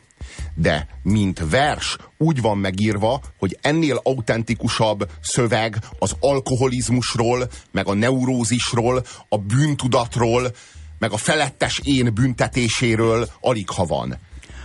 De, 0.54 0.88
mint 1.02 1.42
vers, 1.50 1.96
úgy 2.16 2.40
van 2.40 2.58
megírva, 2.58 3.20
hogy 3.38 3.58
ennél 3.60 4.00
autentikusabb 4.02 5.10
szöveg 5.20 5.76
az 5.98 6.16
alkoholizmusról, 6.20 7.48
meg 7.70 7.86
a 7.86 7.94
neurózisról, 7.94 9.04
a 9.28 9.38
bűntudatról, 9.38 10.50
meg 10.98 11.12
a 11.12 11.16
felettes 11.16 11.80
én 11.84 12.14
büntetéséről 12.14 13.28
alig 13.40 13.70
ha 13.70 13.84
van. 13.84 14.18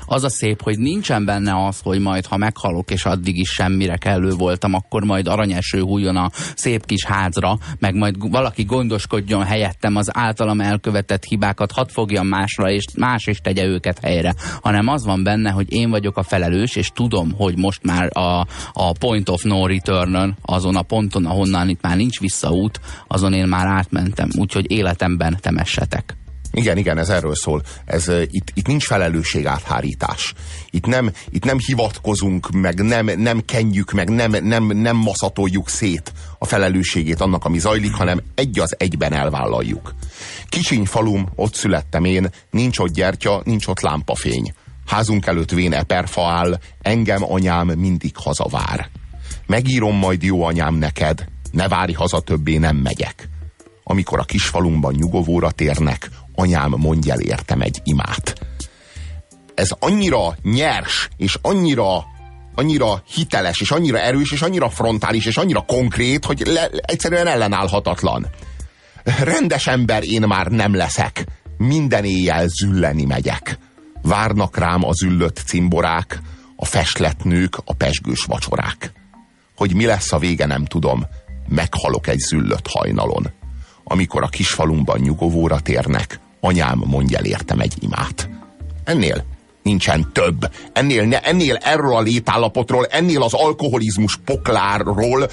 Az 0.06 0.24
a 0.24 0.30
szép, 0.30 0.62
hogy 0.62 0.78
nincsen 0.78 1.26
benne 1.26 1.66
az, 1.66 1.80
hogy 1.84 2.00
majd 2.00 2.26
ha 2.26 2.38
meghalok, 2.38 2.92
és 2.92 3.06
addig 3.06 3.38
is 3.38 3.50
semmire 3.50 3.98
kellő 3.98 4.30
voltam, 4.30 4.74
akkor 4.74 5.04
majd 5.04 5.28
aranyeső 5.28 5.82
hújjon 5.82 6.16
a 6.16 6.30
szép 6.56 6.86
kis 6.86 7.06
házra, 7.06 7.58
meg 7.80 7.96
majd 7.96 8.30
valaki 8.30 8.64
gondoskodjon 8.64 9.44
helyettem 9.44 9.96
az 9.96 10.10
általam 10.18 10.62
elkövetett 10.62 11.24
hibákat, 11.24 11.72
hadd 11.72 11.88
fogjam 11.88 12.28
másra, 12.28 12.72
és 12.72 12.86
más 12.98 13.26
is 13.26 13.38
tegye 13.38 13.66
őket 13.66 14.00
helyre. 14.00 14.34
Hanem 14.62 14.88
az 14.88 15.06
van 15.06 15.24
benne, 15.24 15.50
hogy 15.50 15.74
én 15.74 15.90
vagyok 15.90 16.18
a 16.18 16.24
felelős, 16.24 16.76
és 16.76 16.90
tudom, 16.94 17.32
hogy 17.38 17.58
most 17.58 17.84
már 17.84 18.18
a, 18.18 18.48
a 18.74 18.92
point 19.00 19.30
of 19.30 19.44
no 19.44 19.68
return 19.68 20.36
azon 20.42 20.76
a 20.76 20.82
ponton, 20.82 21.26
ahonnan 21.26 21.70
itt 21.70 21.82
már 21.82 21.96
nincs 21.96 22.20
visszaút, 22.20 22.80
azon 23.08 23.34
én 23.34 23.48
már 23.48 23.68
átmentem. 23.68 24.30
Úgyhogy 24.38 24.72
életemben 24.72 25.38
temessetek. 25.42 26.16
Igen, 26.56 26.78
igen, 26.78 26.98
ez 26.98 27.10
erről 27.10 27.36
szól. 27.36 27.62
Ez, 27.86 28.12
itt, 28.28 28.52
itt 28.54 28.68
nincs 28.68 28.86
felelősség 28.86 29.46
áthárítás. 29.46 30.34
Itt 30.70 30.86
nem, 30.86 31.12
itt 31.30 31.46
nem 31.46 31.58
hivatkozunk, 31.58 32.52
meg 32.52 32.84
nem, 32.84 33.06
nem 33.06 33.46
kenjük, 33.46 33.92
meg 33.92 34.10
nem, 34.10 34.32
nem, 34.32 34.64
nem 34.66 34.96
maszatoljuk 34.96 35.70
szét 35.70 36.12
a 36.40 36.46
felelősségét 36.46 37.22
annak, 37.22 37.46
ami 37.46 37.60
zajlik, 37.60 37.94
hanem 37.94 38.22
egy 38.36 38.60
az 38.60 38.76
egyben 38.80 39.14
elvállaljuk. 39.14 39.94
Kicsiny 40.50 40.86
falum, 40.86 41.30
ott 41.36 41.54
születtem 41.54 42.06
én, 42.06 42.30
nincs 42.50 42.80
ott 42.80 42.94
gyertya, 42.94 43.42
nincs 43.46 43.68
ott 43.68 43.80
lámpafény. 43.80 44.54
Házunk 44.86 45.26
előtt 45.26 45.52
vén 45.52 45.74
eperfa 45.74 46.28
áll, 46.28 46.60
engem 46.82 47.24
anyám 47.24 47.68
mindig 47.68 48.12
hazavár. 48.16 48.90
megírom 49.46 49.96
majd 49.96 50.24
jó 50.24 50.44
anyám 50.44 50.76
neked, 50.76 51.26
ne 51.52 51.68
várj 51.68 51.94
haza 51.94 52.20
többé, 52.20 52.58
nem 52.58 52.76
megyek. 52.76 53.28
Amikor 53.84 54.20
a 54.20 54.24
kisfalunkban 54.24 54.94
nyugovóra 54.94 55.52
térnek, 55.52 56.10
anyám 56.36 56.74
mondj 56.78 57.12
el 57.12 57.20
értem 57.20 57.62
egy 57.62 57.82
imát. 57.84 58.34
Ez 59.54 59.72
annyira 59.80 60.36
nyers, 60.42 61.10
és 61.18 61.38
annyira 61.42 62.12
annyira 62.56 63.04
hiteles, 63.14 63.62
és 63.62 63.72
annyira 63.72 64.00
erős, 64.00 64.32
és 64.32 64.42
annyira 64.42 64.70
frontális, 64.70 65.26
és 65.26 65.38
annyira 65.38 65.62
konkrét, 65.62 66.26
hogy 66.26 66.42
le, 66.46 66.68
egyszerűen 66.68 67.28
ellenállhatatlan. 67.28 68.28
Rendes 69.04 69.68
ember 69.68 70.04
én 70.04 70.22
már 70.22 70.48
nem 70.48 70.76
leszek. 70.76 71.26
Minden 71.58 72.04
éjjel 72.04 72.48
zülleni 72.48 73.06
megyek. 73.06 73.58
Várnak 74.02 74.58
rám 74.58 74.86
az 74.86 75.04
üllött 75.04 75.42
cimborák, 75.46 76.20
a 76.56 76.66
feslet 76.66 77.24
nők, 77.24 77.58
a 77.66 77.74
pesgős 77.74 78.24
vacsorák. 78.24 78.92
Hogy 79.56 79.76
mi 79.76 79.86
lesz 79.86 80.12
a 80.12 80.18
vége, 80.18 80.46
nem 80.46 80.66
tudom. 80.66 81.06
Meghalok 81.48 82.08
egy 82.08 82.20
züllött 82.20 82.68
hajnalon. 82.68 83.32
Amikor 83.84 84.24
a 84.24 84.28
kisfalumban 84.28 85.00
nyugovóra 85.00 85.60
térnek, 85.60 86.20
anyám 86.44 86.82
mondja 86.86 87.18
el 87.18 87.26
értem 87.26 87.60
egy 87.60 87.74
imát. 87.80 88.30
Ennél 88.84 89.24
nincsen 89.64 90.10
több. 90.14 90.52
Ennél, 90.74 91.04
ne, 91.04 91.20
ennél 91.20 91.56
erről 91.56 91.96
a 91.96 92.02
létállapotról, 92.02 92.86
ennél 92.86 93.22
az 93.22 93.34
alkoholizmus 93.34 94.20
poklárról 94.26 95.30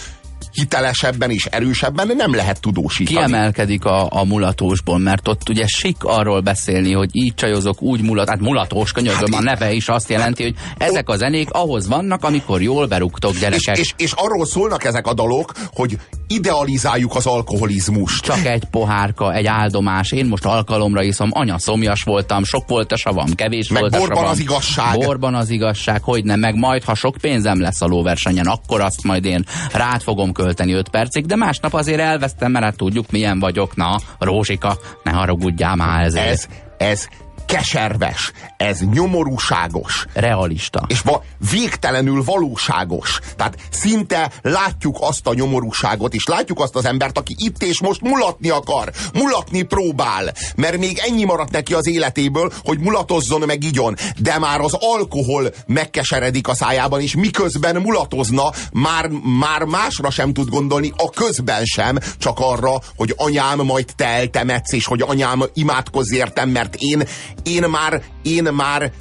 hitelesebben 0.52 1.30
és 1.30 1.44
erősebben 1.44 2.12
nem 2.16 2.34
lehet 2.34 2.60
tudósítani. 2.60 3.16
Kiemelkedik 3.16 3.84
a, 3.84 4.08
a 4.10 4.24
mulatósból, 4.24 4.98
mert 4.98 5.28
ott 5.28 5.48
ugye 5.48 5.66
sik 5.66 5.96
arról 6.00 6.40
beszélni, 6.40 6.92
hogy 6.92 7.08
így 7.12 7.34
csajozok, 7.34 7.82
úgy 7.82 8.02
mulat, 8.02 8.28
hát 8.28 8.40
mulatós 8.40 8.92
könyörgöm, 8.92 9.32
hát 9.32 9.40
a 9.40 9.44
neve 9.44 9.72
is 9.72 9.88
azt 9.88 10.08
jelenti, 10.08 10.42
hogy 10.42 10.54
ezek 10.78 11.08
a 11.08 11.16
zenék 11.16 11.50
ahhoz 11.50 11.88
vannak, 11.88 12.24
amikor 12.24 12.62
jól 12.62 12.86
berúgtok 12.86 13.38
gyerekek. 13.38 13.78
És, 13.78 13.80
és, 13.80 13.94
és 13.96 14.12
arról 14.12 14.46
szólnak 14.46 14.84
ezek 14.84 15.06
a 15.06 15.14
dalok, 15.14 15.52
hogy 15.72 15.98
idealizáljuk 16.26 17.16
az 17.16 17.26
alkoholizmust. 17.26 18.24
Csak 18.24 18.44
egy 18.44 18.64
pohárka, 18.70 19.34
egy 19.34 19.46
áldomás, 19.46 20.12
én 20.12 20.26
most 20.26 20.44
alkalomra 20.44 21.02
iszom, 21.02 21.28
anya 21.32 21.58
szomjas 21.58 22.02
voltam, 22.02 22.44
sok 22.44 22.68
volt 22.68 22.92
a 22.92 22.96
savam, 22.96 23.34
kevés 23.34 23.68
meg 23.68 23.80
volt 23.80 23.94
a 23.94 23.98
borban 23.98 24.16
savam. 24.16 24.30
az 24.30 24.38
igazság. 24.38 24.98
Borban 24.98 25.34
az 25.34 25.50
igazság, 25.50 26.02
hogy 26.02 26.24
nem, 26.24 26.40
meg 26.40 26.54
majd, 26.54 26.84
ha 26.84 26.94
sok 26.94 27.16
pénzem 27.20 27.60
lesz 27.60 27.80
a 27.80 27.86
lóversenyen, 27.86 28.46
akkor 28.46 28.80
azt 28.80 29.02
majd 29.02 29.24
én 29.24 29.44
rád 29.72 30.02
fogom 30.02 30.32
költeni 30.42 30.72
5 30.72 30.88
percig, 30.88 31.26
de 31.26 31.36
másnap 31.36 31.74
azért 31.74 32.00
elvesztem, 32.00 32.50
mert 32.50 32.64
hát 32.64 32.76
tudjuk 32.76 33.10
milyen 33.10 33.38
vagyok, 33.38 33.76
na, 33.76 34.00
Rózsika, 34.18 34.78
ne 35.02 35.10
haragudjál 35.10 35.76
már 35.76 36.04
ezért. 36.04 36.26
Ez, 36.26 36.48
ez 36.78 37.08
keserves, 37.50 38.32
ez 38.56 38.80
nyomorúságos, 38.80 40.06
Realista. 40.14 40.84
és 40.86 41.00
va- 41.00 41.22
végtelenül 41.50 42.24
valóságos. 42.24 43.18
Tehát 43.36 43.56
szinte 43.70 44.30
látjuk 44.42 44.96
azt 45.00 45.26
a 45.26 45.34
nyomorúságot, 45.34 46.14
és 46.14 46.24
látjuk 46.26 46.60
azt 46.60 46.76
az 46.76 46.84
embert, 46.84 47.18
aki 47.18 47.34
itt 47.38 47.62
és 47.62 47.80
most 47.80 48.00
mulatni 48.00 48.48
akar, 48.48 48.92
mulatni 49.14 49.62
próbál, 49.62 50.32
mert 50.56 50.78
még 50.78 50.98
ennyi 50.98 51.24
maradt 51.24 51.50
neki 51.50 51.74
az 51.74 51.86
életéből, 51.86 52.52
hogy 52.64 52.78
mulatozzon 52.78 53.42
meg 53.46 53.64
igyon, 53.64 53.96
de 54.16 54.38
már 54.38 54.60
az 54.60 54.76
alkohol 54.78 55.50
megkeseredik 55.66 56.48
a 56.48 56.54
szájában, 56.54 57.00
és 57.00 57.14
miközben 57.14 57.76
mulatozna, 57.76 58.50
már, 58.72 59.08
már 59.40 59.62
másra 59.62 60.10
sem 60.10 60.32
tud 60.32 60.48
gondolni, 60.48 60.92
a 60.96 61.10
közben 61.10 61.64
sem, 61.64 61.98
csak 62.18 62.38
arra, 62.38 62.78
hogy 62.96 63.14
anyám 63.16 63.58
majd 63.58 63.86
te 63.96 64.06
eltemetsz, 64.06 64.72
és 64.72 64.86
hogy 64.86 65.02
anyám 65.06 65.42
imádkozz 65.54 66.12
értem, 66.12 66.48
mert 66.48 66.74
én, 66.74 67.02
én 67.42 67.68
már, 67.68 68.02
én 68.22 68.42
már 68.52 68.92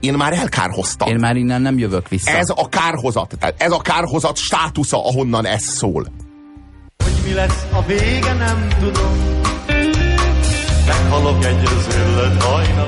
én 0.00 0.14
már 0.14 0.32
elkárhoztam. 0.32 1.08
Én 1.08 1.16
már 1.16 1.36
innen 1.36 1.62
nem 1.62 1.78
jövök 1.78 2.08
vissza. 2.08 2.30
Ez 2.30 2.48
a 2.54 2.68
kárhozat, 2.68 3.34
tehát 3.38 3.62
ez 3.62 3.72
a 3.72 3.78
kárhozat 3.78 4.36
státusza, 4.36 5.04
ahonnan 5.06 5.46
ez 5.46 5.62
szól. 5.62 6.06
Hogy 7.04 7.12
mi 7.24 7.32
lesz 7.32 7.66
a 7.72 7.82
vége, 7.86 8.32
nem 8.32 8.68
tudom. 8.80 9.34
Meghalok 10.86 11.44
egy 11.44 11.68
zöllött 11.90 12.42
hajnal. 12.42 12.86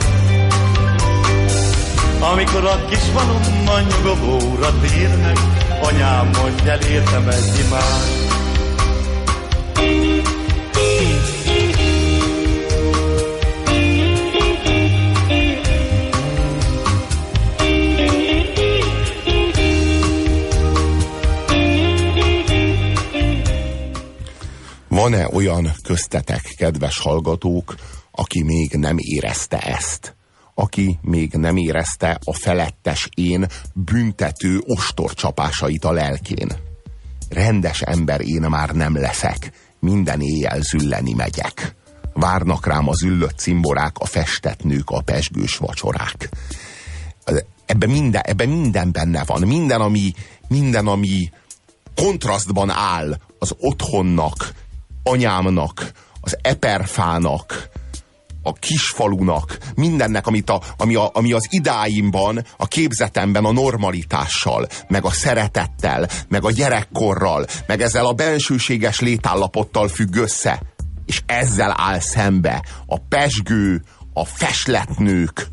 Amikor 2.33 2.65
a 2.65 2.85
kis 2.91 2.99
falumban 2.99 3.83
nyugovóra 3.83 4.79
térnek, 4.81 5.39
anyám 5.83 6.31
mondja 6.43 6.73
el 6.73 6.81
értem 6.81 7.29
egy 7.29 7.65
imád. 7.67 8.18
Van-e 24.89 25.29
olyan 25.33 25.73
köztetek, 25.83 26.55
kedves 26.57 26.99
hallgatók, 26.99 27.75
aki 28.11 28.43
még 28.43 28.73
nem 28.73 28.97
érezte 28.99 29.59
ezt? 29.59 30.17
Aki 30.55 30.99
még 31.03 31.33
nem 31.33 31.57
érezte 31.57 32.19
a 32.25 32.35
felettes 32.35 33.09
én 33.15 33.47
büntető 33.75 34.61
ostorcsapásait 34.65 35.85
a 35.85 35.93
lelkén? 35.93 36.49
Rendes 37.29 37.81
ember 37.81 38.21
én 38.21 38.41
már 38.41 38.71
nem 38.71 38.97
leszek, 38.97 39.53
minden 39.81 40.21
éjjel 40.21 40.61
zülleni 40.61 41.13
megyek. 41.13 41.75
Várnak 42.13 42.67
rám 42.67 42.89
az 42.89 43.03
üllött 43.03 43.39
cimborák, 43.39 43.99
a 43.99 44.05
festett 44.05 44.63
nők, 44.63 44.91
a 44.91 45.01
pesgős 45.01 45.57
vacsorák. 45.57 46.29
Ebben 47.67 47.91
minden, 47.91 48.23
ebben 48.25 48.49
minden 48.49 48.93
benne 48.93 49.25
van. 49.25 49.43
Minden, 49.43 49.81
ami, 49.81 50.13
minden, 50.49 50.87
ami 50.87 51.31
kontrasztban 51.95 52.71
áll 52.71 53.19
az 53.39 53.55
otthonnak, 53.59 54.53
anyámnak, 55.09 55.93
az 56.21 56.39
eperfának, 56.43 57.69
a 58.43 58.53
kisfalunak, 58.53 59.59
mindennek, 59.75 60.27
amit 60.27 60.51
a, 60.51 60.61
ami, 60.77 60.95
a, 60.95 61.11
ami 61.13 61.33
az 61.33 61.47
idáimban, 61.51 62.45
a 62.57 62.67
képzetemben 62.67 63.45
a 63.45 63.53
normalitással, 63.53 64.67
meg 64.89 65.05
a 65.05 65.11
szeretettel, 65.11 66.09
meg 66.29 66.45
a 66.45 66.51
gyerekkorral, 66.51 67.47
meg 67.67 67.81
ezzel 67.81 68.07
a 68.07 68.13
bensőséges 68.13 69.01
létállapottal 69.01 69.89
függ 69.89 70.17
össze. 70.17 70.63
És 71.07 71.23
ezzel 71.27 71.75
áll 71.77 71.99
szembe 71.99 72.65
a 72.87 72.99
pesgő, 72.99 73.83
a 74.13 74.25
fesletnők, 74.25 75.49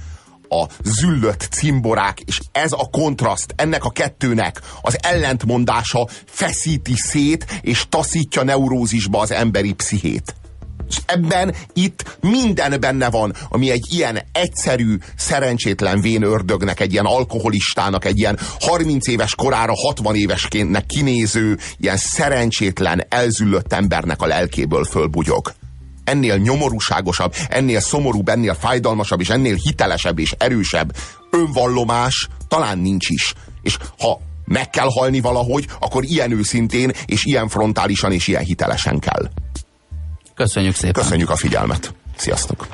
a 0.61 0.67
züllött 0.83 1.47
cimborák, 1.51 2.19
és 2.19 2.39
ez 2.51 2.71
a 2.71 2.87
kontraszt, 2.91 3.53
ennek 3.55 3.83
a 3.83 3.89
kettőnek 3.89 4.61
az 4.81 4.97
ellentmondása 5.01 6.07
feszíti 6.25 6.95
szét, 6.95 7.45
és 7.61 7.85
taszítja 7.89 8.43
neurózisba 8.43 9.19
az 9.19 9.31
emberi 9.31 9.73
pszichét. 9.73 10.35
És 10.89 10.97
ebben 11.05 11.55
itt 11.73 12.17
minden 12.21 12.79
benne 12.79 13.09
van, 13.09 13.33
ami 13.49 13.69
egy 13.69 13.85
ilyen 13.93 14.19
egyszerű, 14.31 14.97
szerencsétlen 15.15 16.01
vén 16.01 16.23
ördögnek, 16.23 16.79
egy 16.79 16.91
ilyen 16.91 17.05
alkoholistának, 17.05 18.05
egy 18.05 18.19
ilyen 18.19 18.39
30 18.59 19.07
éves 19.07 19.35
korára 19.35 19.73
60 19.75 20.15
éveskéntnek 20.15 20.85
kinéző, 20.85 21.57
ilyen 21.77 21.97
szerencsétlen, 21.97 23.05
elzüllött 23.09 23.73
embernek 23.73 24.21
a 24.21 24.25
lelkéből 24.25 24.83
fölbugyog. 24.83 25.53
Ennél 26.05 26.37
nyomorúságosabb, 26.37 27.35
ennél 27.49 27.79
szomorúbb, 27.79 28.29
ennél 28.29 28.53
fájdalmasabb, 28.53 29.19
és 29.19 29.29
ennél 29.29 29.55
hitelesebb 29.55 30.19
és 30.19 30.35
erősebb 30.37 30.95
önvallomás 31.31 32.27
talán 32.47 32.77
nincs 32.77 33.09
is. 33.09 33.33
És 33.61 33.77
ha 33.99 34.19
meg 34.45 34.69
kell 34.69 34.87
halni 34.89 35.19
valahogy, 35.19 35.65
akkor 35.79 36.03
ilyen 36.03 36.31
őszintén, 36.31 36.91
és 37.05 37.25
ilyen 37.25 37.47
frontálisan, 37.47 38.11
és 38.11 38.27
ilyen 38.27 38.43
hitelesen 38.43 38.99
kell. 38.99 39.29
Köszönjük 40.35 40.75
szépen. 40.75 41.03
Köszönjük 41.03 41.29
a 41.29 41.35
figyelmet. 41.35 41.93
Sziasztok! 42.15 42.67